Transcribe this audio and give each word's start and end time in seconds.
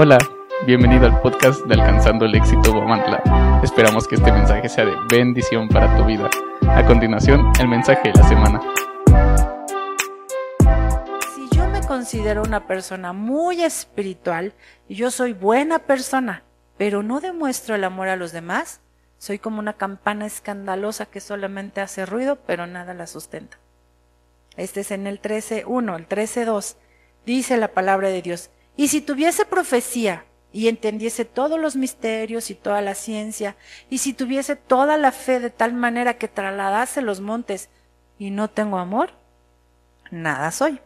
Hola, 0.00 0.18
bienvenido 0.64 1.06
al 1.06 1.20
podcast 1.20 1.64
de 1.64 1.74
Alcanzando 1.74 2.24
el 2.24 2.32
Éxito 2.36 2.72
Guamantla. 2.72 3.60
Esperamos 3.64 4.06
que 4.06 4.14
este 4.14 4.30
mensaje 4.30 4.68
sea 4.68 4.84
de 4.84 4.94
bendición 5.10 5.66
para 5.66 5.96
tu 5.96 6.04
vida. 6.04 6.30
A 6.68 6.86
continuación, 6.86 7.50
el 7.58 7.66
mensaje 7.66 8.12
de 8.12 8.14
la 8.14 8.28
semana. 8.28 8.60
Si 11.34 11.48
yo 11.50 11.66
me 11.66 11.80
considero 11.80 12.42
una 12.42 12.68
persona 12.68 13.12
muy 13.12 13.60
espiritual 13.60 14.52
yo 14.88 15.10
soy 15.10 15.32
buena 15.32 15.80
persona, 15.80 16.44
pero 16.76 17.02
no 17.02 17.18
demuestro 17.18 17.74
el 17.74 17.82
amor 17.82 18.06
a 18.06 18.14
los 18.14 18.30
demás, 18.30 18.80
soy 19.18 19.40
como 19.40 19.58
una 19.58 19.72
campana 19.72 20.26
escandalosa 20.26 21.06
que 21.06 21.18
solamente 21.18 21.80
hace 21.80 22.06
ruido, 22.06 22.38
pero 22.46 22.68
nada 22.68 22.94
la 22.94 23.08
sustenta. 23.08 23.58
Este 24.56 24.82
es 24.82 24.92
en 24.92 25.08
el 25.08 25.20
13.1, 25.20 25.96
el 25.96 26.08
13.2. 26.08 26.76
Dice 27.26 27.56
la 27.56 27.72
palabra 27.72 28.10
de 28.10 28.22
Dios. 28.22 28.50
Y 28.78 28.86
si 28.86 29.00
tuviese 29.00 29.44
profecía 29.44 30.24
y 30.52 30.68
entendiese 30.68 31.24
todos 31.24 31.58
los 31.58 31.74
misterios 31.74 32.48
y 32.48 32.54
toda 32.54 32.80
la 32.80 32.94
ciencia, 32.94 33.56
y 33.90 33.98
si 33.98 34.12
tuviese 34.12 34.54
toda 34.54 34.96
la 34.96 35.10
fe 35.10 35.40
de 35.40 35.50
tal 35.50 35.74
manera 35.74 36.16
que 36.16 36.28
trasladase 36.28 37.02
los 37.02 37.20
montes 37.20 37.70
y 38.20 38.30
no 38.30 38.48
tengo 38.48 38.78
amor, 38.78 39.10
nada 40.12 40.52
soy. 40.52 40.78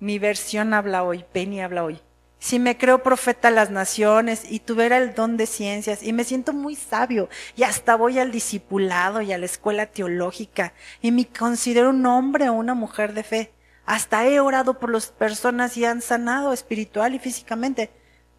Mi 0.00 0.18
versión 0.18 0.74
habla 0.74 1.02
hoy, 1.02 1.24
Penny 1.32 1.62
habla 1.62 1.82
hoy. 1.82 1.98
Si 2.38 2.58
me 2.58 2.76
creo 2.76 3.02
profeta 3.02 3.48
a 3.48 3.52
las 3.52 3.70
naciones 3.70 4.42
y 4.46 4.60
tuviera 4.60 4.98
el 4.98 5.14
don 5.14 5.38
de 5.38 5.46
ciencias 5.46 6.02
y 6.02 6.12
me 6.12 6.24
siento 6.24 6.52
muy 6.52 6.76
sabio 6.76 7.30
y 7.56 7.62
hasta 7.62 7.96
voy 7.96 8.18
al 8.18 8.30
discipulado 8.30 9.22
y 9.22 9.32
a 9.32 9.38
la 9.38 9.46
escuela 9.46 9.86
teológica 9.86 10.74
y 11.00 11.10
me 11.10 11.26
considero 11.26 11.88
un 11.88 12.04
hombre 12.04 12.50
o 12.50 12.52
una 12.52 12.74
mujer 12.74 13.14
de 13.14 13.22
fe, 13.22 13.52
hasta 13.86 14.26
he 14.26 14.40
orado 14.40 14.80
por 14.80 14.90
las 14.90 15.06
personas 15.06 15.76
y 15.76 15.84
han 15.84 16.02
sanado 16.02 16.52
espiritual 16.52 17.14
y 17.14 17.20
físicamente. 17.20 17.90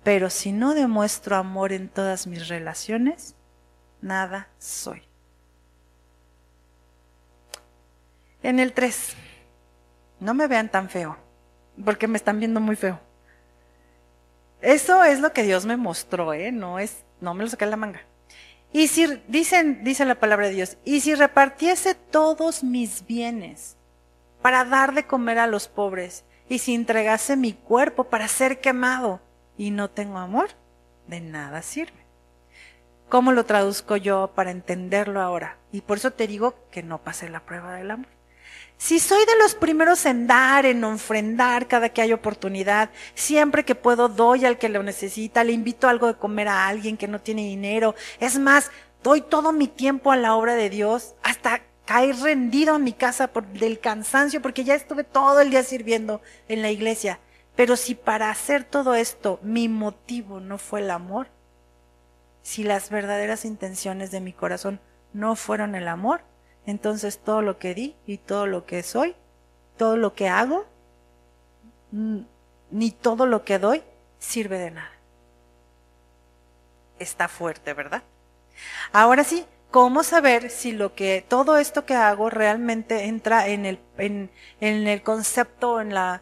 Pero 0.03 0.29
si 0.29 0.51
no 0.51 0.73
demuestro 0.73 1.37
amor 1.37 1.71
en 1.71 1.87
todas 1.87 2.27
mis 2.27 2.49
relaciones, 2.49 3.35
nada 4.01 4.49
soy. 4.59 5.01
En 8.43 8.59
el 8.59 8.73
3, 8.73 9.15
no 10.19 10.33
me 10.33 10.47
vean 10.47 10.69
tan 10.69 10.89
feo, 10.89 11.17
porque 11.83 12.07
me 12.07 12.17
están 12.17 12.39
viendo 12.39 12.59
muy 12.59 12.75
feo. 12.75 12.99
Eso 14.61 15.03
es 15.03 15.19
lo 15.19 15.31
que 15.33 15.43
Dios 15.43 15.65
me 15.65 15.77
mostró, 15.77 16.33
¿eh? 16.33 16.51
No 16.51 16.77
es, 16.77 17.03
no 17.21 17.33
me 17.33 17.43
lo 17.43 17.49
saqué 17.49 17.65
de 17.65 17.71
la 17.71 17.77
manga. 17.77 18.01
Y 18.73 18.89
si, 18.89 19.21
dicen, 19.27 19.83
dice 19.83 20.05
la 20.05 20.19
palabra 20.19 20.47
de 20.47 20.53
Dios, 20.53 20.77
y 20.83 20.99
si 20.99 21.15
repartiese 21.15 21.95
todos 21.95 22.63
mis 22.63 23.05
bienes 23.05 23.77
para 24.47 24.63
dar 24.63 24.93
de 24.93 25.05
comer 25.05 25.39
a 25.39 25.47
los 25.47 25.67
pobres, 25.67 26.23
y 26.47 26.59
si 26.59 26.73
entregase 26.73 27.35
mi 27.35 27.51
cuerpo 27.51 28.05
para 28.05 28.29
ser 28.29 28.61
quemado 28.61 29.19
y 29.57 29.71
no 29.71 29.89
tengo 29.89 30.19
amor, 30.19 30.51
de 31.05 31.19
nada 31.19 31.61
sirve. 31.61 32.05
¿Cómo 33.09 33.33
lo 33.33 33.43
traduzco 33.43 33.97
yo 33.97 34.31
para 34.35 34.51
entenderlo 34.51 35.19
ahora? 35.19 35.57
Y 35.73 35.81
por 35.81 35.97
eso 35.97 36.11
te 36.11 36.27
digo 36.27 36.55
que 36.71 36.81
no 36.81 36.99
pasé 36.99 37.27
la 37.27 37.41
prueba 37.41 37.73
del 37.73 37.91
amor. 37.91 38.07
Si 38.77 38.99
soy 38.99 39.25
de 39.25 39.37
los 39.37 39.53
primeros 39.53 40.05
en 40.05 40.27
dar, 40.27 40.65
en 40.65 40.81
ofrendar 40.85 41.67
cada 41.67 41.89
que 41.89 42.01
hay 42.01 42.13
oportunidad, 42.13 42.89
siempre 43.15 43.65
que 43.65 43.75
puedo 43.75 44.07
doy 44.07 44.45
al 44.45 44.57
que 44.57 44.69
lo 44.69 44.81
necesita, 44.81 45.43
le 45.43 45.51
invito 45.51 45.89
algo 45.89 46.07
de 46.07 46.15
comer 46.15 46.47
a 46.47 46.69
alguien 46.69 46.95
que 46.95 47.09
no 47.09 47.19
tiene 47.19 47.41
dinero, 47.41 47.95
es 48.21 48.39
más, 48.39 48.71
doy 49.03 49.19
todo 49.19 49.51
mi 49.51 49.67
tiempo 49.67 50.13
a 50.13 50.15
la 50.15 50.35
obra 50.35 50.55
de 50.55 50.69
Dios, 50.69 51.15
hasta 51.21 51.63
caer 51.87 52.17
rendido 52.17 52.75
en 52.75 52.83
mi 52.83 52.93
casa 52.93 53.29
por, 53.29 53.47
del 53.47 53.79
cansancio, 53.79 54.41
porque 54.41 54.65
ya 54.65 54.75
estuve 54.75 55.03
todo 55.03 55.39
el 55.39 55.49
día 55.49 55.63
sirviendo 55.63 56.21
en 56.47 56.61
la 56.61 56.69
iglesia. 56.69 57.19
Pero 57.55 57.75
si 57.75 57.95
para 57.95 58.29
hacer 58.29 58.65
todo 58.65 58.93
esto 58.93 59.39
mi 59.41 59.69
motivo 59.69 60.39
no 60.39 60.59
fue 60.59 60.81
el 60.81 60.91
amor, 60.91 61.29
si 62.43 62.63
las 62.63 62.89
verdaderas 62.89 63.45
intenciones 63.45 64.11
de 64.11 64.19
mi 64.19 64.33
corazón 64.33 64.79
no 65.13 65.35
fueron 65.35 65.75
el 65.75 65.87
amor, 65.87 66.21
entonces 66.65 67.19
todo 67.19 67.41
lo 67.41 67.57
que 67.57 67.73
di 67.73 67.95
y 68.05 68.17
todo 68.17 68.45
lo 68.45 68.65
que 68.65 68.83
soy, 68.83 69.15
todo 69.77 69.95
lo 69.95 70.13
que 70.13 70.27
hago, 70.27 70.65
ni 71.91 72.91
todo 72.91 73.25
lo 73.25 73.45
que 73.45 73.59
doy 73.59 73.81
sirve 74.19 74.59
de 74.59 74.71
nada. 74.71 74.91
Está 76.99 77.29
fuerte, 77.29 77.73
¿verdad? 77.73 78.03
Ahora 78.91 79.23
sí, 79.23 79.45
¿cómo 79.71 80.03
saber 80.03 80.49
si 80.49 80.71
lo 80.71 80.95
que 80.95 81.25
todo 81.27 81.57
esto 81.57 81.85
que 81.85 81.95
hago 81.95 82.29
realmente 82.29 83.05
entra 83.05 83.47
en 83.47 83.65
el, 83.65 83.79
en, 83.97 84.31
en 84.59 84.87
el 84.87 85.03
concepto, 85.03 85.81
en 85.81 85.93
la 85.93 86.21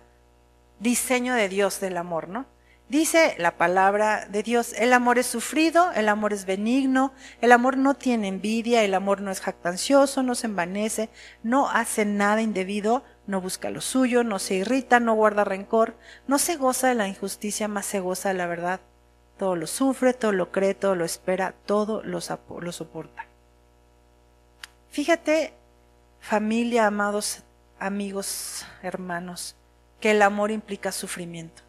diseño 0.79 1.35
de 1.35 1.49
Dios 1.49 1.79
del 1.79 1.97
amor, 1.97 2.27
¿no? 2.29 2.45
Dice 2.87 3.35
la 3.39 3.57
palabra 3.57 4.27
de 4.27 4.43
Dios, 4.43 4.73
el 4.77 4.93
amor 4.93 5.17
es 5.17 5.25
sufrido, 5.25 5.91
el 5.93 6.07
amor 6.07 6.33
es 6.33 6.45
benigno, 6.45 7.13
el 7.41 7.51
amor 7.51 7.77
no 7.77 7.95
tiene 7.95 8.27
envidia, 8.27 8.83
el 8.83 8.93
amor 8.93 9.21
no 9.21 9.31
es 9.31 9.41
jactancioso, 9.41 10.21
no 10.21 10.35
se 10.35 10.45
envanece, 10.45 11.09
no 11.41 11.67
hace 11.67 12.05
nada 12.05 12.43
indebido, 12.43 13.03
no 13.25 13.41
busca 13.41 13.71
lo 13.71 13.81
suyo, 13.81 14.23
no 14.23 14.37
se 14.37 14.55
irrita, 14.55 14.99
no 14.99 15.15
guarda 15.15 15.43
rencor, 15.43 15.95
no 16.27 16.37
se 16.37 16.57
goza 16.57 16.89
de 16.89 16.95
la 16.95 17.07
injusticia, 17.07 17.67
más 17.67 17.87
se 17.87 17.99
goza 17.99 18.29
de 18.29 18.35
la 18.35 18.45
verdad. 18.45 18.81
Todo 19.37 19.55
lo 19.55 19.65
sufre, 19.65 20.13
todo 20.13 20.31
lo 20.31 20.51
cree, 20.51 20.75
todo 20.75 20.93
lo 20.93 21.05
espera, 21.05 21.55
todo 21.65 22.03
lo, 22.03 22.19
lo 22.61 22.71
soporta. 22.71 23.25
Fíjate, 24.95 25.53
familia, 26.21 26.87
amados 26.87 27.43
amigos, 27.79 28.65
hermanos, 28.81 29.57
que 29.99 30.11
el 30.11 30.21
amor 30.21 30.51
implica 30.51 30.93
sufrimiento. 30.93 31.63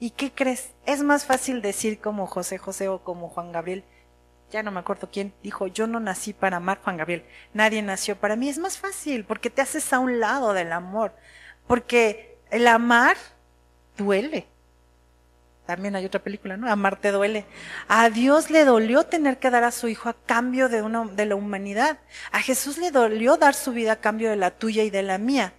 ¿Y 0.00 0.10
qué 0.10 0.32
crees? 0.32 0.72
Es 0.84 1.04
más 1.04 1.24
fácil 1.24 1.62
decir 1.62 2.00
como 2.00 2.26
José 2.26 2.58
José 2.58 2.88
o 2.88 3.04
como 3.04 3.28
Juan 3.28 3.52
Gabriel. 3.52 3.84
Ya 4.50 4.64
no 4.64 4.72
me 4.72 4.80
acuerdo 4.80 5.10
quién 5.12 5.32
dijo, 5.44 5.68
yo 5.68 5.86
no 5.86 6.00
nací 6.00 6.32
para 6.32 6.56
amar 6.56 6.80
Juan 6.82 6.96
Gabriel. 6.96 7.24
Nadie 7.54 7.82
nació 7.82 8.16
para 8.16 8.34
mí. 8.34 8.48
Es 8.48 8.58
más 8.58 8.78
fácil 8.78 9.24
porque 9.24 9.48
te 9.48 9.62
haces 9.62 9.92
a 9.92 10.00
un 10.00 10.18
lado 10.18 10.54
del 10.54 10.72
amor. 10.72 11.14
Porque 11.68 12.36
el 12.50 12.66
amar 12.66 13.16
duele. 13.96 14.48
También 15.66 15.94
hay 15.94 16.04
otra 16.04 16.22
película, 16.22 16.56
¿no? 16.56 16.70
Amar 16.70 17.00
te 17.00 17.12
duele. 17.12 17.46
A 17.88 18.10
Dios 18.10 18.50
le 18.50 18.64
dolió 18.64 19.04
tener 19.04 19.38
que 19.38 19.50
dar 19.50 19.64
a 19.64 19.70
su 19.70 19.88
hijo 19.88 20.08
a 20.08 20.14
cambio 20.14 20.68
de, 20.68 20.82
una, 20.82 21.04
de 21.04 21.26
la 21.26 21.36
humanidad. 21.36 21.98
A 22.32 22.40
Jesús 22.40 22.78
le 22.78 22.90
dolió 22.90 23.36
dar 23.36 23.54
su 23.54 23.72
vida 23.72 23.92
a 23.92 24.00
cambio 24.00 24.30
de 24.30 24.36
la 24.36 24.50
tuya 24.50 24.82
y 24.82 24.90
de 24.90 25.02
la 25.02 25.18
mía. 25.18 25.54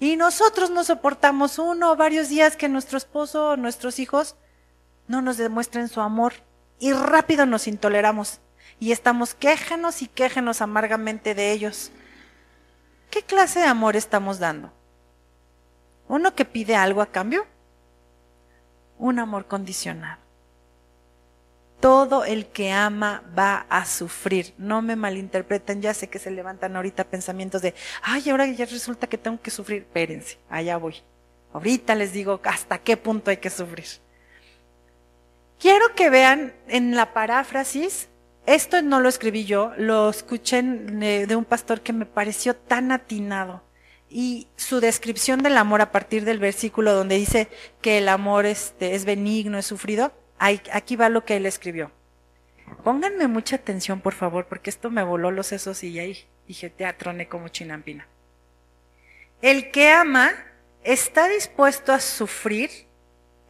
Y 0.00 0.16
nosotros 0.16 0.70
no 0.70 0.84
soportamos 0.84 1.58
uno 1.58 1.92
o 1.92 1.96
varios 1.96 2.28
días 2.28 2.56
que 2.56 2.68
nuestro 2.68 2.98
esposo 2.98 3.50
o 3.50 3.56
nuestros 3.56 3.98
hijos 3.98 4.36
no 5.08 5.22
nos 5.22 5.38
demuestren 5.38 5.88
su 5.88 6.00
amor 6.00 6.34
y 6.78 6.92
rápido 6.92 7.46
nos 7.46 7.66
intoleramos 7.66 8.40
y 8.78 8.92
estamos 8.92 9.34
quéjanos 9.34 10.02
y 10.02 10.08
quéjenos 10.08 10.60
amargamente 10.60 11.34
de 11.34 11.52
ellos. 11.52 11.90
¿Qué 13.10 13.22
clase 13.22 13.60
de 13.60 13.66
amor 13.66 13.96
estamos 13.96 14.38
dando? 14.38 14.72
¿Uno 16.06 16.34
que 16.34 16.44
pide 16.44 16.76
algo 16.76 17.02
a 17.02 17.06
cambio? 17.06 17.46
Un 18.98 19.18
amor 19.18 19.46
condicionado. 19.46 20.20
Todo 21.80 22.24
el 22.24 22.46
que 22.46 22.72
ama 22.72 23.22
va 23.38 23.66
a 23.68 23.84
sufrir. 23.84 24.52
No 24.58 24.82
me 24.82 24.96
malinterpreten, 24.96 25.80
ya 25.80 25.94
sé 25.94 26.08
que 26.08 26.18
se 26.18 26.32
levantan 26.32 26.74
ahorita 26.74 27.04
pensamientos 27.04 27.62
de, 27.62 27.74
ay, 28.02 28.28
ahora 28.30 28.46
ya 28.46 28.64
resulta 28.64 29.06
que 29.06 29.16
tengo 29.16 29.40
que 29.40 29.52
sufrir. 29.52 29.82
Espérense, 29.82 30.38
allá 30.50 30.76
voy. 30.76 30.96
Ahorita 31.52 31.94
les 31.94 32.12
digo 32.12 32.40
hasta 32.44 32.78
qué 32.78 32.96
punto 32.96 33.30
hay 33.30 33.36
que 33.36 33.50
sufrir. 33.50 33.86
Quiero 35.58 35.94
que 35.94 36.10
vean 36.10 36.52
en 36.68 36.94
la 36.94 37.12
paráfrasis, 37.12 38.08
esto 38.46 38.80
no 38.80 39.00
lo 39.00 39.08
escribí 39.08 39.44
yo, 39.44 39.72
lo 39.76 40.08
escuché 40.08 40.62
de 40.62 41.36
un 41.36 41.44
pastor 41.44 41.80
que 41.80 41.92
me 41.92 42.06
pareció 42.06 42.54
tan 42.54 42.92
atinado. 42.92 43.62
Y 44.10 44.48
su 44.56 44.80
descripción 44.80 45.42
del 45.42 45.56
amor 45.56 45.80
a 45.80 45.92
partir 45.92 46.24
del 46.24 46.38
versículo 46.38 46.94
donde 46.94 47.16
dice 47.16 47.48
que 47.82 47.98
el 47.98 48.08
amor 48.08 48.46
este, 48.46 48.94
es 48.94 49.04
benigno, 49.04 49.58
es 49.58 49.66
sufrido, 49.66 50.12
aquí 50.38 50.96
va 50.96 51.08
lo 51.08 51.24
que 51.24 51.36
él 51.36 51.46
escribió. 51.46 51.92
Pónganme 52.84 53.28
mucha 53.28 53.56
atención, 53.56 54.00
por 54.00 54.14
favor, 54.14 54.46
porque 54.46 54.70
esto 54.70 54.90
me 54.90 55.02
voló 55.02 55.30
los 55.30 55.48
sesos 55.48 55.82
y 55.84 55.98
ahí 55.98 56.26
dije, 56.46 56.70
te 56.70 56.86
atroné 56.86 57.28
como 57.28 57.48
chinampina. 57.48 58.06
El 59.42 59.70
que 59.70 59.90
ama 59.90 60.30
está 60.82 61.28
dispuesto 61.28 61.92
a 61.92 62.00
sufrir 62.00 62.70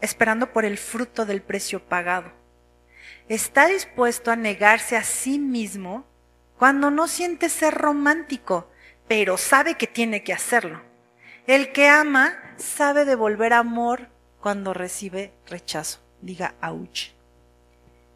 esperando 0.00 0.52
por 0.52 0.64
el 0.64 0.78
fruto 0.78 1.24
del 1.26 1.42
precio 1.42 1.80
pagado. 1.80 2.32
Está 3.28 3.66
dispuesto 3.66 4.30
a 4.30 4.36
negarse 4.36 4.96
a 4.96 5.04
sí 5.04 5.38
mismo 5.38 6.06
cuando 6.56 6.90
no 6.90 7.08
siente 7.08 7.48
ser 7.48 7.74
romántico, 7.74 8.70
pero 9.08 9.38
sabe 9.38 9.76
que 9.76 9.86
tiene 9.86 10.22
que 10.22 10.32
hacerlo. 10.32 10.80
El 11.46 11.72
que 11.72 11.88
ama 11.88 12.34
sabe 12.58 13.04
devolver 13.04 13.54
amor 13.54 14.08
cuando 14.40 14.74
recibe 14.74 15.32
rechazo 15.46 16.00
diga 16.20 16.54
ouch. 16.60 17.12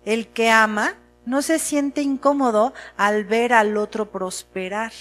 El 0.04 0.28
que 0.28 0.50
ama 0.50 0.96
no 1.24 1.42
se 1.42 1.58
siente 1.58 2.02
incómodo 2.02 2.74
al 2.96 3.24
ver 3.24 3.52
al 3.52 3.76
otro 3.76 4.10
prosperar. 4.10 4.92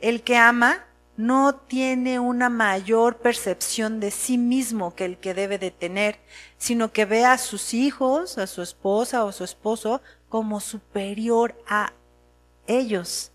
El 0.00 0.22
que 0.22 0.36
ama 0.36 0.84
no 1.16 1.54
tiene 1.54 2.18
una 2.18 2.48
mayor 2.48 3.18
percepción 3.18 4.00
de 4.00 4.10
sí 4.10 4.38
mismo 4.38 4.94
que 4.94 5.04
el 5.04 5.18
que 5.18 5.34
debe 5.34 5.58
de 5.58 5.70
tener, 5.70 6.18
sino 6.56 6.92
que 6.92 7.04
ve 7.04 7.24
a 7.24 7.38
sus 7.38 7.74
hijos, 7.74 8.38
a 8.38 8.46
su 8.46 8.62
esposa 8.62 9.24
o 9.24 9.32
su 9.32 9.44
esposo 9.44 10.00
como 10.28 10.60
superior 10.60 11.54
a 11.68 11.92
ellos. 12.66 13.32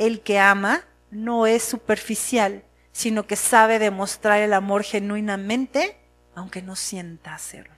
El 0.00 0.22
que 0.22 0.38
ama 0.38 0.82
no 1.10 1.46
es 1.46 1.62
superficial, 1.62 2.64
sino 2.90 3.26
que 3.26 3.36
sabe 3.36 3.78
demostrar 3.78 4.40
el 4.40 4.54
amor 4.54 4.82
genuinamente, 4.82 6.00
aunque 6.34 6.62
no 6.62 6.74
sienta 6.74 7.34
hacerlo, 7.34 7.74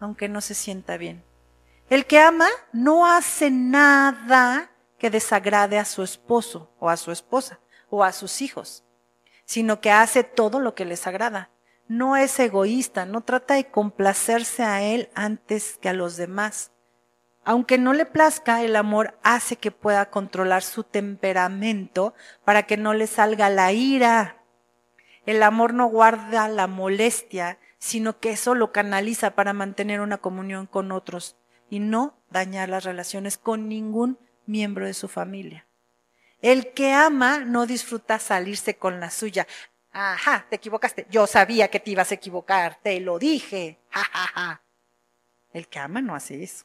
aunque 0.00 0.28
no 0.28 0.42
se 0.42 0.52
sienta 0.52 0.98
bien. 0.98 1.24
El 1.88 2.04
que 2.04 2.18
ama 2.18 2.46
no 2.74 3.06
hace 3.10 3.50
nada 3.50 4.70
que 4.98 5.08
desagrade 5.08 5.78
a 5.78 5.86
su 5.86 6.02
esposo 6.02 6.74
o 6.78 6.90
a 6.90 6.98
su 6.98 7.10
esposa 7.10 7.58
o 7.88 8.04
a 8.04 8.12
sus 8.12 8.42
hijos, 8.42 8.84
sino 9.46 9.80
que 9.80 9.90
hace 9.90 10.24
todo 10.24 10.60
lo 10.60 10.74
que 10.74 10.84
les 10.84 11.06
agrada. 11.06 11.48
No 11.88 12.18
es 12.18 12.38
egoísta, 12.38 13.06
no 13.06 13.22
trata 13.22 13.54
de 13.54 13.70
complacerse 13.70 14.62
a 14.62 14.82
él 14.82 15.08
antes 15.14 15.78
que 15.80 15.88
a 15.88 15.94
los 15.94 16.18
demás. 16.18 16.70
Aunque 17.44 17.78
no 17.78 17.92
le 17.92 18.06
plazca, 18.06 18.62
el 18.62 18.76
amor 18.76 19.18
hace 19.22 19.56
que 19.56 19.70
pueda 19.70 20.10
controlar 20.10 20.62
su 20.62 20.84
temperamento 20.84 22.14
para 22.44 22.64
que 22.64 22.76
no 22.76 22.92
le 22.92 23.06
salga 23.06 23.48
la 23.48 23.72
ira. 23.72 24.44
El 25.26 25.42
amor 25.42 25.74
no 25.74 25.86
guarda 25.86 26.48
la 26.48 26.66
molestia, 26.66 27.58
sino 27.78 28.18
que 28.18 28.30
eso 28.30 28.54
lo 28.54 28.72
canaliza 28.72 29.34
para 29.34 29.52
mantener 29.52 30.00
una 30.00 30.18
comunión 30.18 30.66
con 30.66 30.92
otros 30.92 31.36
y 31.70 31.80
no 31.80 32.18
dañar 32.30 32.68
las 32.68 32.84
relaciones 32.84 33.38
con 33.38 33.68
ningún 33.68 34.18
miembro 34.46 34.86
de 34.86 34.94
su 34.94 35.08
familia. 35.08 35.66
El 36.42 36.72
que 36.72 36.92
ama 36.92 37.40
no 37.40 37.66
disfruta 37.66 38.18
salirse 38.18 38.76
con 38.76 39.00
la 39.00 39.10
suya. 39.10 39.46
Ajá, 39.92 40.46
te 40.48 40.56
equivocaste. 40.56 41.06
Yo 41.10 41.26
sabía 41.26 41.68
que 41.68 41.80
te 41.80 41.90
ibas 41.90 42.10
a 42.10 42.14
equivocar, 42.14 42.78
te 42.82 42.98
lo 43.00 43.18
dije. 43.18 43.78
Ja, 43.90 44.04
ja, 44.04 44.26
ja. 44.34 44.62
El 45.52 45.68
que 45.68 45.78
ama 45.78 46.00
no 46.00 46.14
hace 46.14 46.42
eso. 46.42 46.64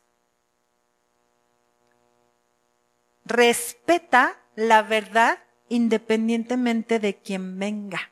Respeta 3.25 4.37
la 4.55 4.81
verdad 4.83 5.39
independientemente 5.67 6.99
de 6.99 7.15
quien 7.15 7.59
venga. 7.59 8.11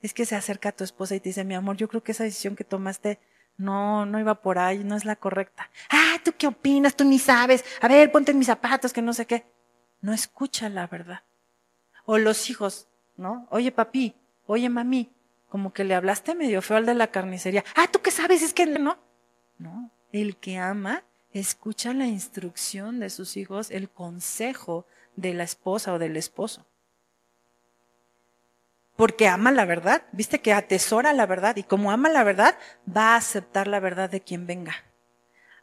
Es 0.00 0.12
que 0.12 0.26
se 0.26 0.36
acerca 0.36 0.70
a 0.70 0.72
tu 0.72 0.84
esposa 0.84 1.14
y 1.14 1.20
te 1.20 1.30
dice, 1.30 1.44
mi 1.44 1.54
amor, 1.54 1.76
yo 1.76 1.88
creo 1.88 2.02
que 2.02 2.12
esa 2.12 2.24
decisión 2.24 2.56
que 2.56 2.64
tomaste 2.64 3.18
no, 3.56 4.04
no 4.04 4.18
iba 4.18 4.34
por 4.34 4.58
ahí, 4.58 4.84
no 4.84 4.96
es 4.96 5.04
la 5.04 5.16
correcta. 5.16 5.70
Ah, 5.90 6.16
¿tú 6.24 6.32
qué 6.36 6.46
opinas? 6.46 6.96
Tú 6.96 7.04
ni 7.04 7.18
sabes. 7.18 7.64
A 7.80 7.88
ver, 7.88 8.10
ponte 8.10 8.34
mis 8.34 8.48
zapatos, 8.48 8.92
que 8.92 9.02
no 9.02 9.12
sé 9.12 9.26
qué. 9.26 9.46
No 10.00 10.12
escucha 10.12 10.68
la 10.68 10.86
verdad. 10.86 11.22
O 12.04 12.18
los 12.18 12.50
hijos, 12.50 12.88
¿no? 13.16 13.46
Oye, 13.50 13.70
papi, 13.72 14.14
oye, 14.46 14.68
mami, 14.68 15.10
como 15.48 15.72
que 15.72 15.84
le 15.84 15.94
hablaste 15.94 16.34
medio 16.34 16.60
feo 16.60 16.76
al 16.76 16.86
de 16.86 16.94
la 16.94 17.06
carnicería. 17.06 17.64
Ah, 17.76 17.86
¿tú 17.90 18.00
qué 18.02 18.10
sabes? 18.10 18.42
Es 18.42 18.52
que 18.52 18.66
no. 18.66 18.98
No, 19.58 19.90
el 20.12 20.36
que 20.36 20.58
ama 20.58 21.04
escucha 21.34 21.92
la 21.92 22.06
instrucción 22.06 23.00
de 23.00 23.10
sus 23.10 23.36
hijos, 23.36 23.70
el 23.70 23.90
consejo 23.90 24.86
de 25.16 25.34
la 25.34 25.42
esposa 25.42 25.92
o 25.92 25.98
del 25.98 26.16
esposo. 26.16 26.64
Porque 28.96 29.26
ama 29.26 29.50
la 29.50 29.64
verdad, 29.64 30.04
viste 30.12 30.40
que 30.40 30.52
atesora 30.52 31.12
la 31.12 31.26
verdad 31.26 31.56
y 31.56 31.64
como 31.64 31.90
ama 31.90 32.08
la 32.08 32.22
verdad, 32.22 32.56
va 32.88 33.14
a 33.14 33.16
aceptar 33.16 33.66
la 33.66 33.80
verdad 33.80 34.08
de 34.08 34.20
quien 34.20 34.46
venga. 34.46 34.74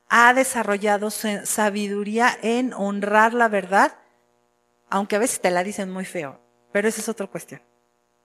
Ha 0.10 0.34
desarrollado 0.34 1.10
sabiduría 1.10 2.38
en 2.42 2.74
honrar 2.74 3.34
la 3.34 3.48
verdad, 3.48 3.98
aunque 4.90 5.16
a 5.16 5.20
veces 5.20 5.40
te 5.40 5.52
la 5.52 5.64
dicen 5.64 5.90
muy 5.90 6.04
feo, 6.04 6.42
pero 6.74 6.90
esa 6.90 7.00
es 7.00 7.08
otra 7.08 7.28
cuestión. 7.28 7.62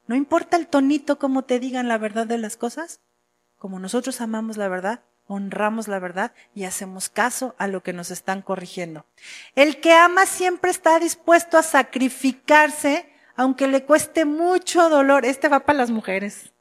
No 0.09 0.17
importa 0.17 0.57
el 0.57 0.67
tonito 0.67 1.21
como 1.21 1.45
te 1.45 1.61
digan 1.61 1.87
la 1.87 1.99
verdad 1.99 2.27
de 2.27 2.39
las 2.39 2.57
cosas, 2.57 3.01
como 3.57 3.79
nosotros 3.79 4.21
amamos 4.21 4.57
la 4.57 4.67
verdad, 4.67 5.05
honramos 5.27 5.89
la 5.89 5.99
verdad 5.99 6.33
y 6.55 6.65
hacemos 6.65 7.09
caso 7.09 7.55
a 7.59 7.67
lo 7.67 7.83
que 7.83 7.93
nos 7.93 8.11
están 8.11 8.43
corrigiendo. 8.43 9.07
El 9.55 9.81
que 9.81 9.93
ama 9.93 10.27
siempre 10.27 10.71
está 10.71 10.99
dispuesto 10.99 11.59
a 11.59 11.63
sacrificarse, 11.63 13.13
aunque 13.35 13.69
le 13.69 13.85
cueste 13.85 14.25
mucho 14.25 14.89
dolor. 14.89 15.25
Este 15.25 15.49
va 15.49 15.61
para 15.61 15.79
las 15.79 15.91
mujeres. 15.91 16.53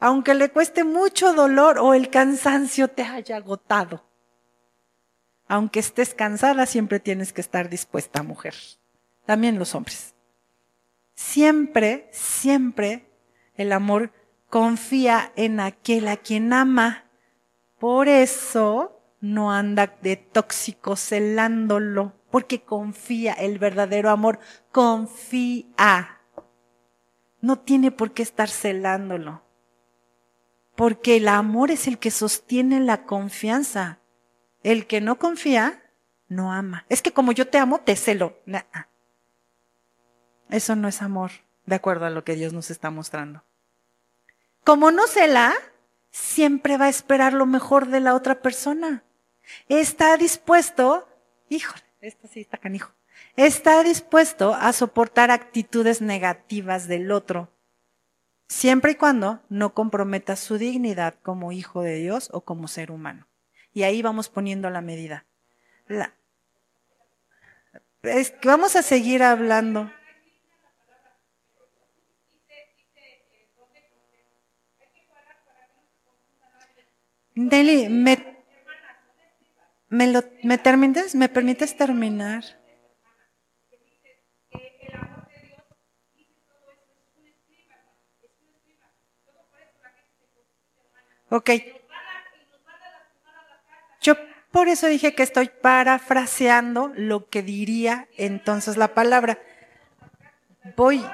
Aunque 0.00 0.34
le 0.34 0.50
cueste 0.50 0.84
mucho 0.84 1.32
dolor 1.32 1.78
o 1.78 1.94
el 1.94 2.10
cansancio 2.10 2.88
te 2.88 3.04
haya 3.04 3.36
agotado. 3.36 4.04
Aunque 5.46 5.80
estés 5.80 6.14
cansada, 6.14 6.66
siempre 6.66 7.00
tienes 7.00 7.32
que 7.32 7.40
estar 7.40 7.68
dispuesta, 7.68 8.22
mujer. 8.22 8.54
También 9.24 9.58
los 9.58 9.74
hombres. 9.74 10.14
Siempre, 11.14 12.08
siempre 12.12 13.08
el 13.54 13.72
amor 13.72 14.12
confía 14.50 15.32
en 15.36 15.60
aquel 15.60 16.08
a 16.08 16.16
quien 16.16 16.52
ama 16.52 17.03
por 17.84 18.08
eso 18.08 18.98
no 19.20 19.52
anda 19.52 19.94
de 20.00 20.16
tóxico 20.16 20.96
celándolo, 20.96 22.14
porque 22.30 22.62
confía, 22.62 23.34
el 23.34 23.58
verdadero 23.58 24.08
amor 24.08 24.38
confía. 24.72 26.22
No 27.42 27.58
tiene 27.58 27.90
por 27.90 28.12
qué 28.12 28.22
estar 28.22 28.48
celándolo, 28.48 29.42
porque 30.74 31.18
el 31.18 31.28
amor 31.28 31.70
es 31.70 31.86
el 31.86 31.98
que 31.98 32.10
sostiene 32.10 32.80
la 32.80 33.04
confianza. 33.04 34.00
El 34.62 34.86
que 34.86 35.02
no 35.02 35.18
confía, 35.18 35.82
no 36.26 36.54
ama. 36.54 36.86
Es 36.88 37.02
que 37.02 37.12
como 37.12 37.32
yo 37.32 37.48
te 37.48 37.58
amo, 37.58 37.80
te 37.80 37.96
celo. 37.96 38.38
Eso 40.48 40.74
no 40.74 40.88
es 40.88 41.02
amor, 41.02 41.32
de 41.66 41.74
acuerdo 41.74 42.06
a 42.06 42.10
lo 42.10 42.24
que 42.24 42.34
Dios 42.34 42.54
nos 42.54 42.70
está 42.70 42.88
mostrando. 42.88 43.44
Como 44.64 44.90
no 44.90 45.06
cela, 45.06 45.52
siempre 46.14 46.76
va 46.76 46.84
a 46.84 46.90
esperar 46.90 47.32
lo 47.32 47.44
mejor 47.44 47.88
de 47.88 47.98
la 47.98 48.14
otra 48.14 48.40
persona. 48.40 49.02
Está 49.68 50.16
dispuesto, 50.16 51.08
híjole, 51.48 51.82
esto 52.00 52.28
sí 52.28 52.40
está 52.40 52.56
canijo, 52.56 52.92
está 53.34 53.82
dispuesto 53.82 54.54
a 54.54 54.72
soportar 54.72 55.32
actitudes 55.32 56.00
negativas 56.00 56.86
del 56.86 57.10
otro, 57.10 57.50
siempre 58.46 58.92
y 58.92 58.94
cuando 58.94 59.42
no 59.48 59.74
comprometa 59.74 60.36
su 60.36 60.56
dignidad 60.56 61.16
como 61.20 61.50
hijo 61.50 61.82
de 61.82 61.96
Dios 61.96 62.30
o 62.32 62.42
como 62.42 62.68
ser 62.68 62.92
humano. 62.92 63.26
Y 63.72 63.82
ahí 63.82 64.00
vamos 64.00 64.28
poniendo 64.28 64.70
la 64.70 64.82
medida. 64.82 65.26
que 68.30 68.48
vamos 68.48 68.76
a 68.76 68.82
seguir 68.82 69.24
hablando. 69.24 69.90
Deli, 77.34 77.88
¿me, 77.88 78.44
me, 79.88 80.06
lo, 80.06 80.22
¿me 80.42 80.58
permites, 80.58 81.14
me 81.14 81.28
permites 81.28 81.76
terminar? 81.76 82.44
Ok. 91.30 91.50
Yo 94.00 94.14
por 94.52 94.68
eso 94.68 94.86
dije 94.86 95.16
que 95.16 95.24
estoy 95.24 95.48
parafraseando 95.48 96.92
lo 96.94 97.28
que 97.28 97.42
diría 97.42 98.06
entonces 98.16 98.76
la 98.76 98.94
palabra. 98.94 99.40
Voy, 100.76 101.04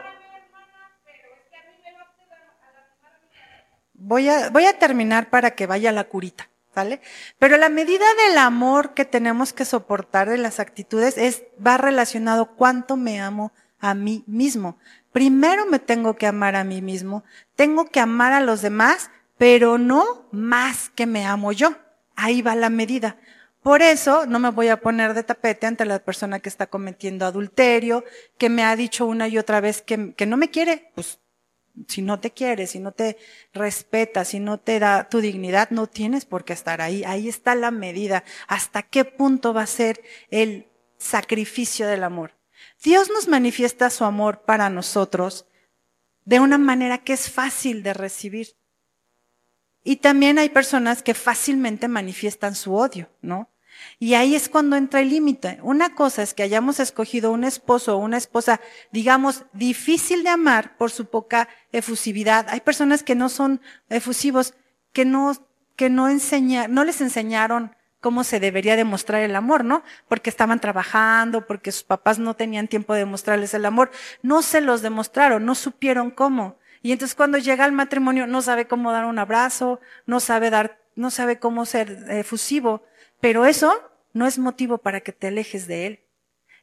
voy 4.00 4.28
a, 4.28 4.50
voy 4.50 4.64
a 4.64 4.78
terminar 4.78 5.30
para 5.30 5.52
que 5.52 5.66
vaya 5.66 5.92
la 5.92 6.04
curita, 6.04 6.48
¿vale? 6.74 7.00
Pero 7.38 7.56
la 7.56 7.68
medida 7.68 8.04
del 8.26 8.38
amor 8.38 8.94
que 8.94 9.04
tenemos 9.04 9.52
que 9.52 9.64
soportar 9.64 10.28
de 10.28 10.38
las 10.38 10.58
actitudes 10.58 11.16
es, 11.16 11.44
va 11.64 11.76
relacionado 11.76 12.56
cuánto 12.56 12.96
me 12.96 13.20
amo 13.20 13.52
a 13.78 13.94
mí 13.94 14.24
mismo. 14.26 14.78
Primero 15.12 15.66
me 15.66 15.78
tengo 15.78 16.16
que 16.16 16.26
amar 16.26 16.56
a 16.56 16.64
mí 16.64 16.82
mismo, 16.82 17.24
tengo 17.56 17.86
que 17.86 18.00
amar 18.00 18.32
a 18.32 18.40
los 18.40 18.62
demás, 18.62 19.10
pero 19.38 19.78
no 19.78 20.26
más 20.32 20.90
que 20.90 21.06
me 21.06 21.24
amo 21.26 21.52
yo. 21.52 21.74
Ahí 22.16 22.42
va 22.42 22.54
la 22.54 22.70
medida. 22.70 23.16
Por 23.62 23.82
eso 23.82 24.24
no 24.26 24.38
me 24.38 24.50
voy 24.50 24.68
a 24.68 24.80
poner 24.80 25.12
de 25.12 25.22
tapete 25.22 25.66
ante 25.66 25.84
la 25.84 25.98
persona 25.98 26.40
que 26.40 26.48
está 26.48 26.66
cometiendo 26.66 27.26
adulterio, 27.26 28.04
que 28.38 28.48
me 28.48 28.64
ha 28.64 28.74
dicho 28.74 29.04
una 29.04 29.28
y 29.28 29.36
otra 29.36 29.60
vez 29.60 29.82
que, 29.82 30.14
que 30.14 30.26
no 30.26 30.36
me 30.36 30.50
quiere. 30.50 30.90
Pues 30.94 31.18
si 31.88 32.02
no 32.02 32.20
te 32.20 32.32
quieres, 32.32 32.70
si 32.70 32.80
no 32.80 32.92
te 32.92 33.16
respeta, 33.52 34.24
si 34.24 34.40
no 34.40 34.58
te 34.58 34.78
da 34.78 35.08
tu 35.08 35.20
dignidad, 35.20 35.70
no 35.70 35.86
tienes 35.86 36.24
por 36.24 36.44
qué 36.44 36.52
estar 36.52 36.80
ahí. 36.80 37.04
Ahí 37.04 37.28
está 37.28 37.54
la 37.54 37.70
medida. 37.70 38.24
¿Hasta 38.46 38.82
qué 38.82 39.04
punto 39.04 39.54
va 39.54 39.62
a 39.62 39.66
ser 39.66 40.02
el 40.30 40.68
sacrificio 40.98 41.86
del 41.86 42.04
amor? 42.04 42.34
Dios 42.82 43.10
nos 43.10 43.28
manifiesta 43.28 43.90
su 43.90 44.04
amor 44.04 44.42
para 44.42 44.70
nosotros 44.70 45.46
de 46.24 46.40
una 46.40 46.58
manera 46.58 46.98
que 46.98 47.12
es 47.12 47.30
fácil 47.30 47.82
de 47.82 47.94
recibir. 47.94 48.56
Y 49.82 49.96
también 49.96 50.38
hay 50.38 50.50
personas 50.50 51.02
que 51.02 51.14
fácilmente 51.14 51.88
manifiestan 51.88 52.54
su 52.54 52.74
odio, 52.74 53.08
¿no? 53.22 53.50
Y 53.98 54.14
ahí 54.14 54.34
es 54.34 54.48
cuando 54.48 54.76
entra 54.76 55.00
el 55.00 55.10
límite. 55.10 55.58
Una 55.62 55.94
cosa 55.94 56.22
es 56.22 56.34
que 56.34 56.42
hayamos 56.42 56.80
escogido 56.80 57.32
un 57.32 57.44
esposo 57.44 57.96
o 57.96 58.00
una 58.00 58.16
esposa, 58.16 58.60
digamos, 58.92 59.44
difícil 59.52 60.22
de 60.22 60.30
amar 60.30 60.76
por 60.76 60.90
su 60.90 61.06
poca 61.06 61.48
efusividad. 61.72 62.46
Hay 62.48 62.60
personas 62.60 63.02
que 63.02 63.14
no 63.14 63.28
son 63.28 63.60
efusivos, 63.88 64.54
que 64.92 65.04
no, 65.04 65.32
que 65.76 65.90
no 65.90 66.08
enseña, 66.08 66.68
no 66.68 66.84
les 66.84 67.00
enseñaron 67.00 67.76
cómo 68.00 68.24
se 68.24 68.40
debería 68.40 68.76
demostrar 68.76 69.22
el 69.22 69.36
amor, 69.36 69.64
¿no? 69.64 69.82
Porque 70.08 70.30
estaban 70.30 70.60
trabajando, 70.60 71.46
porque 71.46 71.72
sus 71.72 71.84
papás 71.84 72.18
no 72.18 72.34
tenían 72.34 72.68
tiempo 72.68 72.94
de 72.94 73.00
demostrarles 73.00 73.54
el 73.54 73.66
amor. 73.66 73.90
No 74.22 74.42
se 74.42 74.60
los 74.60 74.82
demostraron, 74.82 75.44
no 75.44 75.54
supieron 75.54 76.10
cómo. 76.10 76.58
Y 76.82 76.92
entonces 76.92 77.14
cuando 77.14 77.38
llega 77.38 77.64
al 77.64 77.72
matrimonio 77.72 78.26
no 78.26 78.40
sabe 78.42 78.66
cómo 78.66 78.92
dar 78.92 79.04
un 79.04 79.18
abrazo, 79.18 79.80
no 80.06 80.18
sabe 80.18 80.50
dar, 80.50 80.78
no 80.96 81.10
sabe 81.10 81.38
cómo 81.38 81.66
ser 81.66 82.06
efusivo. 82.08 82.82
Pero 83.20 83.46
eso 83.46 83.72
no 84.12 84.26
es 84.26 84.38
motivo 84.38 84.78
para 84.78 85.00
que 85.00 85.12
te 85.12 85.28
alejes 85.28 85.66
de 85.66 85.86
él. 85.86 86.00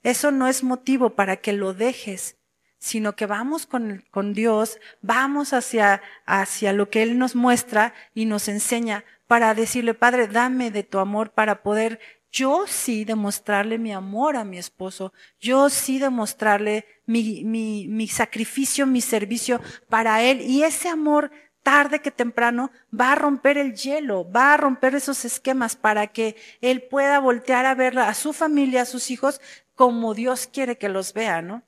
Eso 0.03 0.31
no 0.31 0.47
es 0.47 0.63
motivo 0.63 1.11
para 1.11 1.37
que 1.37 1.53
lo 1.53 1.73
dejes, 1.73 2.37
sino 2.79 3.15
que 3.15 3.25
vamos 3.25 3.65
con, 3.65 4.05
con 4.11 4.33
Dios, 4.33 4.79
vamos 5.01 5.53
hacia, 5.53 6.01
hacia 6.25 6.73
lo 6.73 6.89
que 6.89 7.01
Él 7.01 7.17
nos 7.17 7.35
muestra 7.35 7.93
y 8.13 8.25
nos 8.25 8.47
enseña 8.47 9.03
para 9.25 9.53
decirle, 9.53 9.93
Padre, 9.93 10.27
dame 10.27 10.71
de 10.71 10.83
tu 10.83 10.99
amor 10.99 11.31
para 11.31 11.63
poder 11.63 11.99
yo 12.31 12.65
sí 12.67 13.03
demostrarle 13.05 13.77
mi 13.77 13.91
amor 13.93 14.35
a 14.35 14.43
mi 14.43 14.57
esposo, 14.57 15.13
yo 15.39 15.69
sí 15.69 15.97
demostrarle 15.97 16.85
mi, 17.05 17.43
mi, 17.43 17.87
mi 17.87 18.07
sacrificio, 18.07 18.85
mi 18.85 19.01
servicio 19.01 19.61
para 19.89 20.21
Él. 20.21 20.41
Y 20.41 20.63
ese 20.63 20.89
amor 20.89 21.31
tarde 21.67 21.99
que 21.99 22.11
temprano 22.11 22.71
va 22.97 23.11
a 23.11 23.15
romper 23.15 23.57
el 23.57 23.75
hielo, 23.75 24.25
va 24.31 24.53
a 24.53 24.57
romper 24.57 24.95
esos 24.95 25.25
esquemas 25.25 25.75
para 25.75 26.07
que 26.07 26.37
él 26.61 26.81
pueda 26.83 27.19
voltear 27.19 27.65
a 27.65 27.75
ver 27.75 27.99
a 27.99 28.13
su 28.13 28.31
familia, 28.31 28.83
a 28.83 28.85
sus 28.85 29.11
hijos, 29.11 29.41
como 29.75 30.13
Dios 30.13 30.47
quiere 30.47 30.77
que 30.77 30.87
los 30.87 31.11
vea, 31.11 31.41
¿no? 31.41 31.63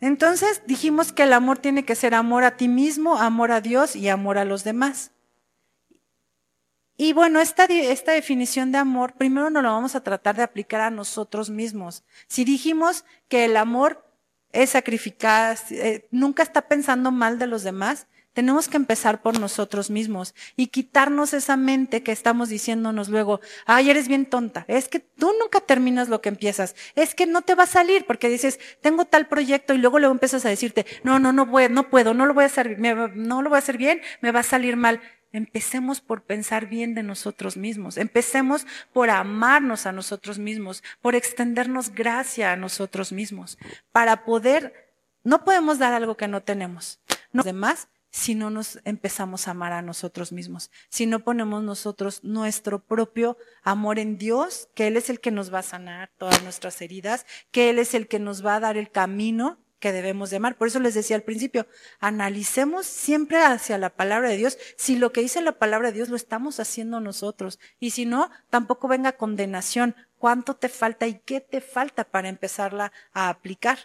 Entonces 0.00 0.62
dijimos 0.66 1.12
que 1.12 1.22
el 1.22 1.32
amor 1.32 1.58
tiene 1.58 1.84
que 1.84 1.94
ser 1.94 2.16
amor 2.16 2.42
a 2.42 2.56
ti 2.56 2.66
mismo, 2.66 3.18
amor 3.18 3.52
a 3.52 3.60
Dios 3.60 3.94
y 3.94 4.08
amor 4.08 4.36
a 4.38 4.44
los 4.44 4.64
demás. 4.64 5.12
Y 6.96 7.12
bueno, 7.12 7.38
esta, 7.38 7.66
esta 7.66 8.10
definición 8.10 8.72
de 8.72 8.78
amor, 8.78 9.12
primero 9.12 9.48
nos 9.48 9.62
lo 9.62 9.70
vamos 9.70 9.94
a 9.94 10.02
tratar 10.02 10.34
de 10.34 10.42
aplicar 10.42 10.80
a 10.80 10.90
nosotros 10.90 11.50
mismos. 11.50 12.02
Si 12.26 12.44
dijimos 12.44 13.04
que 13.28 13.44
el 13.44 13.56
amor 13.56 14.05
es 14.52 14.70
sacrificada, 14.70 15.56
eh, 15.70 16.06
nunca 16.10 16.42
está 16.42 16.68
pensando 16.68 17.10
mal 17.10 17.38
de 17.38 17.46
los 17.46 17.62
demás, 17.62 18.06
tenemos 18.36 18.68
que 18.68 18.76
empezar 18.76 19.22
por 19.22 19.40
nosotros 19.40 19.88
mismos 19.88 20.34
y 20.56 20.66
quitarnos 20.66 21.32
esa 21.32 21.56
mente 21.56 22.02
que 22.02 22.12
estamos 22.12 22.50
diciéndonos 22.50 23.08
luego, 23.08 23.40
ay, 23.64 23.88
eres 23.88 24.08
bien 24.08 24.26
tonta, 24.26 24.66
es 24.68 24.88
que 24.88 25.00
tú 25.00 25.32
nunca 25.40 25.60
terminas 25.60 26.10
lo 26.10 26.20
que 26.20 26.28
empiezas, 26.28 26.76
es 26.96 27.14
que 27.14 27.24
no 27.24 27.40
te 27.40 27.54
va 27.54 27.62
a 27.62 27.66
salir 27.66 28.04
porque 28.04 28.28
dices, 28.28 28.60
tengo 28.82 29.06
tal 29.06 29.26
proyecto 29.26 29.72
y 29.72 29.78
luego 29.78 29.98
luego 29.98 30.12
empiezas 30.12 30.44
a 30.44 30.50
decirte, 30.50 30.84
no, 31.02 31.18
no, 31.18 31.32
no 31.32 31.46
no 31.46 31.88
puedo, 31.88 32.12
no 32.12 32.26
lo 32.26 32.34
voy 32.34 32.42
a 32.42 32.48
hacer, 32.48 32.78
no 32.78 33.40
lo 33.40 33.48
voy 33.48 33.56
a 33.56 33.60
hacer 33.60 33.78
bien, 33.78 34.02
me 34.20 34.32
va 34.32 34.40
a 34.40 34.42
salir 34.42 34.76
mal. 34.76 35.00
Empecemos 35.32 36.00
por 36.00 36.24
pensar 36.24 36.66
bien 36.66 36.94
de 36.94 37.02
nosotros 37.02 37.56
mismos. 37.56 37.96
Empecemos 37.96 38.66
por 38.92 39.10
amarnos 39.10 39.86
a 39.86 39.92
nosotros 39.92 40.38
mismos, 40.38 40.82
por 41.00 41.14
extendernos 41.14 41.90
gracia 41.90 42.52
a 42.52 42.56
nosotros 42.56 43.12
mismos, 43.12 43.58
para 43.92 44.24
poder, 44.24 44.92
no 45.24 45.44
podemos 45.44 45.78
dar 45.78 45.92
algo 45.92 46.16
que 46.16 46.28
no 46.28 46.42
tenemos. 46.42 47.00
Los 47.32 47.44
demás 47.44 47.88
si 48.16 48.34
no 48.34 48.48
nos 48.48 48.80
empezamos 48.84 49.46
a 49.46 49.50
amar 49.50 49.74
a 49.74 49.82
nosotros 49.82 50.32
mismos, 50.32 50.70
si 50.88 51.04
no 51.04 51.20
ponemos 51.20 51.62
nosotros 51.62 52.24
nuestro 52.24 52.82
propio 52.82 53.36
amor 53.62 53.98
en 53.98 54.16
Dios, 54.16 54.70
que 54.74 54.86
Él 54.86 54.96
es 54.96 55.10
el 55.10 55.20
que 55.20 55.30
nos 55.30 55.52
va 55.52 55.58
a 55.58 55.62
sanar 55.62 56.10
todas 56.16 56.42
nuestras 56.42 56.80
heridas, 56.80 57.26
que 57.50 57.68
Él 57.68 57.78
es 57.78 57.92
el 57.92 58.08
que 58.08 58.18
nos 58.18 58.44
va 58.44 58.56
a 58.56 58.60
dar 58.60 58.78
el 58.78 58.90
camino 58.90 59.58
debemos 59.92 60.30
de 60.30 60.36
amar. 60.36 60.56
Por 60.56 60.68
eso 60.68 60.80
les 60.80 60.94
decía 60.94 61.16
al 61.16 61.22
principio, 61.22 61.66
analicemos 62.00 62.86
siempre 62.86 63.38
hacia 63.38 63.78
la 63.78 63.90
palabra 63.90 64.28
de 64.28 64.36
Dios 64.36 64.58
si 64.76 64.96
lo 64.96 65.12
que 65.12 65.20
dice 65.20 65.40
la 65.40 65.58
palabra 65.58 65.88
de 65.88 65.96
Dios 65.96 66.08
lo 66.08 66.16
estamos 66.16 66.60
haciendo 66.60 67.00
nosotros. 67.00 67.58
Y 67.80 67.90
si 67.90 68.06
no, 68.06 68.30
tampoco 68.50 68.88
venga 68.88 69.16
condenación. 69.16 69.94
¿Cuánto 70.18 70.54
te 70.54 70.68
falta 70.68 71.06
y 71.06 71.20
qué 71.20 71.40
te 71.40 71.60
falta 71.60 72.04
para 72.04 72.28
empezarla 72.28 72.92
a 73.12 73.28
aplicar? 73.28 73.78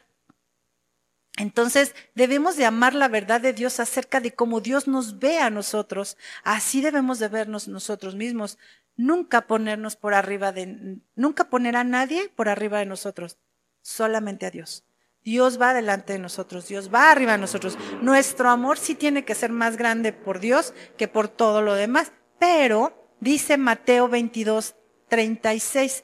Entonces 1.38 1.96
debemos 2.14 2.58
de 2.58 2.66
amar 2.66 2.94
la 2.94 3.08
verdad 3.08 3.42
de 3.42 3.54
Dios 3.54 3.80
acerca 3.80 4.20
de 4.20 4.34
cómo 4.34 4.62
Dios 4.62 4.88
nos 4.88 5.20
ve 5.20 5.40
a 5.40 5.50
nosotros. 5.50 6.18
Así 6.44 6.82
debemos 6.82 7.20
de 7.20 7.30
vernos 7.30 7.68
nosotros 7.68 8.16
mismos. 8.16 8.58
Nunca 8.98 9.48
ponernos 9.48 9.96
por 9.96 10.14
arriba 10.14 10.52
de, 10.52 11.00
nunca 11.16 11.50
poner 11.50 11.76
a 11.78 11.84
nadie 11.84 12.30
por 12.30 12.50
arriba 12.50 12.80
de 12.80 12.86
nosotros. 12.86 13.38
Solamente 13.82 14.46
a 14.46 14.52
Dios. 14.52 14.84
Dios 15.24 15.62
va 15.62 15.74
delante 15.74 16.14
de 16.14 16.20
nosotros, 16.20 16.68
Dios 16.68 16.92
va 16.94 17.12
arriba 17.12 17.34
de 17.34 17.38
nosotros. 17.38 17.78
Nuestro 18.02 18.50
amor 18.50 18.78
sí 18.78 18.96
tiene 18.96 19.24
que 19.24 19.36
ser 19.36 19.52
más 19.52 19.78
grande 19.78 20.14
por 20.14 20.40
Dios 20.40 20.74
que 20.98 21.08
por 21.08 21.28
todo 21.28 21.62
lo 21.62 21.76
demás. 21.76 22.12
Pero, 22.40 23.08
dice 23.20 23.58
Mateo 23.58 24.08
22, 24.08 24.76
36, 25.10 26.04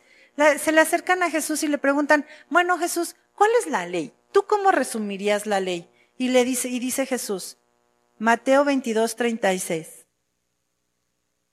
se 0.59 0.71
le 0.71 0.81
acercan 0.81 1.23
a 1.23 1.31
Jesús 1.31 1.63
y 1.63 1.67
le 1.67 1.79
preguntan, 1.79 2.25
bueno 2.49 2.77
Jesús, 2.77 3.15
¿cuál 3.33 3.49
es 3.59 3.67
la 3.67 3.87
ley? 3.87 4.13
¿Tú 4.31 4.45
cómo 4.45 4.71
resumirías 4.71 5.47
la 5.47 5.59
ley? 5.59 5.89
Y 6.17 6.29
le 6.29 6.45
dice, 6.45 6.69
y 6.69 6.79
dice 6.79 7.05
Jesús, 7.07 7.57
Mateo 8.19 8.63
22, 8.65 9.15
36. 9.15 10.05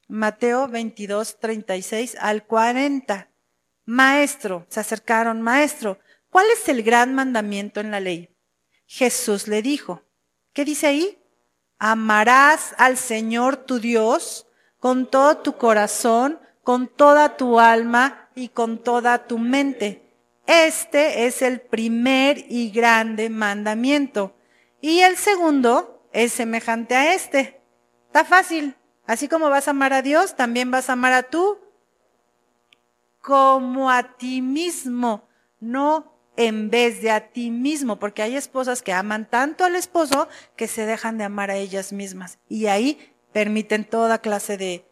Mateo 0.08 0.68
22, 0.68 1.38
36 1.38 2.16
al 2.20 2.44
40. 2.44 3.30
Maestro, 3.86 4.66
se 4.68 4.80
acercaron, 4.80 5.42
maestro, 5.42 5.98
¿Cuál 6.34 6.46
es 6.50 6.68
el 6.68 6.82
gran 6.82 7.14
mandamiento 7.14 7.78
en 7.78 7.92
la 7.92 8.00
ley? 8.00 8.28
Jesús 8.86 9.46
le 9.46 9.62
dijo, 9.62 10.02
¿qué 10.52 10.64
dice 10.64 10.88
ahí? 10.88 11.22
Amarás 11.78 12.74
al 12.76 12.96
Señor 12.96 13.56
tu 13.56 13.78
Dios 13.78 14.48
con 14.80 15.08
todo 15.08 15.36
tu 15.36 15.56
corazón, 15.56 16.40
con 16.64 16.88
toda 16.88 17.36
tu 17.36 17.60
alma 17.60 18.30
y 18.34 18.48
con 18.48 18.82
toda 18.82 19.28
tu 19.28 19.38
mente. 19.38 20.12
Este 20.48 21.28
es 21.28 21.40
el 21.40 21.60
primer 21.60 22.44
y 22.48 22.72
grande 22.72 23.30
mandamiento. 23.30 24.34
Y 24.80 25.02
el 25.02 25.16
segundo 25.16 26.08
es 26.12 26.32
semejante 26.32 26.96
a 26.96 27.14
este. 27.14 27.62
Está 28.08 28.24
fácil. 28.24 28.74
Así 29.06 29.28
como 29.28 29.50
vas 29.50 29.68
a 29.68 29.70
amar 29.70 29.92
a 29.92 30.02
Dios, 30.02 30.34
también 30.34 30.72
vas 30.72 30.90
a 30.90 30.94
amar 30.94 31.12
a 31.12 31.22
tú 31.22 31.60
como 33.20 33.88
a 33.88 34.16
ti 34.16 34.42
mismo. 34.42 35.28
No 35.60 36.13
en 36.36 36.70
vez 36.70 37.00
de 37.00 37.10
a 37.10 37.28
ti 37.30 37.50
mismo, 37.50 37.98
porque 37.98 38.22
hay 38.22 38.36
esposas 38.36 38.82
que 38.82 38.92
aman 38.92 39.28
tanto 39.28 39.64
al 39.64 39.76
esposo 39.76 40.28
que 40.56 40.68
se 40.68 40.86
dejan 40.86 41.18
de 41.18 41.24
amar 41.24 41.50
a 41.50 41.56
ellas 41.56 41.92
mismas 41.92 42.38
y 42.48 42.66
ahí 42.66 43.14
permiten 43.32 43.84
toda 43.84 44.18
clase 44.20 44.56
de 44.56 44.88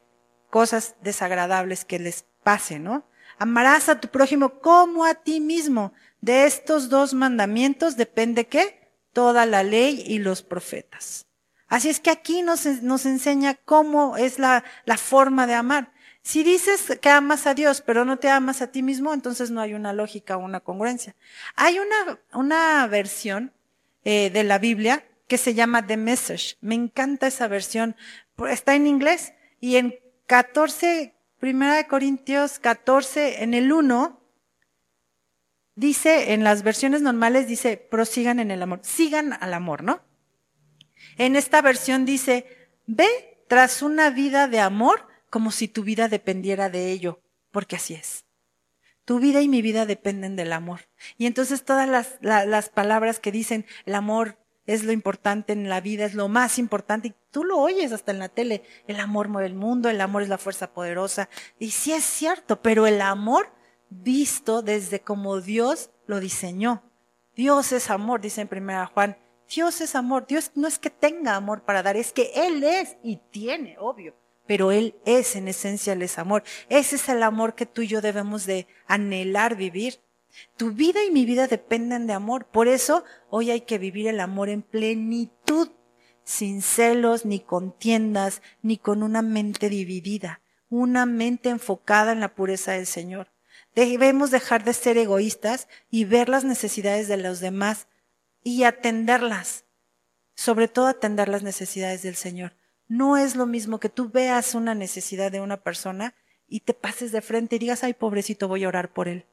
cosas 0.51 0.97
desagradables 1.03 1.85
que 1.85 1.99
les 1.99 2.27
pase, 2.43 2.79
¿no? 2.79 3.09
Amarás 3.39 3.89
a 3.89 4.01
tu 4.01 4.09
prójimo 4.09 4.61
como 4.61 5.05
a 5.05 5.15
ti 5.15 5.41
mismo. 5.41 5.93
De 6.21 6.45
estos 6.45 6.89
dos 6.89 7.15
mandamientos 7.15 7.97
depende 7.97 8.47
qué? 8.47 8.93
Toda 9.13 9.47
la 9.47 9.63
ley 9.63 10.05
y 10.07 10.19
los 10.19 10.43
profetas. 10.43 11.27
Así 11.67 11.89
es 11.89 12.01
que 12.01 12.11
aquí 12.11 12.43
nos, 12.43 12.67
enseña 12.67 13.55
cómo 13.55 14.17
es 14.17 14.39
la 14.39 14.63
forma 14.99 15.47
de 15.47 15.55
amar. 15.55 15.93
Si 16.23 16.45
dices 16.45 16.99
que 17.01 17.09
amas 17.09 17.49
a 17.49 17.55
Dios, 17.55 17.83
pero 17.85 18.05
no 18.05 18.19
te 18.19 18.31
amas 18.31 18.63
a 18.63 18.69
ti 18.69 18.83
mismo, 18.83 19.13
entonces 19.13 19.51
no 19.51 19.61
hay 19.61 19.75
una 19.75 19.93
lógica 19.93 20.37
o 20.37 20.45
una 20.45 20.61
congruencia. 20.61 21.17
Hay 21.57 21.81
una, 21.81 22.21
una 22.33 22.87
versión 22.87 23.53
eh, 24.05 24.31
de 24.31 24.45
la 24.45 24.59
Biblia 24.59 25.05
que 25.27 25.37
se 25.37 25.55
llama 25.55 25.85
The 25.85 25.97
Message. 25.97 26.59
Me 26.61 26.77
encanta 26.77 27.27
esa 27.27 27.49
versión. 27.49 27.97
Está 28.49 28.77
en 28.77 28.87
inglés 28.87 29.33
y 29.61 29.77
en 29.77 29.97
14, 30.27 31.15
primera 31.39 31.75
de 31.75 31.89
Corintios 31.89 32.61
14, 32.61 33.43
en 33.43 33.55
el 33.55 33.73
1, 33.73 34.21
dice, 35.75 36.35
en 36.35 36.45
las 36.45 36.63
versiones 36.63 37.03
normales 37.03 37.49
dice, 37.49 37.77
prosigan 37.77 38.39
en 38.39 38.53
el 38.53 38.63
amor. 38.63 38.79
Sigan 38.83 39.33
al 39.33 39.55
amor, 39.55 39.83
¿no? 39.83 40.03
En 41.19 41.35
esta 41.35 41.63
versión 41.63 42.05
dice, 42.05 42.47
ve 42.87 43.45
tras 43.49 43.83
una 43.83 44.11
vida 44.11 44.47
de 44.47 44.61
amor 44.61 45.12
como 45.33 45.51
si 45.51 45.67
tu 45.67 45.83
vida 45.83 46.09
dependiera 46.09 46.69
de 46.69 46.93
ello, 46.93 47.23
porque 47.53 47.77
así 47.77 47.95
es. 47.95 48.27
Tu 49.07 49.19
vida 49.19 49.41
y 49.41 49.49
mi 49.49 49.63
vida 49.63 49.87
dependen 49.87 50.37
del 50.37 50.53
amor. 50.53 50.81
Y 51.17 51.25
entonces 51.25 51.65
todas 51.65 51.89
las, 51.89 52.19
las 52.21 52.69
palabras 52.69 53.19
que 53.19 53.33
dicen 53.33 53.65
el 53.87 53.95
amor 53.95 54.37
es 54.67 54.85
lo 54.85 54.93
importante 54.93 55.55
en 55.55 55.71
la 55.71 55.81
vida, 55.81 56.05
es 56.05 56.13
lo 56.13 56.29
más 56.29 56.59
importante, 56.59 57.09
y 57.09 57.15
tú 57.31 57.45
lo 57.45 57.59
oyes 57.59 57.93
hasta 57.93 58.13
en 58.13 58.19
la 58.19 58.29
tele, 58.29 58.63
el 58.87 59.01
amor 59.01 59.29
mueve 59.29 59.47
el 59.47 59.55
mundo, 59.55 59.89
el 59.89 60.03
amor 60.03 60.21
es 60.21 60.29
la 60.29 60.37
fuerza 60.37 60.75
poderosa. 60.75 61.31
Y 61.59 61.71
sí 61.71 61.95
es 61.95 62.05
cierto, 62.05 62.61
pero 62.61 62.87
el 62.87 63.01
amor 63.01 63.55
visto 63.89 64.61
desde 64.61 65.01
como 65.01 65.41
Dios 65.41 65.93
lo 66.07 66.21
diseñó. 66.21 66.83
Dios 67.35 67.73
es 67.73 67.89
amor, 67.89 68.21
dice 68.21 68.43
en 68.43 68.49
primera 68.49 68.85
Juan. 68.85 69.17
Dios 69.49 69.81
es 69.81 69.95
amor. 69.95 70.27
Dios 70.27 70.53
no 70.57 70.69
es 70.69 70.79
que 70.79 70.91
tenga 70.91 71.37
amor 71.37 71.65
para 71.65 71.83
dar, 71.83 71.97
es 71.97 72.13
que 72.13 72.33
Él 72.35 72.63
es 72.63 72.99
y 73.03 73.17
tiene, 73.31 73.77
obvio 73.79 74.22
pero 74.53 74.71
Él 74.71 74.97
es 75.07 75.35
en 75.35 75.49
esencia 75.49 75.95
el 75.95 76.03
es 76.03 76.19
amor. 76.19 76.43
Ese 76.69 76.97
es 76.97 77.09
el 77.09 77.23
amor 77.23 77.55
que 77.55 77.65
tú 77.65 77.81
y 77.81 77.87
yo 77.87 78.03
debemos 78.03 78.45
de 78.45 78.67
anhelar 78.87 79.57
vivir. 79.57 80.03
Tu 80.59 80.73
vida 80.73 81.03
y 81.05 81.11
mi 81.11 81.25
vida 81.25 81.47
dependen 81.47 82.07
de 82.07 82.13
amor. 82.13 82.45
Por 82.45 82.69
eso 82.69 83.03
hoy 83.31 83.51
hay 83.51 83.63
que 83.63 83.79
vivir 83.79 84.09
el 84.09 84.21
amor 84.21 84.51
en 84.51 84.61
plenitud, 84.61 85.71
sin 86.23 86.61
celos, 86.61 87.25
ni 87.25 87.41
contiendas, 87.41 88.43
ni 88.61 88.77
con 88.77 89.03
una 89.03 89.23
mente 89.23 89.71
dividida, 89.71 90.43
una 90.69 91.07
mente 91.07 91.49
enfocada 91.49 92.13
en 92.13 92.21
la 92.21 92.35
pureza 92.35 92.73
del 92.73 92.87
Señor. 92.87 93.33
Debemos 93.75 94.31
dejar 94.31 94.65
de 94.65 94.75
ser 94.75 94.99
egoístas 94.99 95.67
y 95.91 96.05
ver 96.05 96.29
las 96.29 96.45
necesidades 96.45 97.09
de 97.09 97.17
los 97.17 97.41
demás 97.41 97.89
y 98.45 98.65
atenderlas, 98.65 99.65
sobre 100.35 100.69
todo 100.69 100.89
atender 100.89 101.31
las 101.31 101.43
necesidades 101.43 102.03
del 102.03 102.17
Señor. 102.17 102.53
No 102.89 103.17
es 103.17 103.37
lo 103.37 103.47
mismo 103.47 103.81
que 103.81 103.89
tú 103.89 104.11
veas 104.11 104.55
una 104.55 104.75
necesidad 104.75 105.33
de 105.33 105.41
una 105.41 105.63
persona 105.63 106.15
y 106.47 106.61
te 106.61 106.75
pases 106.75 107.13
de 107.13 107.23
frente 107.23 107.57
y 107.57 107.59
digas, 107.59 107.85
ay, 107.85 107.95
pobrecito, 107.95 108.49
voy 108.49 108.65
a 108.65 108.69
orar 108.69 108.93
por 108.93 109.09
él. 109.09 109.27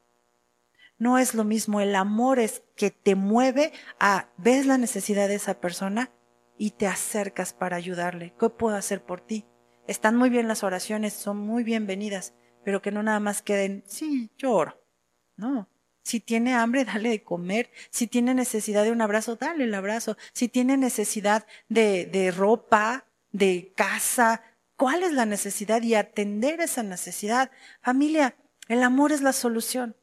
No 0.98 1.18
es 1.18 1.34
lo 1.34 1.44
mismo, 1.44 1.80
el 1.80 1.96
amor 1.96 2.40
es 2.40 2.62
que 2.76 2.92
te 2.92 3.16
mueve 3.16 3.72
a, 4.00 4.30
ves 4.38 4.66
la 4.66 4.78
necesidad 4.78 5.28
de 5.28 5.36
esa 5.36 5.60
persona 5.62 6.12
y 6.58 6.72
te 6.72 6.88
acercas 6.88 7.54
para 7.54 7.78
ayudarle. 7.78 8.34
¿Qué 8.38 8.50
puedo 8.50 8.76
hacer 8.76 9.04
por 9.04 9.22
ti? 9.22 9.46
Están 9.88 10.18
muy 10.18 10.30
bien 10.30 10.48
las 10.48 10.64
oraciones, 10.64 11.14
son 11.14 11.38
muy 11.38 11.64
bienvenidas, 11.64 12.34
pero 12.64 12.82
que 12.82 12.92
no 12.92 13.02
nada 13.02 13.20
más 13.20 13.42
queden, 13.42 13.84
sí, 13.88 14.30
lloro. 14.38 14.80
No. 15.38 15.70
Si 16.04 16.20
tiene 16.20 16.54
hambre, 16.54 16.86
dale 16.86 17.10
de 17.10 17.24
comer. 17.24 17.72
Si 17.90 18.08
tiene 18.08 18.34
necesidad 18.34 18.84
de 18.84 18.92
un 18.92 19.02
abrazo, 19.02 19.36
dale 19.36 19.64
el 19.64 19.74
abrazo. 19.74 20.18
Si 20.34 20.50
tiene 20.50 20.76
necesidad 20.76 21.46
de, 21.70 22.06
de 22.06 22.32
ropa, 22.32 23.06
de 23.32 23.74
casa, 23.76 24.42
cuál 24.80 25.04
es 25.04 25.12
la 25.12 25.26
necesidad 25.26 25.82
y 25.82 25.96
atender 25.96 26.62
esa 26.62 26.84
necesidad. 26.84 27.52
Familia, 27.82 28.36
el 28.70 28.84
amor 28.84 29.12
es 29.12 29.22
la 29.22 29.34
solución. 29.34 29.96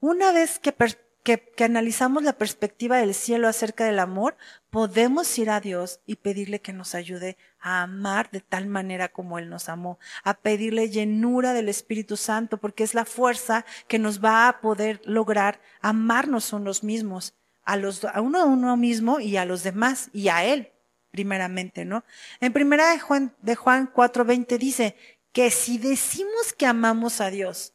Una 0.00 0.32
vez 0.32 0.58
que, 0.58 0.74
que, 1.22 1.64
analizamos 1.64 2.22
la 2.22 2.34
perspectiva 2.34 2.98
del 2.98 3.14
cielo 3.14 3.48
acerca 3.48 3.84
del 3.84 3.98
amor, 3.98 4.36
podemos 4.68 5.38
ir 5.38 5.48
a 5.48 5.60
Dios 5.60 6.00
y 6.04 6.16
pedirle 6.16 6.60
que 6.60 6.72
nos 6.72 6.94
ayude 6.94 7.38
a 7.60 7.82
amar 7.82 8.30
de 8.32 8.40
tal 8.40 8.66
manera 8.66 9.08
como 9.08 9.38
Él 9.38 9.48
nos 9.48 9.68
amó, 9.68 9.98
a 10.24 10.34
pedirle 10.34 10.90
llenura 10.90 11.54
del 11.54 11.68
Espíritu 11.68 12.16
Santo, 12.16 12.58
porque 12.58 12.84
es 12.84 12.94
la 12.94 13.04
fuerza 13.04 13.64
que 13.88 13.98
nos 13.98 14.22
va 14.22 14.48
a 14.48 14.60
poder 14.60 15.00
lograr 15.04 15.60
amarnos 15.80 16.52
unos 16.52 16.82
mismos, 16.82 17.34
a, 17.64 17.76
los, 17.76 18.04
a 18.04 18.20
uno 18.20 18.40
a 18.40 18.44
uno 18.44 18.76
mismo 18.76 19.20
y 19.20 19.36
a 19.36 19.44
los 19.44 19.62
demás 19.62 20.10
y 20.12 20.28
a 20.28 20.44
Él 20.44 20.71
primeramente, 21.12 21.84
¿no? 21.84 22.02
En 22.40 22.52
primera 22.52 22.90
de 22.90 22.98
Juan, 22.98 23.36
de 23.42 23.54
Juan 23.54 23.92
4:20 23.92 24.58
dice 24.58 24.96
que 25.32 25.50
si 25.50 25.78
decimos 25.78 26.52
que 26.56 26.66
amamos 26.66 27.20
a 27.20 27.30
Dios, 27.30 27.74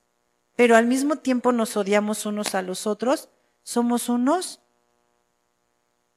pero 0.57 0.75
al 0.75 0.87
mismo 0.87 1.17
tiempo 1.17 1.53
nos 1.53 1.77
odiamos 1.77 2.25
unos 2.25 2.55
a 2.55 2.61
los 2.61 2.87
otros, 2.87 3.29
somos 3.63 4.09
unos 4.09 4.59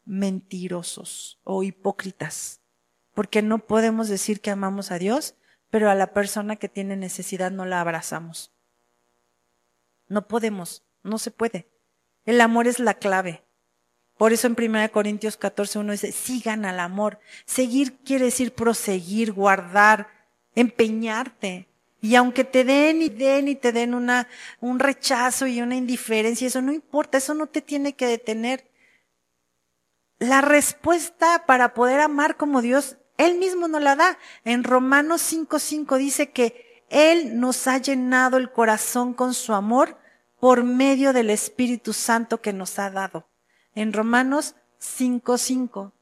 mentirosos 0.04 1.38
o 1.44 1.62
hipócritas, 1.62 2.60
porque 3.14 3.42
no 3.42 3.58
podemos 3.58 4.08
decir 4.08 4.40
que 4.40 4.50
amamos 4.50 4.90
a 4.90 4.98
Dios, 4.98 5.34
pero 5.68 5.90
a 5.90 5.94
la 5.94 6.12
persona 6.12 6.56
que 6.56 6.68
tiene 6.68 6.96
necesidad 6.96 7.50
no 7.50 7.66
la 7.66 7.80
abrazamos. 7.80 8.50
No 10.08 10.26
podemos, 10.26 10.82
no 11.02 11.18
se 11.18 11.30
puede. 11.30 11.68
El 12.24 12.40
amor 12.40 12.66
es 12.66 12.80
la 12.80 12.94
clave. 12.94 13.44
Por 14.20 14.34
eso 14.34 14.48
en 14.48 14.56
1 14.58 14.92
Corintios 14.92 15.38
14, 15.38 15.78
uno 15.78 15.92
dice, 15.92 16.12
sigan 16.12 16.66
al 16.66 16.78
amor. 16.78 17.20
Seguir 17.46 18.00
quiere 18.04 18.26
decir 18.26 18.52
proseguir, 18.52 19.32
guardar, 19.32 20.08
empeñarte. 20.54 21.70
Y 22.02 22.16
aunque 22.16 22.44
te 22.44 22.64
den 22.64 23.00
y 23.00 23.08
den 23.08 23.48
y 23.48 23.54
te 23.54 23.72
den 23.72 23.94
una, 23.94 24.28
un 24.60 24.78
rechazo 24.78 25.46
y 25.46 25.62
una 25.62 25.74
indiferencia, 25.74 26.46
eso 26.46 26.60
no 26.60 26.70
importa, 26.70 27.16
eso 27.16 27.32
no 27.32 27.46
te 27.46 27.62
tiene 27.62 27.94
que 27.94 28.04
detener. 28.04 28.70
La 30.18 30.42
respuesta 30.42 31.46
para 31.46 31.72
poder 31.72 32.00
amar 32.00 32.36
como 32.36 32.60
Dios, 32.60 32.98
Él 33.16 33.38
mismo 33.38 33.68
nos 33.68 33.80
la 33.80 33.96
da. 33.96 34.18
En 34.44 34.64
Romanos 34.64 35.32
5.5 35.32 35.96
dice 35.96 36.30
que 36.30 36.84
Él 36.90 37.40
nos 37.40 37.66
ha 37.66 37.78
llenado 37.78 38.36
el 38.36 38.52
corazón 38.52 39.14
con 39.14 39.32
su 39.32 39.54
amor 39.54 39.96
por 40.38 40.62
medio 40.62 41.14
del 41.14 41.30
Espíritu 41.30 41.94
Santo 41.94 42.42
que 42.42 42.52
nos 42.52 42.78
ha 42.78 42.90
dado 42.90 43.29
en 43.74 43.92
Romanos 43.92 44.54
5.5. 44.80 45.92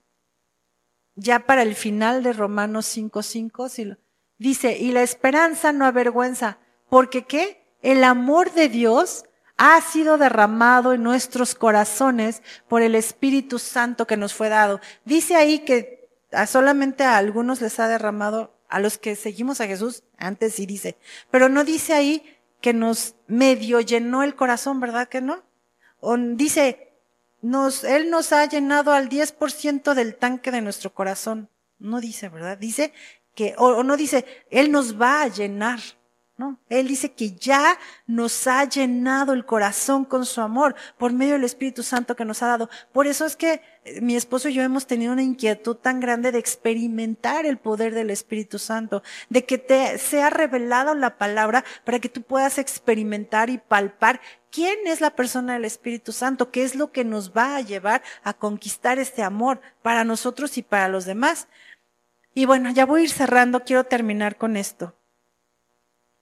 Ya 1.16 1.40
para 1.40 1.62
el 1.62 1.74
final 1.74 2.22
de 2.22 2.32
Romanos 2.32 2.96
5.5 2.96 3.98
dice, 4.38 4.78
y 4.78 4.92
la 4.92 5.02
esperanza 5.02 5.72
no 5.72 5.84
avergüenza, 5.84 6.58
porque 6.88 7.24
qué? 7.24 7.66
El 7.82 8.04
amor 8.04 8.52
de 8.52 8.68
Dios 8.68 9.24
ha 9.56 9.80
sido 9.80 10.18
derramado 10.18 10.92
en 10.92 11.02
nuestros 11.02 11.56
corazones 11.56 12.42
por 12.68 12.82
el 12.82 12.94
Espíritu 12.94 13.58
Santo 13.58 14.06
que 14.06 14.16
nos 14.16 14.32
fue 14.32 14.48
dado. 14.48 14.80
Dice 15.04 15.34
ahí 15.34 15.60
que 15.60 16.08
solamente 16.46 17.02
a 17.02 17.16
algunos 17.16 17.60
les 17.60 17.80
ha 17.80 17.88
derramado, 17.88 18.54
a 18.68 18.80
los 18.80 18.98
que 18.98 19.16
seguimos 19.16 19.60
a 19.60 19.66
Jesús, 19.66 20.04
antes 20.18 20.54
sí 20.54 20.66
dice, 20.66 20.96
pero 21.30 21.48
no 21.48 21.64
dice 21.64 21.94
ahí 21.94 22.22
que 22.60 22.72
nos 22.72 23.16
medio 23.26 23.80
llenó 23.80 24.22
el 24.22 24.36
corazón, 24.36 24.78
¿verdad 24.78 25.08
que 25.08 25.20
no? 25.20 25.42
O 26.00 26.16
dice, 26.16 26.87
nos, 27.40 27.84
Él 27.84 28.10
nos 28.10 28.32
ha 28.32 28.44
llenado 28.46 28.92
al 28.92 29.08
10% 29.08 29.94
del 29.94 30.16
tanque 30.16 30.50
de 30.50 30.60
nuestro 30.60 30.92
corazón. 30.92 31.50
No 31.78 32.00
dice, 32.00 32.28
¿verdad? 32.28 32.58
Dice 32.58 32.92
que, 33.34 33.54
o, 33.56 33.82
no 33.84 33.96
dice, 33.96 34.24
Él 34.50 34.72
nos 34.72 35.00
va 35.00 35.22
a 35.22 35.28
llenar. 35.28 35.80
Él 36.68 36.86
dice 36.86 37.12
que 37.12 37.32
ya 37.32 37.78
nos 38.06 38.46
ha 38.46 38.64
llenado 38.64 39.32
el 39.32 39.44
corazón 39.44 40.04
con 40.04 40.24
su 40.24 40.40
amor 40.40 40.76
por 40.96 41.12
medio 41.12 41.32
del 41.32 41.42
Espíritu 41.42 41.82
Santo 41.82 42.14
que 42.14 42.24
nos 42.24 42.42
ha 42.42 42.46
dado. 42.46 42.70
Por 42.92 43.08
eso 43.08 43.26
es 43.26 43.34
que 43.34 43.60
eh, 43.84 44.00
mi 44.00 44.14
esposo 44.14 44.48
y 44.48 44.54
yo 44.54 44.62
hemos 44.62 44.86
tenido 44.86 45.12
una 45.12 45.22
inquietud 45.24 45.74
tan 45.74 45.98
grande 45.98 46.30
de 46.30 46.38
experimentar 46.38 47.44
el 47.44 47.58
poder 47.58 47.92
del 47.92 48.10
Espíritu 48.10 48.60
Santo, 48.60 49.02
de 49.28 49.44
que 49.46 49.58
te 49.58 49.98
sea 49.98 50.30
revelado 50.30 50.94
la 50.94 51.18
palabra 51.18 51.64
para 51.84 51.98
que 51.98 52.08
tú 52.08 52.22
puedas 52.22 52.58
experimentar 52.58 53.50
y 53.50 53.58
palpar 53.58 54.20
quién 54.52 54.78
es 54.86 55.00
la 55.00 55.10
persona 55.10 55.54
del 55.54 55.64
Espíritu 55.64 56.12
Santo, 56.12 56.52
qué 56.52 56.62
es 56.62 56.76
lo 56.76 56.92
que 56.92 57.04
nos 57.04 57.32
va 57.32 57.56
a 57.56 57.62
llevar 57.62 58.02
a 58.22 58.32
conquistar 58.32 59.00
este 59.00 59.22
amor 59.22 59.60
para 59.82 60.04
nosotros 60.04 60.56
y 60.56 60.62
para 60.62 60.88
los 60.88 61.04
demás. 61.04 61.48
Y 62.32 62.46
bueno, 62.46 62.70
ya 62.70 62.86
voy 62.86 63.00
a 63.00 63.04
ir 63.04 63.10
cerrando, 63.10 63.64
quiero 63.64 63.84
terminar 63.84 64.36
con 64.36 64.56
esto. 64.56 64.94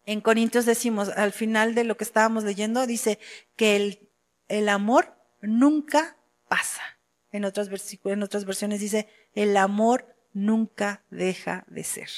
En 0.06 0.20
Corintios 0.20 0.64
decimos, 0.64 1.10
al 1.10 1.32
final 1.32 1.74
de 1.74 1.84
lo 1.84 1.96
que 1.96 2.04
estábamos 2.04 2.44
leyendo, 2.44 2.86
dice 2.86 3.18
que 3.56 3.76
el, 3.76 4.08
el 4.48 4.68
amor 4.68 5.16
nunca 5.42 6.16
pasa. 6.48 6.82
En 7.32 7.44
otras, 7.44 7.68
en 8.04 8.22
otras 8.22 8.44
versiones 8.44 8.80
dice, 8.80 9.08
el 9.34 9.56
amor 9.56 10.16
nunca 10.32 11.02
deja 11.10 11.64
de 11.66 11.82
ser. 11.82 12.08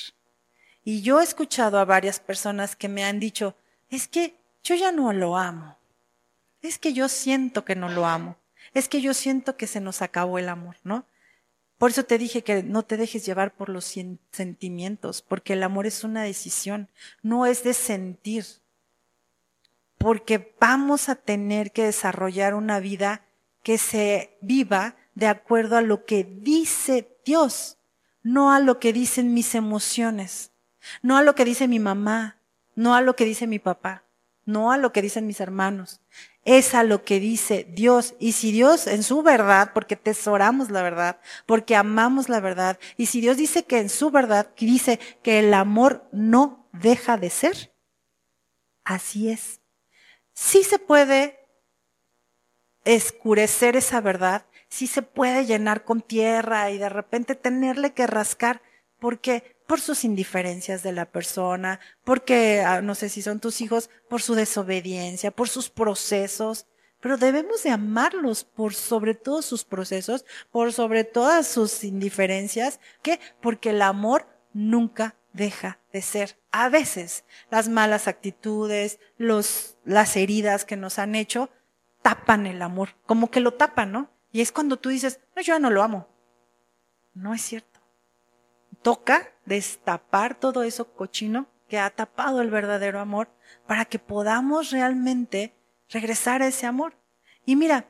Y 0.84 1.00
yo 1.02 1.20
he 1.20 1.24
escuchado 1.24 1.78
a 1.78 1.84
varias 1.84 2.20
personas 2.20 2.76
que 2.76 2.88
me 2.88 3.04
han 3.04 3.20
dicho, 3.20 3.56
es 3.88 4.06
que 4.06 4.38
yo 4.62 4.74
ya 4.74 4.92
no 4.92 5.12
lo 5.12 5.36
amo. 5.36 5.78
Es 6.60 6.78
que 6.78 6.92
yo 6.92 7.08
siento 7.08 7.64
que 7.64 7.74
no 7.74 7.88
lo 7.88 8.06
amo. 8.06 8.36
Es 8.74 8.88
que 8.88 9.00
yo 9.00 9.14
siento 9.14 9.56
que 9.56 9.66
se 9.66 9.80
nos 9.80 10.02
acabó 10.02 10.38
el 10.38 10.48
amor, 10.48 10.76
¿no? 10.84 11.06
Por 11.78 11.90
eso 11.90 12.04
te 12.04 12.18
dije 12.18 12.42
que 12.42 12.64
no 12.64 12.82
te 12.82 12.96
dejes 12.96 13.24
llevar 13.24 13.54
por 13.54 13.68
los 13.68 13.96
sentimientos, 14.32 15.22
porque 15.22 15.52
el 15.52 15.62
amor 15.62 15.86
es 15.86 16.02
una 16.02 16.24
decisión, 16.24 16.88
no 17.22 17.46
es 17.46 17.62
de 17.62 17.72
sentir. 17.72 18.44
Porque 19.96 20.54
vamos 20.60 21.08
a 21.08 21.14
tener 21.14 21.72
que 21.72 21.84
desarrollar 21.84 22.54
una 22.54 22.80
vida 22.80 23.22
que 23.62 23.78
se 23.78 24.36
viva 24.40 24.96
de 25.14 25.26
acuerdo 25.26 25.76
a 25.76 25.82
lo 25.82 26.04
que 26.04 26.24
dice 26.24 27.16
Dios, 27.24 27.78
no 28.22 28.52
a 28.52 28.60
lo 28.60 28.80
que 28.80 28.92
dicen 28.92 29.32
mis 29.32 29.54
emociones, 29.54 30.50
no 31.02 31.16
a 31.16 31.22
lo 31.22 31.34
que 31.34 31.44
dice 31.44 31.68
mi 31.68 31.78
mamá, 31.78 32.38
no 32.74 32.94
a 32.94 33.00
lo 33.02 33.14
que 33.16 33.24
dice 33.24 33.46
mi 33.46 33.58
papá, 33.58 34.04
no 34.44 34.72
a 34.72 34.78
lo 34.78 34.92
que 34.92 35.02
dicen 35.02 35.26
mis 35.26 35.40
hermanos, 35.40 36.00
es 36.48 36.74
a 36.74 36.82
lo 36.82 37.04
que 37.04 37.20
dice 37.20 37.66
Dios. 37.68 38.14
Y 38.18 38.32
si 38.32 38.52
Dios 38.52 38.86
en 38.86 39.02
su 39.02 39.22
verdad, 39.22 39.72
porque 39.74 39.96
tesoramos 39.96 40.70
la 40.70 40.82
verdad, 40.82 41.20
porque 41.44 41.76
amamos 41.76 42.30
la 42.30 42.40
verdad, 42.40 42.78
y 42.96 43.06
si 43.06 43.20
Dios 43.20 43.36
dice 43.36 43.64
que 43.64 43.78
en 43.78 43.90
su 43.90 44.10
verdad 44.10 44.50
dice 44.56 44.98
que 45.22 45.40
el 45.40 45.52
amor 45.52 46.08
no 46.10 46.66
deja 46.72 47.18
de 47.18 47.28
ser, 47.28 47.74
así 48.82 49.30
es. 49.30 49.60
Sí 50.32 50.62
se 50.62 50.78
puede 50.78 51.38
escurecer 52.84 53.76
esa 53.76 54.00
verdad, 54.00 54.46
sí 54.70 54.86
se 54.86 55.02
puede 55.02 55.44
llenar 55.44 55.84
con 55.84 56.00
tierra 56.00 56.70
y 56.70 56.78
de 56.78 56.88
repente 56.88 57.34
tenerle 57.34 57.92
que 57.92 58.06
rascar, 58.06 58.62
porque 58.98 59.56
por 59.66 59.80
sus 59.80 60.04
indiferencias 60.04 60.82
de 60.82 60.92
la 60.92 61.04
persona, 61.06 61.78
porque, 62.04 62.62
ah, 62.66 62.80
no 62.80 62.94
sé 62.94 63.08
si 63.08 63.22
son 63.22 63.38
tus 63.38 63.60
hijos, 63.60 63.90
por 64.08 64.22
su 64.22 64.34
desobediencia, 64.34 65.30
por 65.30 65.48
sus 65.48 65.68
procesos, 65.68 66.66
pero 67.00 67.16
debemos 67.16 67.62
de 67.62 67.70
amarlos 67.70 68.44
por 68.44 68.74
sobre 68.74 69.14
todos 69.14 69.44
sus 69.44 69.64
procesos, 69.64 70.24
por 70.50 70.72
sobre 70.72 71.04
todas 71.04 71.46
sus 71.46 71.84
indiferencias, 71.84 72.80
¿qué? 73.02 73.20
Porque 73.40 73.70
el 73.70 73.82
amor 73.82 74.26
nunca 74.52 75.16
deja 75.32 75.78
de 75.92 76.02
ser. 76.02 76.38
A 76.50 76.68
veces 76.68 77.24
las 77.50 77.68
malas 77.68 78.08
actitudes, 78.08 78.98
los, 79.16 79.76
las 79.84 80.16
heridas 80.16 80.64
que 80.64 80.76
nos 80.76 80.98
han 80.98 81.14
hecho, 81.14 81.50
tapan 82.02 82.46
el 82.46 82.62
amor, 82.62 82.96
como 83.06 83.30
que 83.30 83.40
lo 83.40 83.54
tapan, 83.54 83.92
¿no? 83.92 84.10
Y 84.32 84.40
es 84.40 84.50
cuando 84.50 84.78
tú 84.78 84.88
dices, 84.88 85.20
no, 85.36 85.42
yo 85.42 85.54
ya 85.54 85.58
no 85.58 85.70
lo 85.70 85.82
amo. 85.82 86.08
No 87.14 87.34
es 87.34 87.42
cierto. 87.42 87.67
Toca 88.82 89.32
destapar 89.44 90.38
todo 90.38 90.62
eso 90.62 90.92
cochino 90.94 91.48
que 91.68 91.78
ha 91.78 91.90
tapado 91.90 92.40
el 92.40 92.50
verdadero 92.50 93.00
amor 93.00 93.28
para 93.66 93.84
que 93.84 93.98
podamos 93.98 94.70
realmente 94.70 95.54
regresar 95.88 96.42
a 96.42 96.48
ese 96.48 96.66
amor. 96.66 96.94
Y 97.44 97.56
mira, 97.56 97.86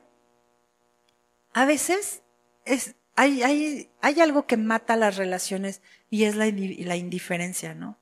a 1.53 1.65
veces 1.65 2.23
es, 2.65 2.95
hay, 3.15 3.43
hay, 3.43 3.91
hay 4.01 4.21
algo 4.21 4.45
que 4.45 4.57
mata 4.57 4.95
las 4.95 5.17
relaciones 5.17 5.81
y 6.09 6.25
es 6.25 6.35
la, 6.35 6.45
la 6.45 6.95
indiferencia, 6.95 7.73
¿no? 7.73 7.97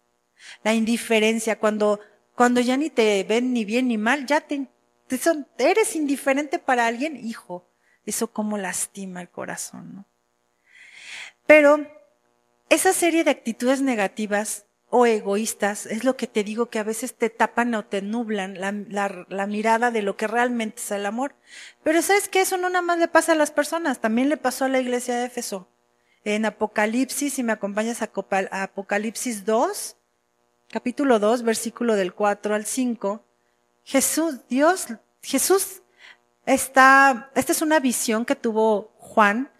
La 0.63 0.73
indiferencia, 0.73 1.59
cuando, 1.59 1.99
cuando 2.35 2.61
ya 2.61 2.77
ni 2.77 2.89
te 2.89 3.23
ven 3.23 3.53
ni 3.53 3.65
bien 3.65 3.87
ni 3.87 3.97
mal, 3.97 4.25
ya 4.25 4.41
te, 4.41 4.67
te 5.07 5.17
son, 5.17 5.47
eres 5.57 5.95
indiferente 5.95 6.59
para 6.59 6.85
alguien, 6.85 7.17
hijo, 7.17 7.67
eso 8.05 8.31
como 8.31 8.57
lastima 8.57 9.21
el 9.21 9.29
corazón, 9.29 9.95
¿no? 9.95 10.05
Pero 11.45 11.87
esa 12.69 12.93
serie 12.93 13.23
de 13.23 13.31
actitudes 13.31 13.81
negativas 13.81 14.65
o 14.89 15.05
egoístas 15.05 15.85
es 15.85 16.03
lo 16.03 16.15
que 16.15 16.27
te 16.27 16.43
digo 16.43 16.69
que 16.69 16.79
a 16.79 16.83
veces 16.83 17.13
te 17.15 17.29
tapan 17.29 17.73
o 17.75 17.85
te 17.85 18.01
nublan 18.01 18.59
la, 18.59 19.25
la, 19.27 19.47
mirada 19.47 19.91
de 19.91 20.01
lo 20.01 20.15
que 20.15 20.27
realmente 20.27 20.81
es 20.81 20.91
el 20.91 21.05
amor. 21.05 21.35
Pero 21.83 22.01
sabes 22.01 22.29
que 22.29 22.41
eso 22.41 22.57
no 22.57 22.69
nada 22.69 22.81
más 22.81 22.97
le 22.97 23.07
pasa 23.07 23.33
a 23.33 23.35
las 23.35 23.51
personas, 23.51 23.99
también 23.99 24.29
le 24.29 24.37
pasó 24.37 24.65
a 24.65 24.69
la 24.69 24.79
iglesia 24.79 25.15
de 25.15 25.25
Éfeso. 25.25 25.67
En 26.23 26.45
Apocalipsis, 26.45 27.33
si 27.33 27.43
me 27.43 27.53
acompañas 27.53 28.01
a 28.01 28.11
Apocalipsis 28.63 29.45
2, 29.45 29.97
capítulo 30.69 31.19
2, 31.19 31.43
versículo 31.43 31.95
del 31.95 32.13
4 32.13 32.55
al 32.55 32.65
5, 32.65 33.23
Jesús, 33.83 34.47
Dios, 34.49 34.87
Jesús 35.21 35.83
está, 36.45 37.29
esta 37.35 37.51
es 37.51 37.61
una 37.61 37.79
visión 37.79 38.25
que 38.25 38.35
tuvo 38.35 38.93
Juan 38.97 39.51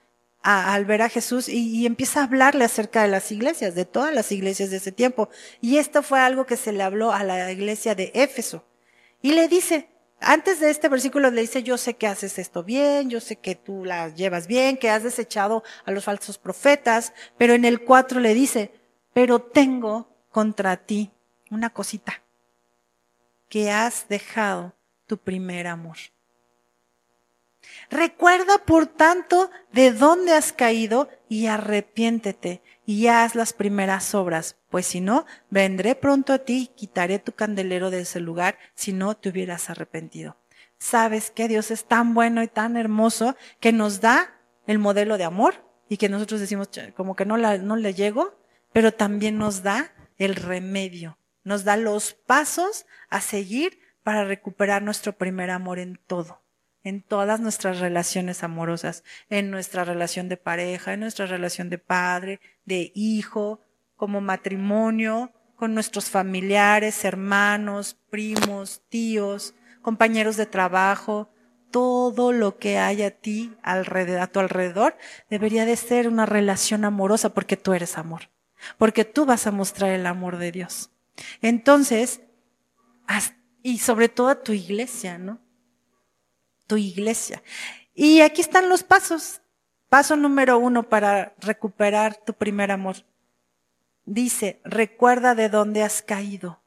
al 0.47 0.85
ver 0.85 1.01
a 1.01 1.09
Jesús 1.09 1.49
y, 1.49 1.85
empieza 1.85 2.21
a 2.21 2.23
hablarle 2.23 2.63
acerca 2.63 3.01
de 3.01 3.09
las 3.09 3.33
iglesias, 3.33 3.75
de 3.75 3.83
todas 3.83 4.13
las 4.13 4.31
iglesias 4.31 4.69
de 4.69 4.77
ese 4.77 4.93
tiempo. 4.93 5.29
Y 5.59 5.77
esto 5.77 6.01
fue 6.03 6.21
algo 6.21 6.45
que 6.45 6.55
se 6.55 6.71
le 6.71 6.83
habló 6.83 7.11
a 7.11 7.25
la 7.25 7.51
iglesia 7.51 7.95
de 7.95 8.11
Éfeso. 8.15 8.63
Y 9.21 9.33
le 9.33 9.49
dice, 9.49 9.89
antes 10.21 10.61
de 10.61 10.69
este 10.69 10.87
versículo 10.87 11.31
le 11.31 11.41
dice, 11.41 11.63
yo 11.63 11.77
sé 11.77 11.95
que 11.95 12.07
haces 12.07 12.39
esto 12.39 12.63
bien, 12.63 13.09
yo 13.09 13.19
sé 13.19 13.35
que 13.35 13.55
tú 13.55 13.83
la 13.83 14.07
llevas 14.07 14.47
bien, 14.47 14.77
que 14.77 14.89
has 14.89 15.03
desechado 15.03 15.63
a 15.83 15.91
los 15.91 16.05
falsos 16.05 16.37
profetas, 16.37 17.11
pero 17.37 17.53
en 17.53 17.65
el 17.65 17.81
4 17.83 18.21
le 18.21 18.33
dice, 18.33 18.71
pero 19.13 19.41
tengo 19.41 20.07
contra 20.31 20.77
ti 20.77 21.11
una 21.49 21.71
cosita, 21.71 22.21
que 23.49 23.69
has 23.69 24.07
dejado 24.07 24.73
tu 25.07 25.17
primer 25.17 25.67
amor. 25.67 25.97
Recuerda, 27.89 28.59
por 28.59 28.87
tanto, 28.87 29.49
de 29.71 29.91
dónde 29.91 30.33
has 30.33 30.51
caído 30.51 31.09
y 31.29 31.47
arrepiéntete 31.47 32.61
y 32.85 33.07
haz 33.07 33.35
las 33.35 33.53
primeras 33.53 34.13
obras, 34.15 34.57
pues 34.69 34.87
si 34.87 35.01
no, 35.01 35.25
vendré 35.49 35.95
pronto 35.95 36.33
a 36.33 36.39
ti 36.39 36.63
y 36.63 36.67
quitaré 36.67 37.19
tu 37.19 37.33
candelero 37.33 37.89
de 37.89 38.01
ese 38.01 38.19
lugar 38.19 38.57
si 38.75 38.93
no 38.93 39.15
te 39.15 39.29
hubieras 39.29 39.69
arrepentido. 39.69 40.37
Sabes 40.77 41.31
que 41.31 41.47
Dios 41.47 41.71
es 41.71 41.85
tan 41.85 42.13
bueno 42.13 42.43
y 42.43 42.47
tan 42.47 42.77
hermoso 42.77 43.35
que 43.59 43.71
nos 43.71 43.99
da 43.99 44.33
el 44.67 44.79
modelo 44.79 45.17
de 45.17 45.23
amor 45.23 45.65
y 45.89 45.97
que 45.97 46.09
nosotros 46.09 46.39
decimos 46.39 46.69
como 46.95 47.15
que 47.15 47.25
no, 47.25 47.37
no 47.37 47.75
le 47.75 47.93
llego, 47.93 48.39
pero 48.73 48.93
también 48.93 49.37
nos 49.37 49.63
da 49.63 49.93
el 50.17 50.35
remedio, 50.35 51.17
nos 51.43 51.63
da 51.63 51.77
los 51.77 52.13
pasos 52.13 52.85
a 53.09 53.21
seguir 53.21 53.79
para 54.03 54.25
recuperar 54.25 54.81
nuestro 54.81 55.13
primer 55.13 55.49
amor 55.49 55.79
en 55.79 55.99
todo 56.07 56.41
en 56.87 57.01
todas 57.01 57.41
nuestras 57.41 57.79
relaciones 57.79 58.43
amorosas, 58.43 59.03
en 59.29 59.51
nuestra 59.51 59.83
relación 59.83 60.29
de 60.29 60.37
pareja, 60.37 60.93
en 60.93 61.01
nuestra 61.01 61.25
relación 61.25 61.69
de 61.69 61.77
padre, 61.77 62.39
de 62.65 62.91
hijo, 62.95 63.59
como 63.97 64.21
matrimonio, 64.21 65.33
con 65.57 65.73
nuestros 65.73 66.09
familiares, 66.09 67.03
hermanos, 67.03 67.97
primos, 68.09 68.83
tíos, 68.89 69.53
compañeros 69.81 70.37
de 70.37 70.45
trabajo, 70.45 71.29
todo 71.71 72.31
lo 72.31 72.57
que 72.57 72.77
hay 72.77 73.03
a 73.03 73.11
ti 73.11 73.53
alrededor, 73.63 74.21
a 74.21 74.27
tu 74.27 74.39
alrededor 74.39 74.97
debería 75.29 75.65
de 75.65 75.75
ser 75.75 76.07
una 76.07 76.25
relación 76.25 76.85
amorosa 76.85 77.33
porque 77.33 77.57
tú 77.57 77.73
eres 77.73 77.97
amor, 77.97 78.29
porque 78.77 79.03
tú 79.03 79.25
vas 79.25 79.45
a 79.45 79.51
mostrar 79.51 79.91
el 79.91 80.05
amor 80.05 80.37
de 80.37 80.51
Dios. 80.53 80.91
Entonces, 81.41 82.21
y 83.61 83.79
sobre 83.79 84.07
todo 84.07 84.29
a 84.29 84.41
tu 84.43 84.53
iglesia, 84.53 85.17
¿no? 85.17 85.41
Tu 86.67 86.77
iglesia. 86.77 87.41
Y 87.95 88.21
aquí 88.21 88.41
están 88.41 88.69
los 88.69 88.83
pasos. 88.83 89.41
Paso 89.89 90.15
número 90.15 90.59
uno 90.59 90.83
para 90.83 91.33
recuperar 91.39 92.17
tu 92.17 92.33
primer 92.33 92.71
amor. 92.71 92.97
Dice, 94.05 94.59
recuerda 94.63 95.33
de 95.33 95.49
dónde 95.49 95.83
has 95.83 96.01
caído. 96.01 96.61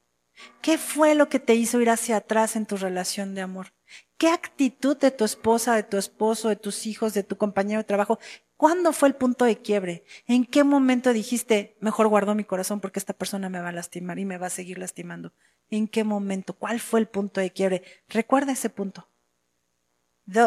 ¿Qué 0.61 0.77
fue 0.77 1.15
lo 1.15 1.29
que 1.29 1.39
te 1.39 1.55
hizo 1.55 1.79
ir 1.79 1.89
hacia 1.89 2.17
atrás 2.17 2.55
en 2.55 2.65
tu 2.65 2.77
relación 2.77 3.35
de 3.35 3.41
amor? 3.41 3.73
¿Qué 4.17 4.29
actitud 4.29 4.97
de 4.97 5.11
tu 5.11 5.23
esposa, 5.23 5.75
de 5.75 5.83
tu 5.83 5.97
esposo, 5.97 6.49
de 6.49 6.55
tus 6.55 6.85
hijos, 6.85 7.13
de 7.13 7.23
tu 7.23 7.37
compañero 7.37 7.79
de 7.79 7.85
trabajo? 7.85 8.19
¿Cuándo 8.57 8.93
fue 8.93 9.07
el 9.07 9.15
punto 9.15 9.45
de 9.45 9.57
quiebre? 9.57 10.03
¿En 10.27 10.45
qué 10.45 10.63
momento 10.63 11.13
dijiste, 11.13 11.75
mejor 11.79 12.07
guardo 12.07 12.35
mi 12.35 12.43
corazón 12.43 12.79
porque 12.79 12.99
esta 12.99 13.13
persona 13.13 13.49
me 13.49 13.59
va 13.59 13.69
a 13.69 13.71
lastimar 13.71 14.19
y 14.19 14.25
me 14.25 14.37
va 14.37 14.47
a 14.47 14.51
seguir 14.51 14.77
lastimando? 14.77 15.33
¿En 15.71 15.87
qué 15.87 16.03
momento? 16.03 16.53
¿Cuál 16.53 16.79
fue 16.79 16.99
el 16.99 17.07
punto 17.07 17.41
de 17.41 17.51
quiebre? 17.51 17.81
Recuerda 18.07 18.51
ese 18.51 18.69
punto. 18.69 19.07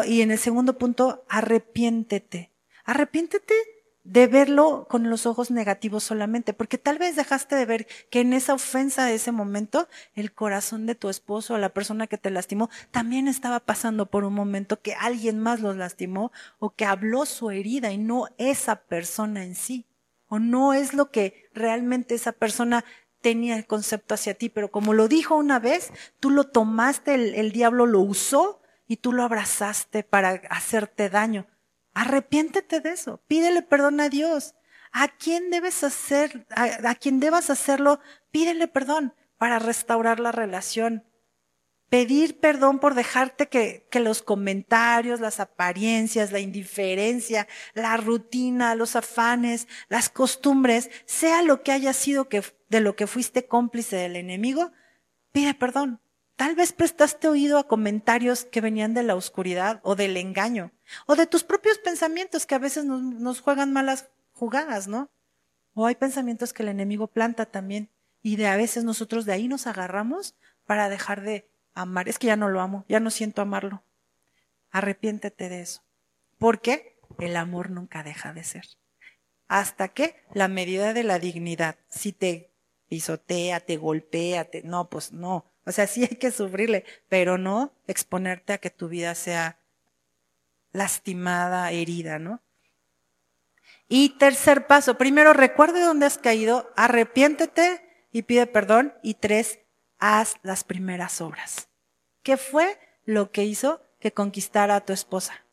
Y 0.05 0.21
en 0.21 0.31
el 0.31 0.39
segundo 0.39 0.77
punto, 0.77 1.25
arrepiéntete. 1.29 2.51
Arrepiéntete 2.85 3.53
de 4.03 4.27
verlo 4.27 4.87
con 4.87 5.09
los 5.09 5.25
ojos 5.25 5.49
negativos 5.49 6.03
solamente, 6.03 6.53
porque 6.53 6.77
tal 6.77 6.99
vez 6.99 7.15
dejaste 7.15 7.55
de 7.55 7.65
ver 7.65 7.87
que 8.11 8.21
en 8.21 8.33
esa 8.33 8.53
ofensa 8.53 9.05
de 9.05 9.15
ese 9.15 9.31
momento, 9.31 9.87
el 10.13 10.31
corazón 10.31 10.85
de 10.85 10.93
tu 10.93 11.09
esposo 11.09 11.55
o 11.55 11.57
la 11.57 11.73
persona 11.73 12.05
que 12.05 12.19
te 12.19 12.29
lastimó 12.29 12.69
también 12.91 13.27
estaba 13.27 13.59
pasando 13.59 14.05
por 14.05 14.23
un 14.23 14.33
momento 14.33 14.79
que 14.79 14.93
alguien 14.93 15.39
más 15.39 15.59
los 15.59 15.75
lastimó 15.75 16.31
o 16.59 16.75
que 16.75 16.85
habló 16.85 17.25
su 17.25 17.49
herida 17.49 17.91
y 17.91 17.97
no 17.97 18.27
esa 18.37 18.83
persona 18.83 19.43
en 19.43 19.55
sí. 19.55 19.87
O 20.27 20.37
no 20.39 20.73
es 20.73 20.93
lo 20.93 21.09
que 21.09 21.49
realmente 21.53 22.13
esa 22.13 22.31
persona 22.31 22.85
tenía 23.21 23.55
el 23.55 23.65
concepto 23.65 24.13
hacia 24.13 24.35
ti, 24.35 24.49
pero 24.49 24.69
como 24.69 24.93
lo 24.93 25.07
dijo 25.07 25.35
una 25.35 25.59
vez, 25.59 25.91
tú 26.19 26.29
lo 26.29 26.43
tomaste, 26.43 27.15
el, 27.15 27.33
el 27.33 27.51
diablo 27.51 27.87
lo 27.87 28.01
usó 28.01 28.61
y 28.87 28.97
tú 28.97 29.11
lo 29.13 29.23
abrazaste 29.23 30.03
para 30.03 30.41
hacerte 30.49 31.09
daño. 31.09 31.47
Arrepiéntete 31.93 32.81
de 32.81 32.91
eso. 32.91 33.21
Pídele 33.27 33.61
perdón 33.61 33.99
a 34.01 34.09
Dios. 34.09 34.55
A 34.91 35.07
quien 35.07 35.49
debes 35.49 35.83
hacer, 35.83 36.45
a, 36.51 36.95
quien 36.95 37.19
debas 37.19 37.49
hacerlo, 37.49 37.99
pídele 38.31 38.67
perdón 38.67 39.13
para 39.37 39.59
restaurar 39.59 40.19
la 40.19 40.31
relación. 40.31 41.03
Pedir 41.89 42.39
perdón 42.39 42.79
por 42.79 42.95
dejarte 42.95 43.47
que, 43.47 43.87
que 43.91 43.99
los 43.99 44.21
comentarios, 44.21 45.19
las 45.19 45.39
apariencias, 45.39 46.31
la 46.31 46.39
indiferencia, 46.39 47.47
la 47.73 47.95
rutina, 47.97 48.75
los 48.75 48.95
afanes, 48.95 49.67
las 49.89 50.09
costumbres, 50.09 50.89
sea 51.05 51.41
lo 51.43 51.61
que 51.61 51.71
haya 51.71 51.93
sido 51.93 52.29
que, 52.29 52.43
de 52.69 52.81
lo 52.81 52.95
que 52.95 53.07
fuiste 53.07 53.47
cómplice 53.47 53.97
del 53.97 54.15
enemigo, 54.15 54.71
pide 55.31 55.53
perdón. 55.53 56.01
Tal 56.35 56.55
vez 56.55 56.73
prestaste 56.73 57.29
oído 57.29 57.57
a 57.57 57.67
comentarios 57.67 58.43
que 58.43 58.59
venían 58.59 58.93
de 58.93 59.03
la 59.03 59.15
oscuridad 59.15 59.79
o 59.83 59.95
del 59.95 60.17
engaño, 60.17 60.71
o 61.05 61.15
de 61.15 61.27
tus 61.27 61.45
propios 61.45 61.77
pensamientos 61.77 62.45
que 62.45 62.55
a 62.55 62.59
veces 62.59 62.83
nos, 62.83 63.39
juegan 63.39 63.71
malas 63.71 64.09
jugadas, 64.33 64.87
¿no? 64.87 65.09
O 65.73 65.85
hay 65.85 65.95
pensamientos 65.95 66.51
que 66.51 66.63
el 66.63 66.69
enemigo 66.69 67.07
planta 67.07 67.45
también, 67.45 67.89
y 68.21 68.35
de 68.35 68.47
a 68.47 68.57
veces 68.57 68.83
nosotros 68.83 69.25
de 69.25 69.31
ahí 69.31 69.47
nos 69.47 69.65
agarramos 69.65 70.35
para 70.65 70.89
dejar 70.89 71.21
de 71.21 71.49
amar. 71.73 72.09
Es 72.09 72.19
que 72.19 72.27
ya 72.27 72.35
no 72.35 72.49
lo 72.49 72.59
amo, 72.59 72.83
ya 72.89 72.99
no 72.99 73.11
siento 73.11 73.41
amarlo. 73.41 73.83
Arrepiéntete 74.71 75.47
de 75.47 75.61
eso. 75.61 75.83
Porque 76.37 76.97
el 77.19 77.37
amor 77.37 77.69
nunca 77.69 78.03
deja 78.03 78.33
de 78.33 78.43
ser. 78.43 78.65
Hasta 79.47 79.89
que 79.89 80.15
la 80.33 80.49
medida 80.49 80.93
de 80.93 81.03
la 81.03 81.19
dignidad, 81.19 81.77
si 81.87 82.11
te 82.11 82.51
pisotea, 82.89 83.61
te 83.61 83.77
golpea, 83.77 84.45
te, 84.45 84.63
no, 84.63 84.89
pues 84.89 85.13
no 85.13 85.45
o 85.65 85.71
sea, 85.71 85.87
sí 85.87 86.03
hay 86.03 86.17
que 86.17 86.31
sufrirle, 86.31 86.85
pero 87.09 87.37
no 87.37 87.73
exponerte 87.87 88.53
a 88.53 88.57
que 88.57 88.69
tu 88.69 88.87
vida 88.87 89.15
sea 89.15 89.59
lastimada, 90.71 91.71
herida, 91.71 92.19
¿no? 92.19 92.41
Y 93.87 94.17
tercer 94.17 94.67
paso, 94.67 94.97
primero 94.97 95.33
recuerde 95.33 95.81
dónde 95.81 96.05
has 96.05 96.17
caído, 96.17 96.71
arrepiéntete 96.75 98.07
y 98.11 98.23
pide 98.23 98.47
perdón. 98.47 98.93
Y 99.03 99.15
tres, 99.15 99.59
haz 99.99 100.35
las 100.41 100.63
primeras 100.63 101.21
obras. 101.21 101.69
¿Qué 102.23 102.37
fue 102.37 102.79
lo 103.05 103.31
que 103.31 103.43
hizo 103.43 103.81
que 103.99 104.11
conquistara 104.11 104.75
a 104.75 104.85
tu 104.85 104.93
esposa? 104.93 105.45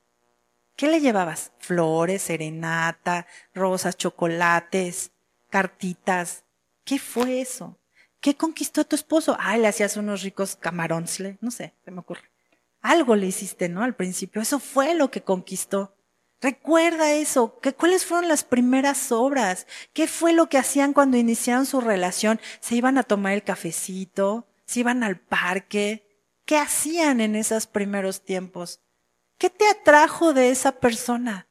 ¿Qué 0.76 0.88
le 0.88 1.00
llevabas? 1.00 1.52
Flores, 1.58 2.22
serenata, 2.22 3.26
rosas, 3.54 3.96
chocolates, 3.96 5.12
cartitas, 5.50 6.44
¿Qué 6.84 6.98
fue 6.98 7.40
eso? 7.40 7.78
¿Qué 8.22 8.36
conquistó 8.36 8.84
tu 8.84 8.94
esposo? 8.94 9.36
Ah, 9.40 9.58
le 9.58 9.66
hacías 9.66 9.96
unos 9.96 10.22
ricos 10.22 10.54
camarones, 10.54 11.20
no 11.40 11.50
sé, 11.50 11.74
se 11.84 11.90
me 11.90 11.98
ocurre. 11.98 12.30
Algo 12.80 13.16
le 13.16 13.26
hiciste, 13.26 13.68
¿no? 13.68 13.82
Al 13.82 13.96
principio. 13.96 14.40
Eso 14.40 14.60
fue 14.60 14.94
lo 14.94 15.10
que 15.10 15.22
conquistó. 15.22 15.96
Recuerda 16.40 17.12
eso, 17.14 17.58
que 17.58 17.74
cuáles 17.74 18.06
fueron 18.06 18.28
las 18.28 18.44
primeras 18.44 19.10
obras, 19.10 19.66
qué 19.92 20.06
fue 20.06 20.32
lo 20.32 20.48
que 20.48 20.56
hacían 20.56 20.92
cuando 20.92 21.16
iniciaron 21.16 21.66
su 21.66 21.80
relación, 21.80 22.40
se 22.60 22.76
iban 22.76 22.96
a 22.96 23.02
tomar 23.02 23.32
el 23.32 23.42
cafecito, 23.42 24.46
se 24.66 24.80
iban 24.80 25.02
al 25.02 25.18
parque, 25.18 26.06
qué 26.44 26.58
hacían 26.58 27.20
en 27.20 27.34
esos 27.34 27.66
primeros 27.66 28.24
tiempos, 28.24 28.80
qué 29.36 29.50
te 29.50 29.68
atrajo 29.68 30.32
de 30.32 30.50
esa 30.50 30.78
persona, 30.78 31.48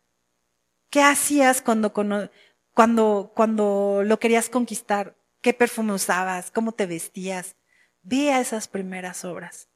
qué 0.89 1.01
hacías 1.01 1.61
cuando, 1.61 1.91
cuando, 1.93 3.31
cuando 3.33 4.03
lo 4.05 4.19
querías 4.19 4.49
conquistar, 4.49 5.15
qué 5.41 5.53
perfume 5.53 5.93
usabas, 5.93 6.51
cómo 6.51 6.71
te 6.71 6.85
vestías, 6.85 7.55
ve 8.03 8.31
a 8.31 8.39
esas 8.39 8.67
primeras 8.67 9.25
obras. 9.25 9.67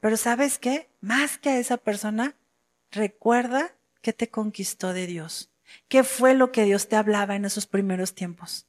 Pero 0.00 0.16
sabes 0.16 0.58
qué, 0.58 0.88
más 1.00 1.38
que 1.38 1.50
a 1.50 1.58
esa 1.58 1.76
persona, 1.76 2.36
recuerda 2.90 3.74
¿Qué 4.08 4.12
te 4.14 4.30
conquistó 4.30 4.94
de 4.94 5.06
Dios? 5.06 5.50
¿Qué 5.88 6.02
fue 6.02 6.34
lo 6.34 6.50
que 6.50 6.64
Dios 6.64 6.88
te 6.88 6.96
hablaba 6.96 7.36
en 7.36 7.44
esos 7.44 7.66
primeros 7.66 8.14
tiempos? 8.14 8.66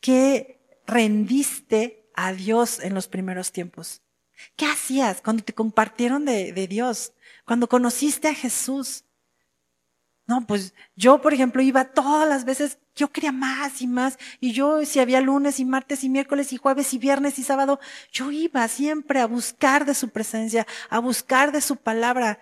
¿Qué 0.00 0.60
rendiste 0.84 2.10
a 2.14 2.32
Dios 2.32 2.80
en 2.80 2.94
los 2.94 3.06
primeros 3.06 3.52
tiempos? 3.52 4.02
¿Qué 4.56 4.66
hacías 4.66 5.20
cuando 5.20 5.44
te 5.44 5.54
compartieron 5.54 6.24
de, 6.24 6.52
de 6.52 6.66
Dios? 6.66 7.12
Cuando 7.44 7.68
conociste 7.68 8.26
a 8.26 8.34
Jesús. 8.34 9.04
No, 10.26 10.44
pues 10.44 10.74
yo, 10.96 11.20
por 11.20 11.34
ejemplo, 11.34 11.62
iba 11.62 11.92
todas 11.92 12.28
las 12.28 12.44
veces, 12.44 12.78
yo 13.00 13.08
quería 13.08 13.32
más 13.32 13.80
y 13.80 13.86
más, 13.86 14.18
y 14.40 14.52
yo 14.52 14.84
si 14.84 15.00
había 15.00 15.22
lunes 15.22 15.58
y 15.58 15.64
martes 15.64 16.04
y 16.04 16.10
miércoles 16.10 16.52
y 16.52 16.58
jueves 16.58 16.92
y 16.92 16.98
viernes 16.98 17.38
y 17.38 17.42
sábado, 17.42 17.80
yo 18.12 18.30
iba 18.30 18.68
siempre 18.68 19.20
a 19.20 19.26
buscar 19.26 19.86
de 19.86 19.94
su 19.94 20.10
presencia, 20.10 20.66
a 20.90 20.98
buscar 20.98 21.50
de 21.50 21.62
su 21.62 21.76
palabra. 21.76 22.40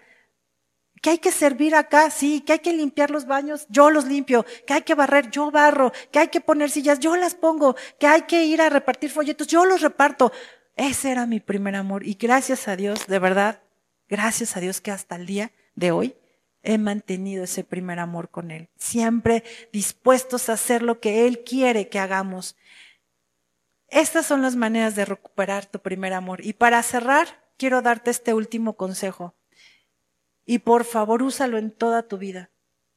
Que 1.01 1.11
hay 1.11 1.18
que 1.18 1.31
servir 1.31 1.77
acá, 1.77 2.11
sí, 2.11 2.40
que 2.40 2.55
hay 2.55 2.59
que 2.59 2.73
limpiar 2.73 3.12
los 3.12 3.27
baños, 3.27 3.66
yo 3.68 3.88
los 3.88 4.07
limpio, 4.07 4.44
que 4.66 4.75
hay 4.75 4.83
que 4.83 4.97
barrer, 4.97 5.31
yo 5.31 5.53
barro, 5.53 5.92
que 6.11 6.18
hay 6.18 6.27
que 6.27 6.40
poner 6.40 6.71
sillas, 6.71 6.99
yo 6.99 7.14
las 7.14 7.37
pongo, 7.37 7.77
que 8.01 8.09
hay 8.09 8.23
que 8.23 8.44
ir 8.44 8.61
a 8.61 8.68
repartir 8.68 9.11
folletos, 9.11 9.47
yo 9.47 9.64
los 9.64 9.81
reparto. 9.81 10.33
Ese 10.75 11.12
era 11.12 11.25
mi 11.27 11.38
primer 11.38 11.77
amor 11.77 12.05
y 12.05 12.14
gracias 12.14 12.66
a 12.66 12.75
Dios, 12.75 13.07
de 13.07 13.21
verdad, 13.21 13.62
gracias 14.09 14.57
a 14.57 14.61
Dios 14.61 14.81
que 14.81 14.90
hasta 14.90 15.14
el 15.14 15.27
día 15.27 15.53
de 15.77 15.92
hoy 15.92 16.16
he 16.68 16.76
mantenido 16.76 17.44
ese 17.44 17.64
primer 17.64 17.98
amor 17.98 18.28
con 18.28 18.50
Él, 18.50 18.68
siempre 18.76 19.42
dispuestos 19.72 20.50
a 20.50 20.52
hacer 20.52 20.83
lo 20.83 21.00
que 21.00 21.26
Él 21.26 21.42
quiere 21.42 21.88
que 21.88 21.98
hagamos. 21.98 22.57
Estas 23.88 24.26
son 24.26 24.42
las 24.42 24.54
maneras 24.54 24.94
de 24.94 25.07
recuperar 25.07 25.64
tu 25.64 25.78
primer 25.78 26.12
amor. 26.12 26.44
Y 26.44 26.52
para 26.52 26.83
cerrar, 26.83 27.42
quiero 27.57 27.81
darte 27.81 28.11
este 28.11 28.35
último 28.35 28.74
consejo. 28.74 29.35
Y 30.44 30.59
por 30.59 30.85
favor, 30.85 31.22
úsalo 31.22 31.57
en 31.57 31.70
toda 31.70 32.02
tu 32.02 32.18
vida. 32.18 32.50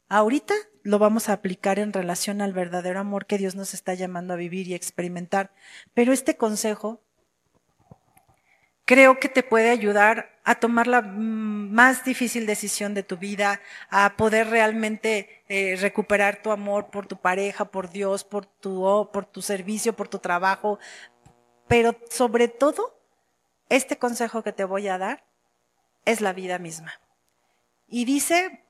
Ahorita 0.09 0.53
lo 0.83 0.99
vamos 0.99 1.29
a 1.29 1.33
aplicar 1.33 1.79
en 1.79 1.93
relación 1.93 2.41
al 2.41 2.51
verdadero 2.51 2.99
amor 2.99 3.25
que 3.25 3.37
Dios 3.37 3.55
nos 3.55 3.73
está 3.73 3.93
llamando 3.93 4.33
a 4.33 4.37
vivir 4.37 4.67
y 4.67 4.73
experimentar. 4.73 5.53
Pero 5.93 6.11
este 6.11 6.35
consejo 6.35 7.01
creo 8.85 9.19
que 9.19 9.29
te 9.29 9.43
puede 9.43 9.69
ayudar 9.69 10.39
a 10.43 10.55
tomar 10.55 10.87
la 10.87 11.01
mm, 11.01 11.71
más 11.71 12.03
difícil 12.03 12.45
decisión 12.45 12.93
de 12.93 13.03
tu 13.03 13.17
vida, 13.17 13.61
a 13.89 14.15
poder 14.17 14.47
realmente 14.49 15.43
eh, 15.47 15.77
recuperar 15.79 16.41
tu 16.41 16.51
amor 16.51 16.89
por 16.89 17.07
tu 17.07 17.17
pareja, 17.17 17.65
por 17.65 17.89
Dios, 17.89 18.23
por 18.23 18.45
tu, 18.45 19.09
por 19.13 19.25
tu 19.25 19.41
servicio, 19.41 19.93
por 19.93 20.07
tu 20.07 20.19
trabajo. 20.19 20.79
Pero 21.67 21.95
sobre 22.09 22.47
todo, 22.47 22.99
este 23.69 23.97
consejo 23.97 24.43
que 24.43 24.51
te 24.51 24.65
voy 24.65 24.87
a 24.87 24.97
dar 24.97 25.23
es 26.05 26.21
la 26.21 26.33
vida 26.33 26.59
misma. 26.59 26.93
Y 27.87 28.05
dice, 28.05 28.65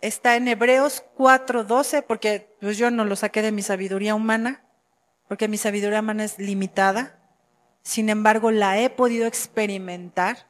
está 0.00 0.36
en 0.36 0.48
Hebreos 0.48 1.04
4:12, 1.16 2.02
porque 2.02 2.56
pues 2.60 2.78
yo 2.78 2.90
no 2.90 3.04
lo 3.04 3.16
saqué 3.16 3.42
de 3.42 3.52
mi 3.52 3.62
sabiduría 3.62 4.14
humana, 4.14 4.64
porque 5.28 5.48
mi 5.48 5.58
sabiduría 5.58 6.00
humana 6.00 6.24
es 6.24 6.38
limitada. 6.38 7.15
Sin 7.86 8.08
embargo, 8.08 8.50
la 8.50 8.80
he 8.80 8.90
podido 8.90 9.28
experimentar 9.28 10.48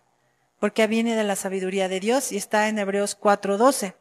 porque 0.59 0.87
viene 0.87 1.15
de 1.15 1.23
la 1.23 1.37
sabiduría 1.37 1.87
de 1.87 2.01
Dios 2.01 2.33
y 2.33 2.39
está 2.39 2.67
en 2.69 2.79
Hebreos 2.79 3.15
4:12. 3.15 3.95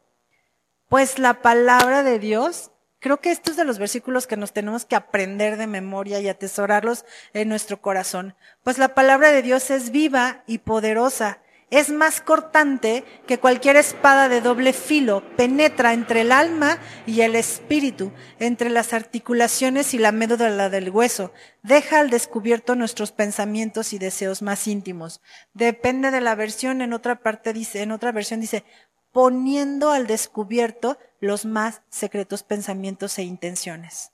Pues 0.87 1.19
la 1.19 1.41
palabra 1.41 2.01
de 2.03 2.17
Dios, 2.17 2.71
creo 3.01 3.19
que 3.19 3.31
estos 3.31 3.51
es 3.51 3.57
de 3.57 3.65
los 3.65 3.77
versículos 3.77 4.25
que 4.25 4.37
nos 4.37 4.53
tenemos 4.53 4.85
que 4.85 4.95
aprender 4.95 5.57
de 5.57 5.67
memoria 5.67 6.21
y 6.21 6.29
atesorarlos 6.29 7.03
en 7.33 7.49
nuestro 7.49 7.81
corazón. 7.81 8.37
Pues 8.63 8.77
la 8.77 8.95
palabra 8.95 9.33
de 9.33 9.41
Dios 9.41 9.69
es 9.69 9.91
viva 9.91 10.45
y 10.47 10.59
poderosa 10.59 11.41
es 11.71 11.89
más 11.89 12.21
cortante 12.21 13.03
que 13.27 13.39
cualquier 13.39 13.75
espada 13.75 14.29
de 14.29 14.41
doble 14.41 14.71
filo, 14.71 15.23
penetra 15.35 15.93
entre 15.93 16.21
el 16.21 16.31
alma 16.31 16.77
y 17.05 17.21
el 17.21 17.35
espíritu, 17.35 18.11
entre 18.39 18.69
las 18.69 18.93
articulaciones 18.93 19.93
y 19.93 19.97
la 19.97 20.11
médula 20.11 20.69
del 20.69 20.89
hueso, 20.89 21.31
deja 21.63 21.99
al 21.99 22.09
descubierto 22.09 22.75
nuestros 22.75 23.11
pensamientos 23.11 23.93
y 23.93 23.97
deseos 23.97 24.41
más 24.41 24.67
íntimos. 24.67 25.21
Depende 25.53 26.11
de 26.11 26.21
la 26.21 26.35
versión, 26.35 26.81
en 26.81 26.93
otra 26.93 27.21
parte 27.21 27.53
dice, 27.53 27.81
en 27.81 27.91
otra 27.91 28.11
versión 28.11 28.41
dice, 28.41 28.63
poniendo 29.11 29.91
al 29.91 30.07
descubierto 30.07 30.99
los 31.19 31.45
más 31.45 31.81
secretos 31.89 32.43
pensamientos 32.43 33.17
e 33.17 33.23
intenciones. 33.23 34.11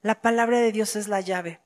La 0.00 0.20
palabra 0.22 0.60
de 0.60 0.72
Dios 0.72 0.96
es 0.96 1.08
la 1.08 1.20
llave. 1.20 1.60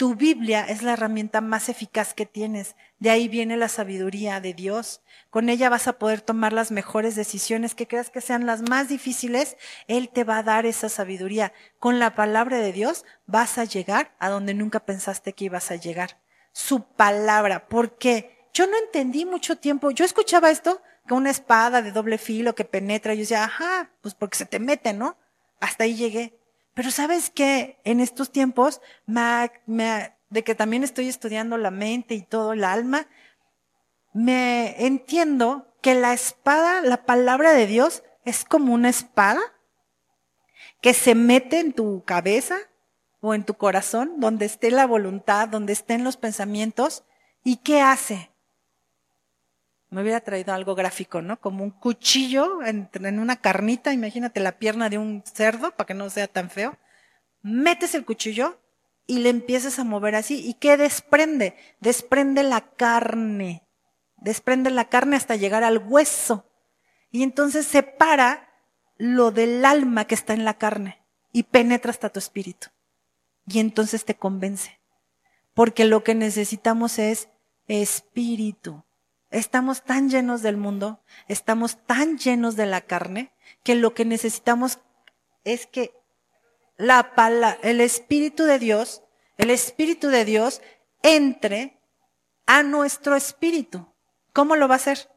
Tu 0.00 0.14
Biblia 0.14 0.64
es 0.66 0.80
la 0.80 0.94
herramienta 0.94 1.42
más 1.42 1.68
eficaz 1.68 2.14
que 2.14 2.24
tienes. 2.24 2.74
De 3.00 3.10
ahí 3.10 3.28
viene 3.28 3.58
la 3.58 3.68
sabiduría 3.68 4.40
de 4.40 4.54
Dios. 4.54 5.02
Con 5.28 5.50
ella 5.50 5.68
vas 5.68 5.88
a 5.88 5.98
poder 5.98 6.22
tomar 6.22 6.54
las 6.54 6.70
mejores 6.70 7.16
decisiones 7.16 7.74
que 7.74 7.86
creas 7.86 8.08
que 8.08 8.22
sean 8.22 8.46
las 8.46 8.62
más 8.62 8.88
difíciles. 8.88 9.58
Él 9.88 10.08
te 10.08 10.24
va 10.24 10.38
a 10.38 10.42
dar 10.42 10.64
esa 10.64 10.88
sabiduría. 10.88 11.52
Con 11.78 11.98
la 11.98 12.14
palabra 12.14 12.60
de 12.60 12.72
Dios 12.72 13.04
vas 13.26 13.58
a 13.58 13.64
llegar 13.64 14.16
a 14.18 14.30
donde 14.30 14.54
nunca 14.54 14.86
pensaste 14.86 15.34
que 15.34 15.44
ibas 15.44 15.70
a 15.70 15.76
llegar. 15.76 16.18
Su 16.52 16.82
palabra. 16.82 17.68
¿Por 17.68 17.98
qué? 17.98 18.48
Yo 18.54 18.66
no 18.66 18.78
entendí 18.78 19.26
mucho 19.26 19.58
tiempo. 19.58 19.90
Yo 19.90 20.06
escuchaba 20.06 20.50
esto, 20.50 20.80
que 21.06 21.12
una 21.12 21.28
espada 21.28 21.82
de 21.82 21.92
doble 21.92 22.16
filo 22.16 22.54
que 22.54 22.64
penetra. 22.64 23.12
Yo 23.12 23.20
decía, 23.20 23.44
ajá, 23.44 23.90
pues 24.00 24.14
porque 24.14 24.38
se 24.38 24.46
te 24.46 24.60
mete, 24.60 24.94
¿no? 24.94 25.18
Hasta 25.60 25.84
ahí 25.84 25.94
llegué. 25.94 26.39
Pero 26.80 26.92
sabes 26.92 27.28
que 27.28 27.78
en 27.84 28.00
estos 28.00 28.32
tiempos, 28.32 28.80
de 29.06 30.44
que 30.44 30.54
también 30.54 30.82
estoy 30.82 31.08
estudiando 31.08 31.58
la 31.58 31.70
mente 31.70 32.14
y 32.14 32.22
todo, 32.22 32.54
el 32.54 32.64
alma, 32.64 33.06
me 34.14 34.86
entiendo 34.86 35.74
que 35.82 35.94
la 35.94 36.14
espada, 36.14 36.80
la 36.80 37.04
palabra 37.04 37.52
de 37.52 37.66
Dios, 37.66 38.02
es 38.24 38.46
como 38.46 38.72
una 38.72 38.88
espada 38.88 39.42
que 40.80 40.94
se 40.94 41.14
mete 41.14 41.60
en 41.60 41.74
tu 41.74 42.02
cabeza 42.06 42.56
o 43.20 43.34
en 43.34 43.44
tu 43.44 43.58
corazón, 43.58 44.14
donde 44.16 44.46
esté 44.46 44.70
la 44.70 44.86
voluntad, 44.86 45.48
donde 45.48 45.74
estén 45.74 46.02
los 46.02 46.16
pensamientos, 46.16 47.04
y 47.44 47.58
¿qué 47.58 47.82
hace? 47.82 48.30
Me 49.90 50.02
hubiera 50.02 50.20
traído 50.20 50.54
algo 50.54 50.76
gráfico, 50.76 51.20
¿no? 51.20 51.40
Como 51.40 51.64
un 51.64 51.70
cuchillo 51.70 52.62
en, 52.64 52.88
una 53.18 53.40
carnita, 53.40 53.92
imagínate 53.92 54.38
la 54.38 54.58
pierna 54.58 54.88
de 54.88 54.98
un 54.98 55.22
cerdo, 55.24 55.72
para 55.72 55.86
que 55.86 55.94
no 55.94 56.08
sea 56.10 56.28
tan 56.28 56.48
feo. 56.48 56.78
Metes 57.42 57.94
el 57.94 58.04
cuchillo 58.04 58.60
y 59.06 59.18
le 59.18 59.30
empiezas 59.30 59.80
a 59.80 59.84
mover 59.84 60.14
así. 60.14 60.46
¿Y 60.48 60.54
qué 60.54 60.76
desprende? 60.76 61.56
Desprende 61.80 62.44
la 62.44 62.60
carne. 62.60 63.66
Desprende 64.16 64.70
la 64.70 64.88
carne 64.88 65.16
hasta 65.16 65.34
llegar 65.34 65.64
al 65.64 65.78
hueso. 65.78 66.46
Y 67.10 67.24
entonces 67.24 67.66
separa 67.66 68.48
lo 68.96 69.32
del 69.32 69.64
alma 69.64 70.04
que 70.04 70.14
está 70.14 70.34
en 70.34 70.44
la 70.44 70.54
carne 70.54 71.02
y 71.32 71.42
penetra 71.44 71.90
hasta 71.90 72.10
tu 72.10 72.20
espíritu. 72.20 72.68
Y 73.48 73.58
entonces 73.58 74.04
te 74.04 74.14
convence. 74.14 74.78
Porque 75.52 75.84
lo 75.84 76.04
que 76.04 76.14
necesitamos 76.14 77.00
es 77.00 77.28
espíritu. 77.66 78.84
Estamos 79.30 79.82
tan 79.82 80.10
llenos 80.10 80.42
del 80.42 80.56
mundo, 80.56 81.00
estamos 81.28 81.84
tan 81.86 82.18
llenos 82.18 82.56
de 82.56 82.66
la 82.66 82.80
carne, 82.80 83.32
que 83.62 83.76
lo 83.76 83.94
que 83.94 84.04
necesitamos 84.04 84.80
es 85.44 85.66
que 85.66 85.92
la 86.76 87.14
pala, 87.14 87.58
el 87.62 87.80
Espíritu 87.80 88.44
de 88.44 88.58
Dios, 88.58 89.02
el 89.38 89.50
Espíritu 89.50 90.08
de 90.08 90.24
Dios 90.24 90.60
entre 91.02 91.80
a 92.46 92.62
nuestro 92.64 93.14
espíritu. 93.14 93.86
¿Cómo 94.32 94.56
lo 94.56 94.66
va 94.66 94.74
a 94.74 94.76
hacer? 94.76 95.08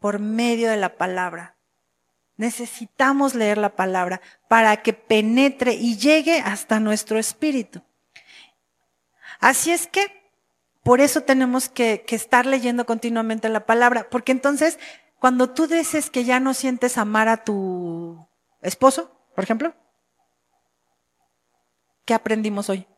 Por 0.00 0.18
medio 0.18 0.70
de 0.70 0.76
la 0.76 0.96
palabra. 0.96 1.56
Necesitamos 2.36 3.34
leer 3.34 3.58
la 3.58 3.76
palabra 3.76 4.20
para 4.48 4.82
que 4.82 4.92
penetre 4.92 5.74
y 5.74 5.96
llegue 5.96 6.40
hasta 6.40 6.80
nuestro 6.80 7.18
espíritu. 7.18 7.82
Así 9.38 9.70
es 9.70 9.86
que 9.86 10.19
por 10.82 11.00
eso 11.00 11.22
tenemos 11.22 11.68
que, 11.68 12.04
estar 12.08 12.46
leyendo 12.46 12.86
continuamente 12.86 13.48
la 13.48 13.66
palabra, 13.66 14.08
porque 14.10 14.32
entonces 14.32 14.78
cuando 15.18 15.50
tú 15.50 15.66
dices 15.66 16.10
que 16.10 16.24
ya 16.24 16.40
no 16.40 16.54
sientes 16.54 16.98
amar 16.98 17.28
a 17.28 17.44
tu 17.44 18.26
esposo, 18.62 19.10
por 19.34 19.44
ejemplo, 19.44 19.74
¿Qué 22.10 22.14
aprendimos 22.14 22.68
hoy? 22.68 22.88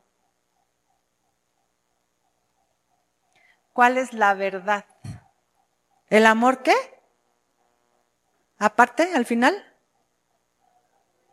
¿Cuál 3.74 3.98
es 3.98 4.14
la 4.14 4.32
verdad? 4.32 4.86
¿El 6.08 6.24
amor 6.24 6.62
qué? 6.62 6.74
Aparte, 8.56 9.12
al 9.14 9.26
final, 9.26 9.54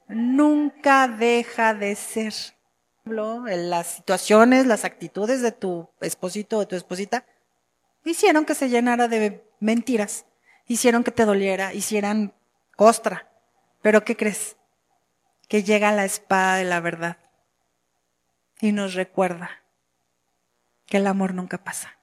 nunca 0.09 1.07
deja 1.07 1.73
de 1.73 1.95
ser. 1.95 2.33
Las 3.09 3.87
situaciones, 3.87 4.65
las 4.65 4.85
actitudes 4.85 5.41
de 5.41 5.51
tu 5.51 5.89
esposito 6.01 6.57
o 6.57 6.59
de 6.61 6.65
tu 6.65 6.75
esposita 6.75 7.25
hicieron 8.05 8.45
que 8.45 8.55
se 8.55 8.69
llenara 8.69 9.07
de 9.07 9.43
mentiras, 9.59 10.25
hicieron 10.67 11.03
que 11.03 11.11
te 11.11 11.25
doliera, 11.25 11.73
hicieran 11.73 12.33
costra. 12.75 13.29
Pero 13.81 14.03
¿qué 14.03 14.15
crees? 14.15 14.57
Que 15.47 15.63
llega 15.63 15.91
la 15.91 16.05
espada 16.05 16.57
de 16.57 16.65
la 16.65 16.79
verdad 16.79 17.17
y 18.61 18.71
nos 18.71 18.93
recuerda 18.93 19.49
que 20.85 20.97
el 20.97 21.07
amor 21.07 21.33
nunca 21.33 21.63
pasa, 21.63 21.97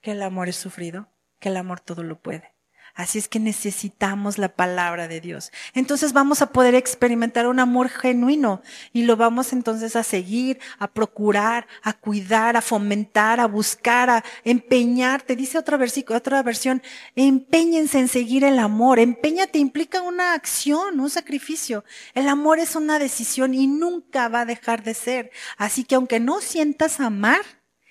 que 0.00 0.12
el 0.12 0.22
amor 0.22 0.48
es 0.48 0.56
sufrido, 0.56 1.08
que 1.40 1.48
el 1.48 1.56
amor 1.56 1.80
todo 1.80 2.02
lo 2.02 2.18
puede. 2.18 2.55
Así 2.96 3.18
es 3.18 3.28
que 3.28 3.38
necesitamos 3.38 4.38
la 4.38 4.48
palabra 4.48 5.06
de 5.06 5.20
Dios. 5.20 5.52
Entonces 5.74 6.14
vamos 6.14 6.40
a 6.40 6.46
poder 6.46 6.74
experimentar 6.74 7.46
un 7.46 7.60
amor 7.60 7.90
genuino 7.90 8.62
y 8.94 9.02
lo 9.02 9.18
vamos 9.18 9.52
entonces 9.52 9.96
a 9.96 10.02
seguir, 10.02 10.58
a 10.78 10.88
procurar, 10.88 11.66
a 11.82 11.92
cuidar, 11.92 12.56
a 12.56 12.62
fomentar, 12.62 13.38
a 13.38 13.46
buscar, 13.46 14.08
a 14.08 14.24
empeñar. 14.44 15.20
Te 15.20 15.36
dice 15.36 15.58
otra 15.58 15.76
versículo, 15.76 16.16
otra 16.16 16.42
versión, 16.42 16.82
empeñense 17.14 17.98
en 17.98 18.08
seguir 18.08 18.44
el 18.44 18.58
amor. 18.58 18.98
Empeñate 18.98 19.58
implica 19.58 20.00
una 20.00 20.32
acción, 20.32 20.98
un 20.98 21.10
sacrificio. 21.10 21.84
El 22.14 22.28
amor 22.28 22.60
es 22.60 22.76
una 22.76 22.98
decisión 22.98 23.52
y 23.52 23.66
nunca 23.66 24.28
va 24.28 24.40
a 24.40 24.46
dejar 24.46 24.82
de 24.82 24.94
ser. 24.94 25.30
Así 25.58 25.84
que 25.84 25.96
aunque 25.96 26.18
no 26.18 26.40
sientas 26.40 26.98
amar, 26.98 27.42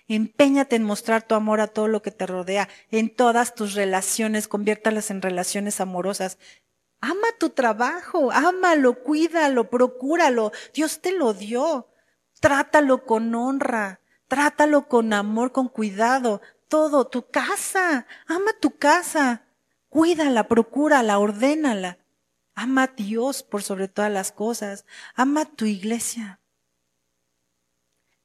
Empeñate 0.07 0.75
en 0.75 0.83
mostrar 0.83 1.23
tu 1.23 1.33
amor 1.33 1.59
a 1.61 1.67
todo 1.67 1.87
lo 1.87 2.03
que 2.03 2.11
te 2.11 2.27
rodea, 2.27 2.69
en 2.91 3.13
todas 3.13 3.55
tus 3.55 3.73
relaciones, 3.73 4.47
conviértalas 4.47 5.09
en 5.09 5.21
relaciones 5.21 5.81
amorosas. 5.81 6.37
Ama 7.01 7.27
tu 7.39 7.49
trabajo, 7.49 8.31
ámalo, 8.31 9.01
cuídalo, 9.03 9.69
procúralo. 9.69 10.51
Dios 10.73 11.01
te 11.01 11.11
lo 11.11 11.33
dio. 11.33 11.87
Trátalo 12.39 13.05
con 13.05 13.33
honra, 13.33 13.99
trátalo 14.27 14.87
con 14.87 15.11
amor, 15.11 15.51
con 15.51 15.69
cuidado. 15.69 16.41
Todo, 16.67 17.07
tu 17.07 17.29
casa, 17.29 18.05
ama 18.27 18.51
tu 18.59 18.77
casa. 18.77 19.43
Cuídala, 19.89 20.47
procúrala, 20.47 21.17
ordénala. 21.17 21.97
Ama 22.53 22.83
a 22.83 22.87
Dios 22.87 23.43
por 23.43 23.63
sobre 23.63 23.87
todas 23.87 24.11
las 24.11 24.31
cosas. 24.31 24.85
Ama 25.15 25.41
a 25.41 25.45
tu 25.45 25.65
iglesia. 25.65 26.39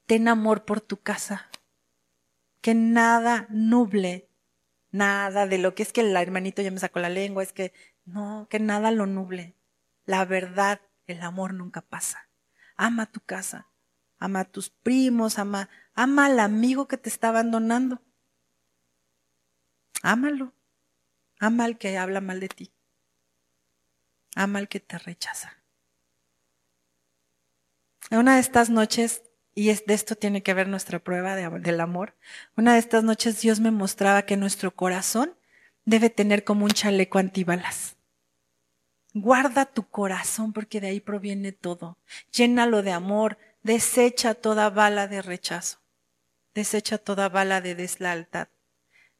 Ten 0.06 0.28
amor 0.28 0.64
por 0.64 0.80
tu 0.80 0.96
casa 0.98 1.49
que 2.60 2.74
nada 2.74 3.46
nuble, 3.50 4.28
nada 4.90 5.46
de 5.46 5.58
lo 5.58 5.74
que 5.74 5.82
es 5.82 5.92
que 5.92 6.02
el 6.02 6.16
hermanito 6.16 6.62
ya 6.62 6.70
me 6.70 6.78
sacó 6.78 7.00
la 7.00 7.08
lengua, 7.08 7.42
es 7.42 7.52
que 7.52 7.72
no, 8.04 8.46
que 8.50 8.60
nada 8.60 8.90
lo 8.90 9.06
nuble. 9.06 9.54
La 10.04 10.24
verdad, 10.24 10.80
el 11.06 11.22
amor 11.22 11.54
nunca 11.54 11.80
pasa. 11.80 12.28
Ama 12.76 13.06
tu 13.06 13.20
casa, 13.20 13.68
ama 14.18 14.40
a 14.40 14.44
tus 14.44 14.70
primos, 14.70 15.38
ama, 15.38 15.68
ama 15.94 16.26
al 16.26 16.40
amigo 16.40 16.88
que 16.88 16.96
te 16.96 17.08
está 17.08 17.28
abandonando. 17.28 18.00
Ámalo. 20.02 20.52
Ama 21.38 21.64
al 21.64 21.78
que 21.78 21.96
habla 21.96 22.20
mal 22.20 22.40
de 22.40 22.48
ti. 22.48 22.72
Ama 24.34 24.58
al 24.58 24.68
que 24.68 24.80
te 24.80 24.98
rechaza. 24.98 25.56
En 28.10 28.18
una 28.18 28.34
de 28.34 28.40
estas 28.40 28.70
noches 28.70 29.22
y 29.54 29.70
es, 29.70 29.84
de 29.86 29.94
esto 29.94 30.16
tiene 30.16 30.42
que 30.42 30.54
ver 30.54 30.68
nuestra 30.68 30.98
prueba 30.98 31.34
del 31.36 31.80
amor. 31.80 32.14
Una 32.56 32.74
de 32.74 32.78
estas 32.78 33.04
noches 33.04 33.40
Dios 33.40 33.60
me 33.60 33.70
mostraba 33.70 34.22
que 34.22 34.36
nuestro 34.36 34.74
corazón 34.74 35.34
debe 35.84 36.10
tener 36.10 36.44
como 36.44 36.64
un 36.64 36.70
chaleco 36.70 37.18
antibalas. 37.18 37.96
Guarda 39.12 39.66
tu 39.66 39.88
corazón 39.88 40.52
porque 40.52 40.80
de 40.80 40.88
ahí 40.88 41.00
proviene 41.00 41.52
todo. 41.52 41.98
Llénalo 42.32 42.82
de 42.82 42.92
amor. 42.92 43.38
Desecha 43.62 44.34
toda 44.34 44.70
bala 44.70 45.08
de 45.08 45.20
rechazo. 45.20 45.78
Desecha 46.54 46.98
toda 46.98 47.28
bala 47.28 47.60
de 47.60 47.74
deslealtad, 47.74 48.48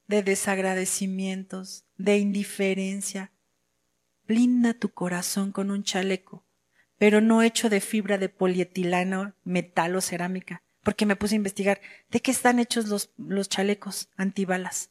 de 0.07 0.23
desagradecimientos, 0.23 1.85
de 1.97 2.19
indiferencia. 2.19 3.33
Blinda 4.27 4.75
tu 4.75 4.91
corazón 4.91 5.53
con 5.53 5.71
un 5.71 5.83
chaleco 5.83 6.45
pero 7.01 7.23
no 7.23 7.41
hecho 7.41 7.71
de 7.71 7.81
fibra 7.81 8.19
de 8.19 8.29
polietilano, 8.29 9.33
metal 9.43 9.97
o 9.97 10.03
cerámica, 10.03 10.63
porque 10.83 11.07
me 11.07 11.17
puse 11.17 11.35
a 11.35 11.37
investigar 11.37 11.81
de 12.11 12.21
qué 12.21 12.31
están 12.31 12.59
hechos 12.59 12.89
los, 12.89 13.11
los 13.17 13.49
chalecos 13.49 14.11
antibalas. 14.19 14.91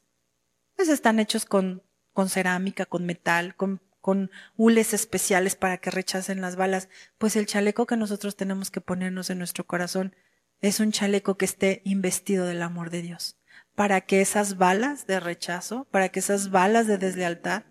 Pues 0.75 0.89
están 0.89 1.19
hechos 1.19 1.45
con, 1.45 1.83
con 2.11 2.27
cerámica, 2.27 2.87
con 2.87 3.05
metal, 3.05 3.55
con, 3.55 3.79
con 4.01 4.31
hules 4.57 4.95
especiales 4.95 5.55
para 5.55 5.77
que 5.77 5.91
rechacen 5.91 6.41
las 6.41 6.55
balas. 6.55 6.89
Pues 7.19 7.35
el 7.35 7.45
chaleco 7.45 7.85
que 7.85 7.95
nosotros 7.95 8.35
tenemos 8.35 8.71
que 8.71 8.81
ponernos 8.81 9.29
en 9.29 9.37
nuestro 9.37 9.67
corazón 9.67 10.15
es 10.61 10.79
un 10.79 10.91
chaleco 10.91 11.37
que 11.37 11.45
esté 11.45 11.83
investido 11.85 12.47
del 12.47 12.63
amor 12.63 12.89
de 12.89 13.03
Dios, 13.03 13.37
para 13.75 14.01
que 14.01 14.21
esas 14.21 14.57
balas 14.57 15.05
de 15.05 15.19
rechazo, 15.19 15.87
para 15.91 16.09
que 16.09 16.21
esas 16.21 16.49
balas 16.49 16.87
de 16.87 16.97
deslealtad 16.97 17.65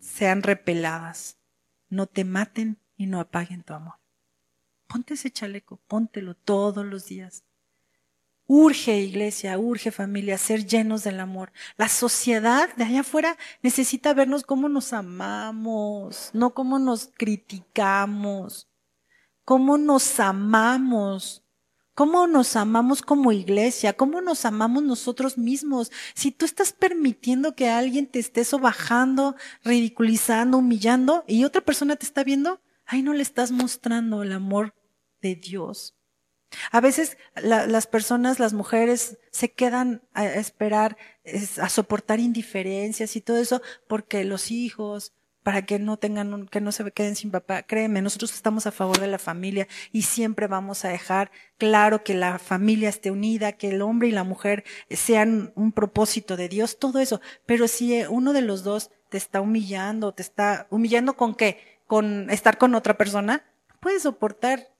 sean 0.00 0.42
repeladas 0.42 1.38
no 1.88 2.06
te 2.06 2.24
maten 2.24 2.78
y 2.96 3.06
no 3.06 3.20
apaguen 3.20 3.62
tu 3.62 3.74
amor. 3.74 3.94
Ponte 4.86 5.14
ese 5.14 5.30
chaleco, 5.30 5.78
póntelo 5.88 6.34
todos 6.34 6.84
los 6.84 7.06
días. 7.06 7.44
Urge 8.46 8.98
iglesia, 9.00 9.58
urge 9.58 9.90
familia, 9.90 10.36
ser 10.36 10.66
llenos 10.66 11.02
del 11.04 11.18
amor. 11.20 11.50
La 11.76 11.88
sociedad 11.88 12.68
de 12.76 12.84
allá 12.84 13.00
afuera 13.00 13.38
necesita 13.62 14.12
vernos 14.12 14.42
cómo 14.42 14.68
nos 14.68 14.92
amamos, 14.92 16.30
no 16.34 16.52
cómo 16.52 16.78
nos 16.78 17.10
criticamos, 17.16 18.68
cómo 19.44 19.78
nos 19.78 20.20
amamos. 20.20 21.43
¿Cómo 21.94 22.26
nos 22.26 22.56
amamos 22.56 23.02
como 23.02 23.30
iglesia? 23.30 23.92
¿Cómo 23.92 24.20
nos 24.20 24.44
amamos 24.44 24.82
nosotros 24.82 25.38
mismos? 25.38 25.92
Si 26.14 26.32
tú 26.32 26.44
estás 26.44 26.72
permitiendo 26.72 27.54
que 27.54 27.68
alguien 27.68 28.06
te 28.06 28.18
esté 28.18 28.44
sobajando, 28.44 29.36
ridiculizando, 29.62 30.58
humillando 30.58 31.24
y 31.28 31.44
otra 31.44 31.60
persona 31.60 31.94
te 31.94 32.04
está 32.04 32.24
viendo, 32.24 32.60
ahí 32.84 33.02
no 33.02 33.14
le 33.14 33.22
estás 33.22 33.52
mostrando 33.52 34.24
el 34.24 34.32
amor 34.32 34.74
de 35.22 35.36
Dios. 35.36 35.94
A 36.72 36.80
veces 36.80 37.16
las 37.36 37.86
personas, 37.86 38.38
las 38.40 38.52
mujeres, 38.52 39.18
se 39.30 39.52
quedan 39.52 40.02
a 40.12 40.26
esperar, 40.26 40.96
a 41.60 41.68
soportar 41.68 42.18
indiferencias 42.20 43.14
y 43.16 43.20
todo 43.20 43.38
eso 43.38 43.62
porque 43.88 44.24
los 44.24 44.50
hijos, 44.50 45.12
para 45.44 45.62
que 45.62 45.78
no 45.78 45.98
tengan, 45.98 46.48
que 46.48 46.60
no 46.60 46.72
se 46.72 46.90
queden 46.90 47.14
sin 47.14 47.30
papá. 47.30 47.62
Créeme, 47.62 48.02
nosotros 48.02 48.32
estamos 48.32 48.66
a 48.66 48.72
favor 48.72 48.98
de 48.98 49.06
la 49.06 49.18
familia 49.18 49.68
y 49.92 50.02
siempre 50.02 50.48
vamos 50.48 50.84
a 50.84 50.88
dejar 50.88 51.30
claro 51.58 52.02
que 52.02 52.14
la 52.14 52.38
familia 52.38 52.88
esté 52.88 53.10
unida, 53.10 53.52
que 53.52 53.68
el 53.68 53.82
hombre 53.82 54.08
y 54.08 54.12
la 54.12 54.24
mujer 54.24 54.64
sean 54.90 55.52
un 55.54 55.70
propósito 55.70 56.36
de 56.36 56.48
Dios, 56.48 56.78
todo 56.78 56.98
eso. 56.98 57.20
Pero 57.44 57.68
si 57.68 58.02
uno 58.08 58.32
de 58.32 58.40
los 58.40 58.64
dos 58.64 58.90
te 59.10 59.18
está 59.18 59.42
humillando, 59.42 60.12
te 60.12 60.22
está 60.22 60.66
humillando 60.70 61.14
con 61.14 61.34
qué? 61.34 61.58
Con 61.86 62.30
estar 62.30 62.56
con 62.56 62.74
otra 62.74 62.96
persona, 62.96 63.44
puedes 63.80 64.02
soportar 64.02 64.70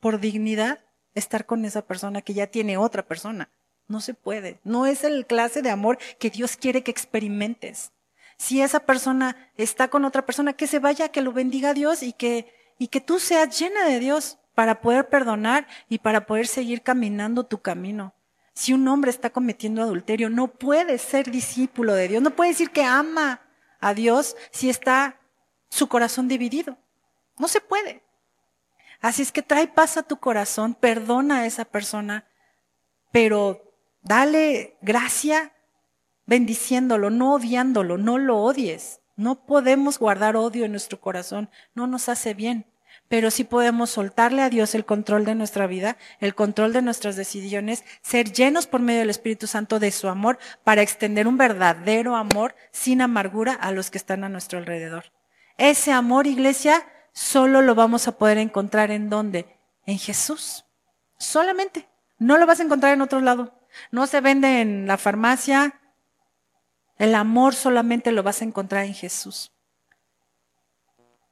por 0.00 0.18
dignidad 0.18 0.80
estar 1.14 1.44
con 1.44 1.64
esa 1.66 1.82
persona 1.82 2.22
que 2.22 2.34
ya 2.34 2.46
tiene 2.46 2.78
otra 2.78 3.06
persona. 3.06 3.50
No 3.86 4.00
se 4.00 4.14
puede. 4.14 4.60
No 4.64 4.86
es 4.86 5.04
el 5.04 5.26
clase 5.26 5.60
de 5.60 5.70
amor 5.70 5.98
que 6.18 6.30
Dios 6.30 6.56
quiere 6.56 6.82
que 6.82 6.90
experimentes. 6.90 7.92
Si 8.36 8.60
esa 8.60 8.80
persona 8.80 9.50
está 9.56 9.88
con 9.88 10.04
otra 10.04 10.26
persona, 10.26 10.52
que 10.52 10.66
se 10.66 10.78
vaya, 10.78 11.08
que 11.08 11.22
lo 11.22 11.32
bendiga 11.32 11.74
Dios 11.74 12.02
y 12.02 12.12
que, 12.12 12.52
y 12.78 12.88
que 12.88 13.00
tú 13.00 13.18
seas 13.18 13.58
llena 13.58 13.84
de 13.86 13.98
Dios 13.98 14.38
para 14.54 14.80
poder 14.80 15.08
perdonar 15.08 15.66
y 15.88 15.98
para 15.98 16.26
poder 16.26 16.46
seguir 16.46 16.82
caminando 16.82 17.44
tu 17.44 17.60
camino. 17.60 18.14
Si 18.52 18.72
un 18.72 18.86
hombre 18.88 19.10
está 19.10 19.30
cometiendo 19.30 19.82
adulterio, 19.82 20.30
no 20.30 20.48
puede 20.48 20.98
ser 20.98 21.30
discípulo 21.30 21.94
de 21.94 22.08
Dios, 22.08 22.22
no 22.22 22.30
puede 22.30 22.50
decir 22.50 22.70
que 22.70 22.84
ama 22.84 23.42
a 23.80 23.94
Dios 23.94 24.36
si 24.50 24.70
está 24.70 25.20
su 25.68 25.88
corazón 25.88 26.28
dividido. 26.28 26.78
No 27.38 27.48
se 27.48 27.60
puede. 27.60 28.02
Así 29.00 29.22
es 29.22 29.30
que 29.30 29.42
trae 29.42 29.68
paz 29.68 29.96
a 29.96 30.02
tu 30.02 30.18
corazón, 30.18 30.74
perdona 30.74 31.40
a 31.40 31.46
esa 31.46 31.66
persona, 31.66 32.26
pero 33.12 33.74
dale 34.02 34.78
gracia 34.80 35.52
bendiciéndolo, 36.26 37.10
no 37.10 37.34
odiándolo, 37.34 37.98
no 37.98 38.18
lo 38.18 38.38
odies. 38.38 39.00
No 39.16 39.46
podemos 39.46 39.98
guardar 39.98 40.36
odio 40.36 40.64
en 40.64 40.72
nuestro 40.72 41.00
corazón, 41.00 41.48
no 41.74 41.86
nos 41.86 42.10
hace 42.10 42.34
bien, 42.34 42.66
pero 43.08 43.30
sí 43.30 43.44
podemos 43.44 43.88
soltarle 43.88 44.42
a 44.42 44.50
Dios 44.50 44.74
el 44.74 44.84
control 44.84 45.24
de 45.24 45.34
nuestra 45.34 45.66
vida, 45.66 45.96
el 46.20 46.34
control 46.34 46.74
de 46.74 46.82
nuestras 46.82 47.16
decisiones, 47.16 47.82
ser 48.02 48.30
llenos 48.30 48.66
por 48.66 48.82
medio 48.82 49.00
del 49.00 49.10
Espíritu 49.10 49.46
Santo 49.46 49.78
de 49.78 49.90
su 49.90 50.08
amor 50.08 50.38
para 50.64 50.82
extender 50.82 51.26
un 51.26 51.38
verdadero 51.38 52.14
amor 52.14 52.54
sin 52.72 53.00
amargura 53.00 53.54
a 53.54 53.72
los 53.72 53.90
que 53.90 53.96
están 53.96 54.22
a 54.22 54.28
nuestro 54.28 54.58
alrededor. 54.58 55.04
Ese 55.56 55.92
amor, 55.92 56.26
iglesia, 56.26 56.86
solo 57.12 57.62
lo 57.62 57.74
vamos 57.74 58.08
a 58.08 58.18
poder 58.18 58.36
encontrar 58.36 58.90
en 58.90 59.08
donde? 59.08 59.56
en 59.86 59.98
Jesús. 59.98 60.64
Solamente. 61.16 61.88
No 62.18 62.36
lo 62.36 62.46
vas 62.46 62.60
a 62.60 62.64
encontrar 62.64 62.92
en 62.92 63.00
otro 63.00 63.20
lado. 63.20 63.58
No 63.90 64.06
se 64.06 64.20
vende 64.20 64.60
en 64.60 64.86
la 64.86 64.98
farmacia. 64.98 65.80
El 66.98 67.14
amor 67.14 67.54
solamente 67.54 68.12
lo 68.12 68.22
vas 68.22 68.40
a 68.40 68.44
encontrar 68.44 68.84
en 68.84 68.94
Jesús. 68.94 69.52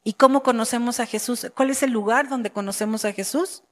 ¿Y 0.03 0.13
cómo 0.15 0.43
conocemos 0.43 1.01
a 1.01 1.07
Jesús? 1.07 1.51
¿Cuál 1.55 1.71
es 1.71 1.83
el 1.83 1.91
lugar 1.91 2.29
donde 2.29 2.51
conocemos 2.51 3.07
a 3.07 3.13
Jesús? 3.13 3.63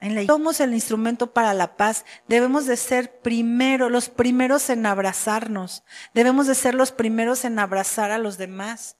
En 0.00 0.26
Somos 0.26 0.60
el 0.60 0.74
instrumento 0.74 1.32
para 1.32 1.54
la 1.54 1.76
paz. 1.76 2.04
Debemos 2.28 2.66
de 2.66 2.76
ser 2.76 3.20
primero, 3.20 3.88
los 3.88 4.08
primeros 4.08 4.70
en 4.70 4.86
abrazarnos. 4.86 5.82
Debemos 6.12 6.46
de 6.46 6.54
ser 6.54 6.74
los 6.74 6.92
primeros 6.92 7.44
en 7.44 7.58
abrazar 7.58 8.10
a 8.12 8.18
los 8.18 8.38
demás. 8.38 8.96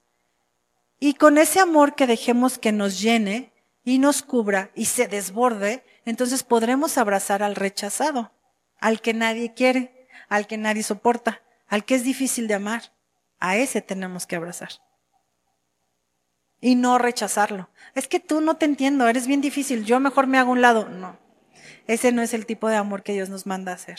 Y 0.99 1.15
con 1.15 1.39
ese 1.39 1.61
amor 1.61 1.95
que 1.95 2.07
dejemos 2.07 2.59
que 2.59 2.73
nos 2.73 3.01
llene 3.01 3.53
y 3.85 3.99
nos 3.99 4.23
cubra 4.23 4.71
y 4.75 4.87
se 4.87 5.07
desborde, 5.07 5.85
entonces 6.05 6.43
podremos 6.43 6.97
abrazar 6.97 7.43
al 7.43 7.55
rechazado, 7.55 8.33
al 8.81 9.01
que 9.01 9.13
nadie 9.13 9.53
quiere, 9.53 10.09
al 10.29 10.47
que 10.47 10.57
nadie 10.57 10.83
soporta, 10.83 11.43
al 11.69 11.85
que 11.85 11.95
es 11.95 12.05
difícil 12.05 12.49
de 12.49 12.55
amar. 12.55 12.93
A 13.41 13.57
ese 13.57 13.83
tenemos 13.83 14.27
que 14.27 14.37
abrazar. 14.37 14.71
Y 16.61 16.77
no 16.77 16.99
rechazarlo. 16.99 17.69
Es 17.95 18.09
que 18.09 18.21
tú 18.21 18.41
no 18.41 18.57
te 18.57 18.65
entiendo, 18.65 19.07
eres 19.07 19.27
bien 19.27 19.41
difícil, 19.41 19.85
yo 19.85 20.01
mejor 20.01 20.27
me 20.27 20.39
hago 20.39 20.53
un 20.53 20.62
lado. 20.62 20.89
No, 20.89 21.19
ese 21.87 22.12
no 22.12 22.23
es 22.23 22.33
el 22.33 22.47
tipo 22.47 22.69
de 22.69 22.77
amor 22.77 23.03
que 23.03 23.12
Dios 23.12 23.29
nos 23.29 23.47
manda 23.47 23.73
a 23.73 23.75
hacer. 23.75 23.99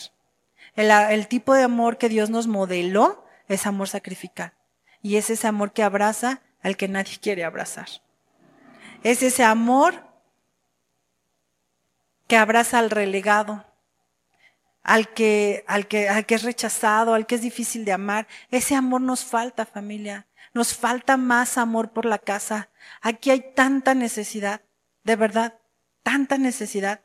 El, 0.75 0.89
el 0.89 1.27
tipo 1.27 1.53
de 1.53 1.63
amor 1.63 1.97
que 1.97 2.09
Dios 2.09 2.29
nos 2.29 2.47
modeló 2.47 3.25
es 3.47 3.67
amor 3.67 3.87
sacrificial. 3.87 4.53
Y 5.01 5.17
es 5.17 5.29
ese 5.29 5.47
amor 5.47 5.73
que 5.73 5.83
abraza 5.83 6.41
al 6.63 6.77
que 6.77 6.87
nadie 6.87 7.19
quiere 7.21 7.43
abrazar. 7.43 7.87
Es 9.03 9.21
ese 9.21 9.43
amor 9.43 10.03
que 12.27 12.37
abraza 12.37 12.79
al 12.79 12.89
relegado, 12.89 13.65
al 14.85 15.09
que, 15.09 15.65
al 15.67 15.87
que, 15.87 16.07
al 16.09 16.27
que 16.27 16.35
es 16.35 16.43
rechazado, 16.43 17.15
al 17.15 17.25
que 17.25 17.35
es 17.35 17.41
difícil 17.41 17.85
de 17.85 17.91
amar. 17.91 18.27
Ese 18.51 18.75
amor 18.75 19.01
nos 19.01 19.25
falta, 19.25 19.65
familia. 19.65 20.27
Nos 20.53 20.75
falta 20.75 21.17
más 21.17 21.57
amor 21.57 21.91
por 21.91 22.05
la 22.05 22.19
casa. 22.19 22.69
Aquí 23.01 23.31
hay 23.31 23.53
tanta 23.55 23.95
necesidad, 23.95 24.61
de 25.03 25.15
verdad, 25.15 25.57
tanta 26.03 26.37
necesidad. 26.37 27.01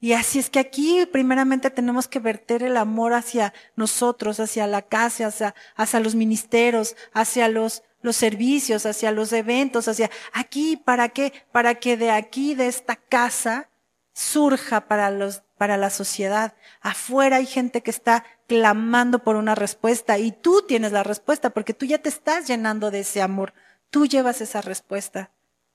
Y 0.00 0.14
así 0.14 0.38
es 0.38 0.48
que 0.48 0.58
aquí 0.58 1.06
primeramente 1.12 1.68
tenemos 1.68 2.08
que 2.08 2.18
verter 2.18 2.62
el 2.62 2.78
amor 2.78 3.12
hacia 3.12 3.52
nosotros, 3.76 4.40
hacia 4.40 4.66
la 4.66 4.80
casa, 4.80 5.26
hacia, 5.26 5.54
hacia 5.74 6.00
los 6.00 6.14
ministerios, 6.14 6.96
hacia 7.12 7.48
los, 7.48 7.82
los 8.00 8.16
servicios, 8.16 8.86
hacia 8.86 9.12
los 9.12 9.34
eventos, 9.34 9.86
hacia 9.86 10.10
aquí, 10.32 10.78
¿para 10.78 11.10
qué? 11.10 11.34
Para 11.52 11.74
que 11.74 11.98
de 11.98 12.10
aquí, 12.10 12.54
de 12.54 12.68
esta 12.68 12.96
casa, 12.96 13.68
surja 14.14 14.88
para 14.88 15.10
los, 15.10 15.42
para 15.56 15.76
la 15.76 15.90
sociedad. 15.90 16.54
Afuera 16.80 17.36
hay 17.36 17.46
gente 17.46 17.82
que 17.82 17.90
está 17.90 18.24
clamando 18.46 19.20
por 19.20 19.36
una 19.36 19.54
respuesta 19.54 20.18
y 20.18 20.32
tú 20.32 20.62
tienes 20.66 20.92
la 20.92 21.02
respuesta 21.02 21.50
porque 21.50 21.74
tú 21.74 21.86
ya 21.86 21.98
te 21.98 22.08
estás 22.08 22.46
llenando 22.46 22.90
de 22.90 23.00
ese 23.00 23.22
amor. 23.22 23.52
Tú 23.90 24.06
llevas 24.06 24.40
esa 24.40 24.60
respuesta. 24.60 25.30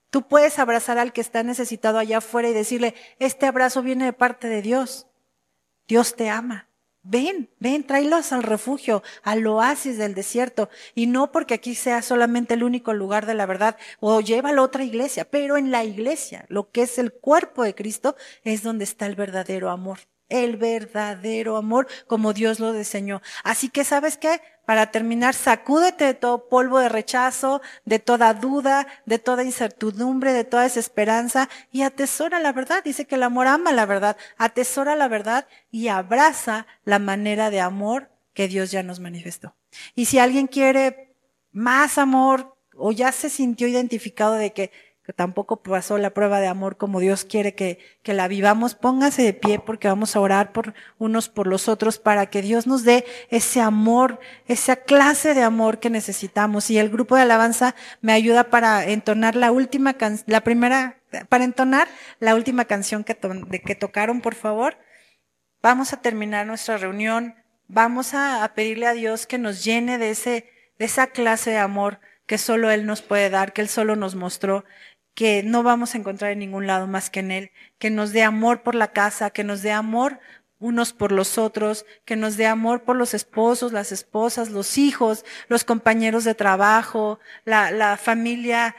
Tú 0.09 0.27
puedes 0.27 0.59
abrazar 0.59 0.97
al 0.97 1.13
que 1.13 1.21
está 1.21 1.43
necesitado 1.43 1.97
allá 1.97 2.17
afuera 2.17 2.49
y 2.49 2.53
decirle, 2.53 2.95
este 3.19 3.45
abrazo 3.45 3.81
viene 3.81 4.05
de 4.05 4.13
parte 4.13 4.47
de 4.47 4.61
Dios. 4.61 5.07
Dios 5.87 6.15
te 6.15 6.29
ama. 6.29 6.67
Ven, 7.03 7.49
ven, 7.59 7.83
tráelos 7.83 8.31
al 8.31 8.43
refugio, 8.43 9.01
al 9.23 9.45
oasis 9.47 9.97
del 9.97 10.13
desierto. 10.13 10.69
Y 10.93 11.07
no 11.07 11.31
porque 11.31 11.55
aquí 11.55 11.73
sea 11.73 12.01
solamente 12.01 12.53
el 12.53 12.63
único 12.63 12.93
lugar 12.93 13.25
de 13.25 13.33
la 13.33 13.45
verdad, 13.47 13.77
o 13.99 14.21
llévalo 14.21 14.61
a 14.61 14.65
otra 14.65 14.83
iglesia, 14.83 15.25
pero 15.25 15.57
en 15.57 15.71
la 15.71 15.83
iglesia, 15.83 16.45
lo 16.47 16.69
que 16.71 16.83
es 16.83 16.99
el 16.99 17.11
cuerpo 17.11 17.63
de 17.63 17.75
Cristo, 17.75 18.15
es 18.43 18.61
donde 18.63 18.83
está 18.83 19.07
el 19.07 19.15
verdadero 19.15 19.69
amor 19.69 19.99
el 20.31 20.57
verdadero 20.57 21.57
amor 21.57 21.87
como 22.07 22.33
Dios 22.33 22.59
lo 22.59 22.73
diseñó. 22.73 23.21
Así 23.43 23.69
que, 23.69 23.83
¿sabes 23.83 24.17
qué? 24.17 24.41
Para 24.65 24.91
terminar, 24.91 25.33
sacúdete 25.33 26.05
de 26.05 26.13
todo 26.13 26.47
polvo 26.47 26.79
de 26.79 26.87
rechazo, 26.87 27.61
de 27.83 27.99
toda 27.99 28.33
duda, 28.33 28.87
de 29.05 29.19
toda 29.19 29.43
incertidumbre, 29.43 30.33
de 30.33 30.45
toda 30.45 30.63
desesperanza 30.63 31.49
y 31.71 31.81
atesora 31.81 32.39
la 32.39 32.53
verdad. 32.53 32.83
Dice 32.83 33.05
que 33.05 33.15
el 33.15 33.23
amor 33.23 33.47
ama 33.47 33.71
la 33.73 33.85
verdad. 33.85 34.17
Atesora 34.37 34.95
la 34.95 35.09
verdad 35.09 35.47
y 35.69 35.89
abraza 35.89 36.67
la 36.85 36.99
manera 36.99 37.49
de 37.49 37.59
amor 37.59 38.09
que 38.33 38.47
Dios 38.47 38.71
ya 38.71 38.81
nos 38.81 38.99
manifestó. 38.99 39.55
Y 39.93 40.05
si 40.05 40.19
alguien 40.19 40.47
quiere 40.47 41.13
más 41.51 41.97
amor 41.97 42.55
o 42.75 42.91
ya 42.91 43.11
se 43.11 43.29
sintió 43.29 43.67
identificado 43.67 44.35
de 44.35 44.53
que 44.53 44.71
tampoco 45.13 45.57
pasó 45.63 45.97
la 45.97 46.11
prueba 46.11 46.39
de 46.39 46.47
amor 46.47 46.77
como 46.77 46.99
Dios 46.99 47.25
quiere 47.25 47.55
que, 47.55 47.79
que 48.03 48.13
la 48.13 48.27
vivamos, 48.27 48.75
póngase 48.75 49.23
de 49.23 49.33
pie 49.33 49.59
porque 49.59 49.87
vamos 49.87 50.15
a 50.15 50.19
orar 50.19 50.51
por 50.51 50.73
unos 50.97 51.29
por 51.29 51.47
los 51.47 51.67
otros 51.67 51.99
para 51.99 52.27
que 52.27 52.41
Dios 52.41 52.67
nos 52.67 52.83
dé 52.83 53.05
ese 53.29 53.61
amor, 53.61 54.19
esa 54.47 54.75
clase 54.75 55.33
de 55.33 55.43
amor 55.43 55.79
que 55.79 55.89
necesitamos. 55.89 56.69
Y 56.69 56.77
el 56.77 56.89
grupo 56.89 57.15
de 57.15 57.23
alabanza 57.23 57.75
me 58.01 58.13
ayuda 58.13 58.45
para 58.45 58.85
entonar 58.85 59.35
la 59.35 59.51
última 59.51 59.93
canción, 59.93 60.25
la 60.27 60.41
primera, 60.41 60.97
para 61.29 61.43
entonar 61.43 61.87
la 62.19 62.35
última 62.35 62.65
canción 62.65 63.03
que, 63.03 63.17
de, 63.47 63.61
que 63.61 63.75
tocaron, 63.75 64.21
por 64.21 64.35
favor. 64.35 64.77
Vamos 65.61 65.93
a 65.93 66.01
terminar 66.01 66.45
nuestra 66.45 66.77
reunión. 66.77 67.35
Vamos 67.67 68.13
a, 68.13 68.43
a 68.43 68.53
pedirle 68.53 68.87
a 68.87 68.93
Dios 68.93 69.27
que 69.27 69.37
nos 69.37 69.63
llene 69.63 69.97
de 69.97 70.09
ese, 70.09 70.49
de 70.77 70.85
esa 70.85 71.07
clase 71.07 71.51
de 71.51 71.57
amor 71.57 71.99
que 72.31 72.37
solo 72.37 72.71
Él 72.71 72.85
nos 72.85 73.01
puede 73.01 73.29
dar, 73.29 73.51
que 73.51 73.61
Él 73.61 73.67
solo 73.67 73.97
nos 73.97 74.15
mostró 74.15 74.63
que 75.13 75.43
no 75.43 75.63
vamos 75.63 75.93
a 75.95 75.97
encontrar 75.97 76.31
en 76.31 76.39
ningún 76.39 76.67
lado 76.67 76.87
más 76.87 77.09
que 77.09 77.19
en 77.21 77.31
Él, 77.31 77.51
que 77.79 77.89
nos 77.89 78.11
dé 78.13 78.23
amor 78.23 78.63
por 78.63 78.75
la 78.75 78.91
casa, 78.93 79.31
que 79.31 79.43
nos 79.43 79.61
dé 79.61 79.71
amor 79.71 80.19
unos 80.61 80.93
por 80.93 81.11
los 81.11 81.37
otros, 81.37 81.85
que 82.05 82.15
nos 82.15 82.37
dé 82.37 82.45
amor 82.45 82.83
por 82.83 82.95
los 82.95 83.13
esposos, 83.13 83.73
las 83.73 83.91
esposas, 83.91 84.51
los 84.51 84.77
hijos, 84.77 85.25
los 85.49 85.65
compañeros 85.65 86.23
de 86.23 86.35
trabajo, 86.35 87.19
la, 87.43 87.71
la 87.71 87.97
familia 87.97 88.75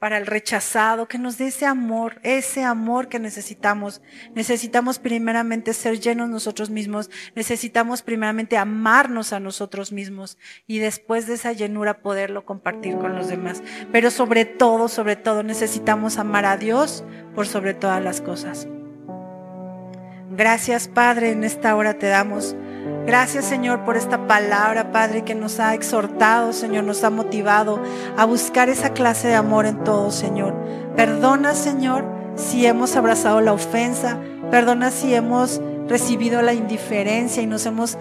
para 0.00 0.18
el 0.18 0.26
rechazado, 0.26 1.06
que 1.06 1.18
nos 1.18 1.38
dé 1.38 1.48
ese 1.48 1.66
amor, 1.66 2.20
ese 2.22 2.64
amor 2.64 3.08
que 3.08 3.18
necesitamos. 3.18 4.02
Necesitamos 4.34 4.98
primeramente 4.98 5.74
ser 5.74 6.00
llenos 6.00 6.28
nosotros 6.28 6.70
mismos, 6.70 7.10
necesitamos 7.36 8.02
primeramente 8.02 8.56
amarnos 8.56 9.32
a 9.32 9.40
nosotros 9.40 9.92
mismos 9.92 10.38
y 10.66 10.78
después 10.78 11.26
de 11.26 11.34
esa 11.34 11.52
llenura 11.52 12.02
poderlo 12.02 12.44
compartir 12.44 12.96
con 12.96 13.14
los 13.14 13.28
demás. 13.28 13.62
Pero 13.92 14.10
sobre 14.10 14.44
todo, 14.44 14.88
sobre 14.88 15.16
todo 15.16 15.42
necesitamos 15.42 16.18
amar 16.18 16.46
a 16.46 16.56
Dios 16.56 17.04
por 17.34 17.46
sobre 17.46 17.74
todas 17.74 18.02
las 18.02 18.20
cosas. 18.20 18.66
Gracias 20.32 20.86
Padre, 20.86 21.32
en 21.32 21.42
esta 21.42 21.74
hora 21.74 21.94
te 21.94 22.06
damos. 22.06 22.54
Gracias 23.04 23.44
Señor 23.44 23.84
por 23.84 23.96
esta 23.96 24.28
palabra, 24.28 24.92
Padre, 24.92 25.24
que 25.24 25.34
nos 25.34 25.58
ha 25.58 25.74
exhortado, 25.74 26.52
Señor, 26.52 26.84
nos 26.84 27.02
ha 27.02 27.10
motivado 27.10 27.82
a 28.16 28.24
buscar 28.26 28.68
esa 28.68 28.90
clase 28.90 29.26
de 29.26 29.34
amor 29.34 29.66
en 29.66 29.82
todo, 29.82 30.12
Señor. 30.12 30.54
Perdona, 30.94 31.54
Señor, 31.54 32.04
si 32.36 32.64
hemos 32.64 32.94
abrazado 32.94 33.40
la 33.40 33.52
ofensa. 33.52 34.18
Perdona 34.52 34.90
si 34.90 35.14
hemos 35.14 35.60
recibido 35.88 36.42
la 36.42 36.54
indiferencia 36.54 37.42
y 37.42 37.46
nos 37.46 37.66
hemos 37.66 37.98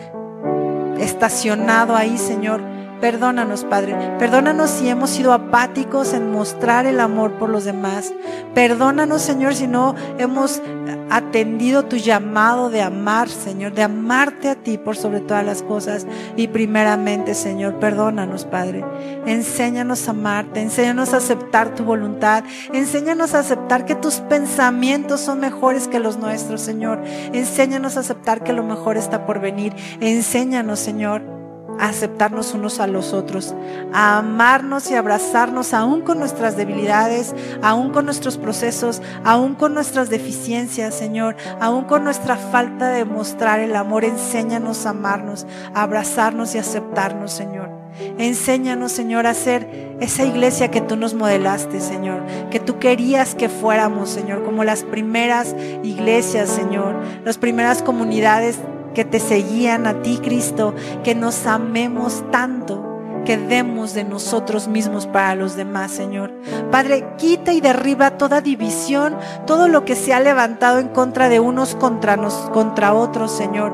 estacionado 0.99 1.95
ahí, 1.95 2.17
Señor. 2.17 2.61
Perdónanos, 3.01 3.63
Padre. 3.63 3.95
Perdónanos 4.19 4.69
si 4.69 4.89
hemos 4.89 5.09
sido 5.09 5.31
apáticos 5.31 6.13
en 6.13 6.31
mostrar 6.31 6.85
el 6.85 6.99
amor 6.99 7.33
por 7.33 7.49
los 7.49 7.63
demás. 7.63 8.13
Perdónanos, 8.53 9.21
Señor, 9.21 9.55
si 9.55 9.67
no 9.67 9.95
hemos 10.17 10.61
atendido 11.09 11.85
tu 11.85 11.95
llamado 11.95 12.69
de 12.69 12.81
amar, 12.81 13.29
Señor, 13.29 13.73
de 13.73 13.83
amarte 13.83 14.49
a 14.49 14.55
ti 14.55 14.77
por 14.77 14.97
sobre 14.97 15.21
todas 15.21 15.45
las 15.45 15.63
cosas. 15.63 16.05
Y 16.35 16.49
primeramente, 16.49 17.35
Señor, 17.35 17.79
perdónanos, 17.79 18.43
Padre. 18.43 18.83
Enséñanos 19.25 20.07
a 20.09 20.11
amarte, 20.11 20.61
enséñanos 20.61 21.13
a 21.13 21.17
aceptar 21.17 21.75
tu 21.75 21.85
voluntad, 21.85 22.43
enséñanos 22.73 23.33
a 23.33 23.39
aceptar 23.39 23.85
que 23.85 23.95
tus 23.95 24.15
pensamientos 24.15 25.21
son 25.21 25.39
mejores 25.39 25.87
que 25.87 25.99
los 25.99 26.17
nuestros, 26.17 26.59
Señor. 26.59 27.01
Enséñanos 27.31 27.95
a 27.95 28.01
aceptar 28.01 28.43
que 28.43 28.51
lo 28.51 28.63
mejor 28.63 28.97
está 28.97 29.25
por 29.25 29.39
venir. 29.39 29.73
Enséñanos, 30.01 30.79
Señor 30.79 31.38
a 31.79 31.87
aceptarnos 31.87 32.53
unos 32.53 32.79
a 32.79 32.87
los 32.87 33.13
otros, 33.13 33.55
a 33.93 34.19
amarnos 34.19 34.91
y 34.91 34.95
abrazarnos 34.95 35.73
aún 35.73 36.01
con 36.01 36.19
nuestras 36.19 36.57
debilidades, 36.57 37.33
aún 37.61 37.91
con 37.91 38.05
nuestros 38.05 38.37
procesos, 38.37 39.01
aún 39.23 39.55
con 39.55 39.73
nuestras 39.73 40.09
deficiencias, 40.09 40.93
Señor, 40.93 41.35
aún 41.59 41.85
con 41.85 42.03
nuestra 42.03 42.35
falta 42.35 42.89
de 42.89 43.05
mostrar 43.05 43.59
el 43.59 43.75
amor. 43.75 44.03
Enséñanos 44.03 44.85
a 44.85 44.89
amarnos, 44.89 45.47
a 45.73 45.83
abrazarnos 45.83 46.53
y 46.55 46.57
aceptarnos, 46.57 47.31
Señor. 47.31 47.69
Enséñanos, 48.17 48.91
Señor, 48.91 49.25
a 49.25 49.33
ser 49.33 49.97
esa 49.99 50.23
iglesia 50.23 50.71
que 50.71 50.81
tú 50.81 50.95
nos 50.95 51.13
modelaste, 51.13 51.81
Señor, 51.81 52.21
que 52.49 52.59
tú 52.59 52.79
querías 52.79 53.35
que 53.35 53.49
fuéramos, 53.49 54.09
Señor, 54.09 54.43
como 54.43 54.63
las 54.63 54.83
primeras 54.83 55.55
iglesias, 55.83 56.49
Señor, 56.49 56.95
las 57.25 57.37
primeras 57.37 57.81
comunidades 57.81 58.59
que 58.99 59.05
te 59.05 59.21
seguían 59.21 59.87
a 59.87 60.01
ti, 60.01 60.19
Cristo, 60.21 60.75
que 61.05 61.15
nos 61.15 61.45
amemos 61.45 62.21
tanto, 62.33 62.88
que 63.25 63.37
demos 63.37 63.93
de 63.93 64.03
nosotros 64.03 64.67
mismos 64.67 65.07
para 65.07 65.35
los 65.35 65.55
demás, 65.55 65.91
Señor. 65.91 66.31
Padre, 66.71 67.05
quita 67.17 67.53
y 67.53 67.61
derriba 67.61 68.11
toda 68.11 68.41
división, 68.41 69.15
todo 69.45 69.67
lo 69.67 69.85
que 69.85 69.95
se 69.95 70.13
ha 70.13 70.19
levantado 70.19 70.79
en 70.79 70.89
contra 70.89 71.29
de 71.29 71.39
unos 71.39 71.75
contra, 71.75 72.17
nos, 72.17 72.33
contra 72.51 72.93
otros, 72.93 73.31
Señor. 73.31 73.73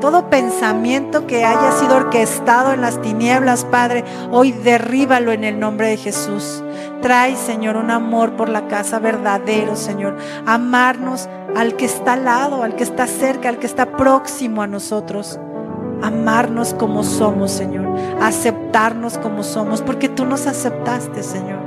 Todo 0.00 0.28
pensamiento 0.28 1.26
que 1.26 1.44
haya 1.44 1.72
sido 1.72 1.96
orquestado 1.96 2.72
en 2.72 2.82
las 2.82 3.00
tinieblas, 3.00 3.64
Padre, 3.64 4.04
hoy 4.30 4.52
derríbalo 4.52 5.32
en 5.32 5.44
el 5.44 5.58
nombre 5.58 5.88
de 5.88 5.96
Jesús. 5.96 6.62
Trae, 7.00 7.36
Señor, 7.36 7.76
un 7.76 7.90
amor 7.90 8.36
por 8.36 8.48
la 8.48 8.68
casa 8.68 8.98
verdadero, 8.98 9.76
Señor. 9.76 10.18
Amarnos 10.44 11.28
al 11.56 11.76
que 11.76 11.86
está 11.86 12.14
al 12.14 12.24
lado, 12.24 12.62
al 12.62 12.76
que 12.76 12.84
está 12.84 13.06
cerca, 13.06 13.48
al 13.48 13.58
que 13.58 13.66
está 13.66 13.96
próximo 13.96 14.62
a 14.62 14.66
nosotros 14.66 15.38
amarnos 16.02 16.74
como 16.74 17.02
somos, 17.04 17.50
Señor, 17.50 17.86
aceptarnos 18.20 19.18
como 19.18 19.42
somos, 19.42 19.82
porque 19.82 20.08
tú 20.08 20.24
nos 20.24 20.46
aceptaste, 20.46 21.22
Señor. 21.22 21.60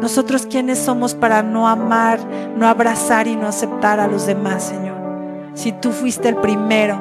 Nosotros 0.00 0.46
quienes 0.46 0.78
somos 0.78 1.14
para 1.14 1.42
no 1.42 1.68
amar, 1.68 2.20
no 2.56 2.66
abrazar 2.66 3.26
y 3.26 3.36
no 3.36 3.46
aceptar 3.46 4.00
a 4.00 4.06
los 4.06 4.26
demás, 4.26 4.62
Señor. 4.62 4.96
Si 5.54 5.72
tú 5.72 5.92
fuiste 5.92 6.28
el 6.28 6.36
primero 6.36 6.98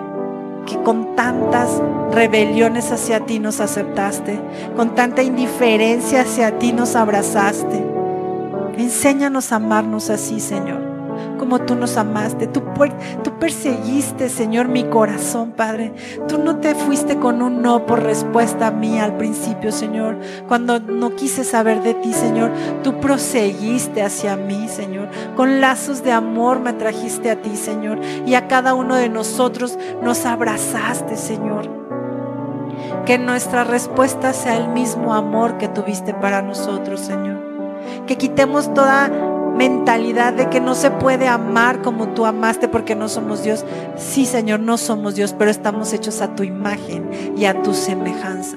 que 0.65 0.81
con 0.81 1.15
tantas 1.15 1.81
rebeliones 2.11 2.91
hacia 2.91 3.21
ti 3.21 3.39
nos 3.39 3.61
aceptaste, 3.61 4.39
con 4.75 4.95
tanta 4.95 5.23
indiferencia 5.23 6.21
hacia 6.21 6.59
ti 6.59 6.73
nos 6.73 6.95
abrazaste. 6.95 7.85
Enséñanos 8.77 9.51
a 9.51 9.57
amarnos 9.57 10.09
así, 10.09 10.39
Señor 10.39 10.88
como 11.37 11.59
tú 11.59 11.75
nos 11.75 11.97
amaste. 11.97 12.47
Tú, 12.47 12.61
tú 13.23 13.39
perseguiste, 13.39 14.29
Señor, 14.29 14.67
mi 14.67 14.83
corazón, 14.83 15.51
Padre. 15.51 15.93
Tú 16.27 16.37
no 16.37 16.57
te 16.57 16.75
fuiste 16.75 17.17
con 17.17 17.41
un 17.41 17.61
no 17.61 17.85
por 17.85 18.03
respuesta 18.03 18.67
a 18.67 18.71
mí 18.71 18.99
al 18.99 19.17
principio, 19.17 19.71
Señor. 19.71 20.17
Cuando 20.47 20.79
no 20.79 21.15
quise 21.15 21.43
saber 21.43 21.81
de 21.81 21.93
ti, 21.95 22.13
Señor, 22.13 22.51
tú 22.83 22.99
proseguiste 22.99 24.03
hacia 24.03 24.35
mí, 24.35 24.67
Señor. 24.67 25.09
Con 25.35 25.61
lazos 25.61 26.03
de 26.03 26.11
amor 26.11 26.59
me 26.59 26.73
trajiste 26.73 27.31
a 27.31 27.41
ti, 27.41 27.55
Señor. 27.55 27.99
Y 28.25 28.35
a 28.35 28.47
cada 28.47 28.73
uno 28.73 28.95
de 28.95 29.09
nosotros 29.09 29.77
nos 30.01 30.25
abrazaste, 30.25 31.15
Señor. 31.15 31.79
Que 33.05 33.17
nuestra 33.17 33.63
respuesta 33.63 34.33
sea 34.33 34.57
el 34.57 34.69
mismo 34.69 35.13
amor 35.13 35.57
que 35.57 35.67
tuviste 35.67 36.13
para 36.13 36.41
nosotros, 36.41 36.99
Señor. 36.99 37.39
Que 38.05 38.17
quitemos 38.17 38.73
toda 38.73 39.09
mentalidad 39.59 40.31
de 40.31 40.49
que 40.49 40.61
no 40.61 40.73
se 40.73 40.89
puede 40.89 41.27
amar 41.27 41.81
como 41.81 42.07
tú 42.13 42.25
amaste 42.25 42.69
porque 42.69 42.95
no 42.95 43.09
somos 43.09 43.43
Dios. 43.43 43.65
Sí, 43.97 44.25
Señor, 44.25 44.61
no 44.61 44.77
somos 44.77 45.15
Dios, 45.15 45.35
pero 45.37 45.51
estamos 45.51 45.91
hechos 45.91 46.21
a 46.21 46.33
tu 46.33 46.43
imagen 46.43 47.33
y 47.35 47.43
a 47.43 47.61
tu 47.61 47.73
semejanza. 47.73 48.55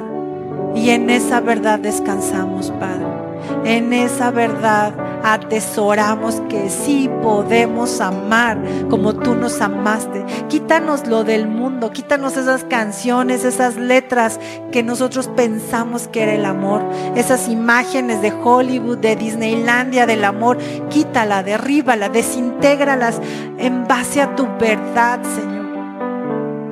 Y 0.76 0.90
en 0.90 1.10
esa 1.10 1.40
verdad 1.40 1.80
descansamos, 1.80 2.70
Padre. 2.70 3.31
En 3.64 3.92
esa 3.92 4.30
verdad 4.30 4.94
atesoramos 5.22 6.42
que 6.48 6.68
sí 6.68 7.08
podemos 7.22 8.00
amar 8.00 8.58
como 8.90 9.14
tú 9.14 9.34
nos 9.34 9.60
amaste. 9.60 10.24
Quítanos 10.48 11.06
lo 11.06 11.24
del 11.24 11.46
mundo, 11.46 11.92
quítanos 11.92 12.36
esas 12.36 12.64
canciones, 12.64 13.44
esas 13.44 13.76
letras 13.76 14.40
que 14.70 14.82
nosotros 14.82 15.28
pensamos 15.28 16.08
que 16.08 16.22
era 16.22 16.34
el 16.34 16.44
amor, 16.44 16.82
esas 17.14 17.48
imágenes 17.48 18.20
de 18.20 18.32
Hollywood, 18.32 18.98
de 18.98 19.16
Disneylandia 19.16 20.06
del 20.06 20.24
amor. 20.24 20.58
Quítala, 20.88 21.42
derríbala, 21.42 22.08
desintégralas 22.08 23.20
en 23.58 23.86
base 23.86 24.20
a 24.20 24.34
tu 24.34 24.46
verdad, 24.58 25.20
Señor. 25.22 25.62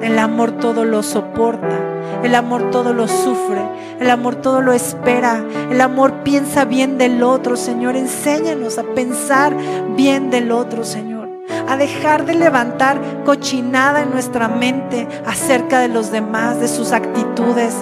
El 0.02 0.18
amor 0.18 0.52
todo 0.52 0.84
lo 0.84 1.02
soporta, 1.02 1.78
el 2.22 2.34
amor 2.34 2.70
todo 2.70 2.92
lo 2.92 3.08
sufre, 3.08 3.62
el 3.98 4.10
amor 4.10 4.36
todo 4.36 4.60
lo 4.60 4.72
espera, 4.72 5.42
el 5.70 5.80
amor 5.80 6.22
piensa 6.22 6.64
bien 6.64 6.98
del 6.98 7.22
otro, 7.22 7.56
Señor. 7.56 7.96
Enséñanos 7.96 8.78
a 8.78 8.82
pensar 8.82 9.54
bien 9.96 10.30
del 10.30 10.52
otro, 10.52 10.84
Señor. 10.84 11.28
A 11.68 11.76
dejar 11.76 12.26
de 12.26 12.34
levantar 12.34 13.00
cochinada 13.24 14.02
en 14.02 14.10
nuestra 14.10 14.48
mente 14.48 15.08
acerca 15.26 15.80
de 15.80 15.88
los 15.88 16.10
demás, 16.10 16.60
de 16.60 16.68
sus 16.68 16.92
actitudes. 16.92 17.74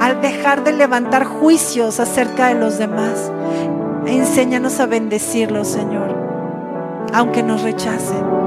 A 0.00 0.14
dejar 0.14 0.64
de 0.64 0.72
levantar 0.72 1.24
juicios 1.24 2.00
acerca 2.00 2.48
de 2.48 2.54
los 2.54 2.78
demás. 2.78 3.30
Enséñanos 4.06 4.80
a 4.80 4.86
bendecirlos, 4.86 5.68
Señor, 5.68 6.14
aunque 7.12 7.42
nos 7.42 7.62
rechacen 7.62 8.38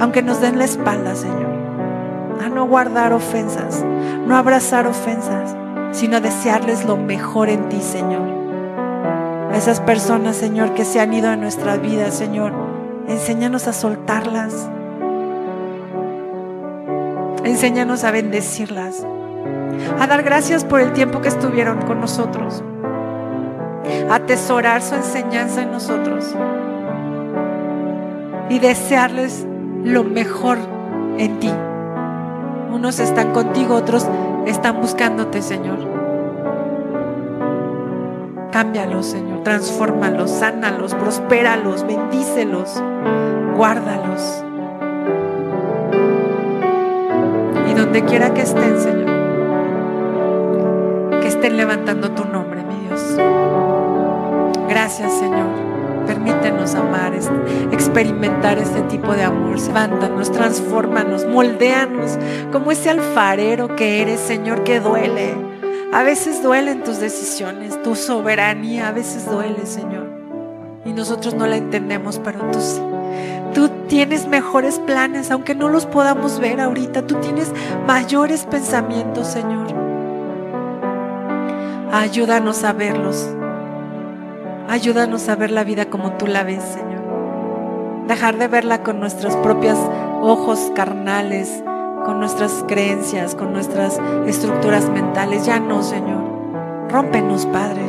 aunque 0.00 0.22
nos 0.22 0.40
den 0.40 0.58
la 0.58 0.64
espalda, 0.64 1.14
Señor. 1.14 1.49
A 2.40 2.48
no 2.48 2.66
guardar 2.66 3.12
ofensas, 3.12 3.84
no 4.26 4.34
abrazar 4.34 4.86
ofensas, 4.86 5.54
sino 5.92 6.20
desearles 6.20 6.84
lo 6.84 6.96
mejor 6.96 7.48
en 7.50 7.68
ti, 7.68 7.80
Señor. 7.80 8.22
A 9.52 9.56
esas 9.56 9.80
personas, 9.80 10.36
Señor, 10.36 10.74
que 10.74 10.84
se 10.84 11.00
han 11.00 11.12
ido 11.12 11.28
a 11.28 11.36
nuestra 11.36 11.76
vida, 11.76 12.10
Señor, 12.10 12.52
enséñanos 13.08 13.66
a 13.68 13.72
soltarlas. 13.72 14.70
Enséñanos 17.44 18.04
a 18.04 18.10
bendecirlas, 18.10 19.04
a 19.98 20.06
dar 20.06 20.22
gracias 20.22 20.64
por 20.64 20.80
el 20.80 20.92
tiempo 20.92 21.20
que 21.20 21.28
estuvieron 21.28 21.82
con 21.82 22.00
nosotros, 22.00 22.62
a 24.08 24.14
atesorar 24.14 24.82
su 24.82 24.94
enseñanza 24.94 25.62
en 25.62 25.72
nosotros 25.72 26.34
y 28.48 28.58
desearles 28.58 29.46
lo 29.84 30.04
mejor 30.04 30.58
en 31.18 31.38
ti. 31.40 31.50
Unos 32.72 33.00
están 33.00 33.32
contigo, 33.32 33.74
otros 33.74 34.06
están 34.46 34.80
buscándote, 34.80 35.42
Señor. 35.42 35.78
Cámbialos, 38.52 39.06
Señor. 39.06 39.42
Transfórmalos, 39.42 40.30
sánalos, 40.30 40.94
prospéralos, 40.94 41.86
bendícelos, 41.86 42.82
guárdalos. 43.56 44.44
Y 47.70 47.74
donde 47.74 48.04
quiera 48.04 48.32
que 48.34 48.42
estén, 48.42 48.78
Señor, 48.80 49.10
que 51.20 51.28
estén 51.28 51.56
levantando 51.56 52.10
tu 52.12 52.24
nombre, 52.24 52.62
mi 52.64 52.86
Dios. 52.86 53.16
Gracias, 54.68 55.12
Señor. 55.12 55.69
Permítenos 56.10 56.74
amar, 56.74 57.12
experimentar 57.70 58.58
este 58.58 58.80
tipo 58.82 59.12
de 59.12 59.22
amor. 59.22 59.56
Levántanos, 59.60 60.32
transfórmanos, 60.32 61.24
moldéanos 61.24 62.18
como 62.50 62.72
ese 62.72 62.90
alfarero 62.90 63.76
que 63.76 64.02
eres, 64.02 64.18
Señor, 64.18 64.64
que 64.64 64.80
duele. 64.80 65.36
A 65.92 66.02
veces 66.02 66.42
duelen 66.42 66.82
tus 66.82 66.98
decisiones, 66.98 67.80
tu 67.84 67.94
soberanía, 67.94 68.88
a 68.88 68.90
veces 68.90 69.30
duele, 69.30 69.64
Señor. 69.66 70.08
Y 70.84 70.92
nosotros 70.92 71.34
no 71.34 71.46
la 71.46 71.58
entendemos, 71.58 72.18
pero 72.18 72.40
tú 72.50 72.60
sí. 72.60 72.80
Tú 73.54 73.70
tienes 73.86 74.26
mejores 74.26 74.80
planes, 74.80 75.30
aunque 75.30 75.54
no 75.54 75.68
los 75.68 75.86
podamos 75.86 76.40
ver 76.40 76.60
ahorita. 76.60 77.06
Tú 77.06 77.14
tienes 77.20 77.52
mayores 77.86 78.46
pensamientos, 78.46 79.28
Señor. 79.28 79.68
Ayúdanos 81.92 82.64
a 82.64 82.72
verlos 82.72 83.30
Ayúdanos 84.70 85.28
a 85.28 85.34
ver 85.34 85.50
la 85.50 85.64
vida 85.64 85.86
como 85.86 86.12
tú 86.12 86.28
la 86.28 86.44
ves, 86.44 86.62
Señor. 86.62 88.06
Dejar 88.06 88.38
de 88.38 88.46
verla 88.46 88.84
con 88.84 89.00
nuestros 89.00 89.34
propios 89.38 89.76
ojos 90.22 90.70
carnales, 90.76 91.64
con 92.04 92.20
nuestras 92.20 92.64
creencias, 92.68 93.34
con 93.34 93.52
nuestras 93.52 94.00
estructuras 94.28 94.88
mentales. 94.88 95.44
Ya 95.44 95.58
no, 95.58 95.82
Señor. 95.82 96.22
Rómpenos, 96.88 97.46
Padre. 97.46 97.82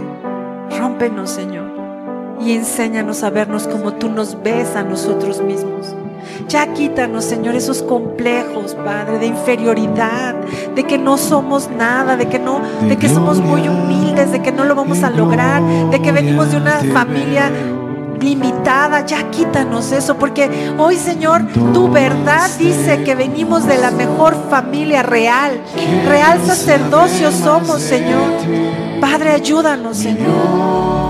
Rómpenos, 0.79 1.29
Señor. 1.29 1.69
Y 2.39 2.53
enséñanos 2.53 3.21
a 3.21 3.29
vernos 3.29 3.67
como 3.67 3.93
tú 3.93 4.09
nos 4.09 4.41
ves 4.41 4.75
a 4.75 4.81
nosotros 4.81 5.39
mismos. 5.39 5.95
Ya 6.47 6.73
quítanos, 6.73 7.25
Señor, 7.25 7.55
esos 7.55 7.81
complejos, 7.81 8.75
Padre, 8.75 9.19
de 9.19 9.27
inferioridad, 9.27 10.35
de 10.75 10.83
que 10.83 10.97
no 10.97 11.17
somos 11.17 11.69
nada, 11.69 12.17
de 12.17 12.27
que 12.27 12.39
no, 12.39 12.61
de 12.87 12.97
que 12.97 13.09
somos 13.09 13.39
muy 13.39 13.67
humildes, 13.67 14.31
de 14.31 14.41
que 14.41 14.51
no 14.51 14.65
lo 14.65 14.75
vamos 14.75 15.03
a 15.03 15.09
lograr, 15.09 15.61
de 15.89 16.01
que 16.01 16.11
venimos 16.11 16.51
de 16.51 16.57
una 16.57 16.77
familia 16.93 17.51
limitada, 18.21 19.05
ya 19.05 19.29
quítanos 19.31 19.91
eso, 19.91 20.15
porque 20.17 20.49
hoy 20.77 20.95
Señor, 20.95 21.41
tu 21.73 21.89
verdad 21.89 22.49
dice 22.57 23.03
que 23.03 23.15
venimos 23.15 23.65
de 23.65 23.77
la 23.77 23.91
mejor 23.91 24.35
familia 24.49 25.03
real, 25.03 25.59
real 26.07 26.39
sacerdocio 26.45 27.31
somos, 27.31 27.81
Señor. 27.81 28.31
Padre, 28.99 29.31
ayúdanos, 29.31 29.97
Señor. 29.97 31.00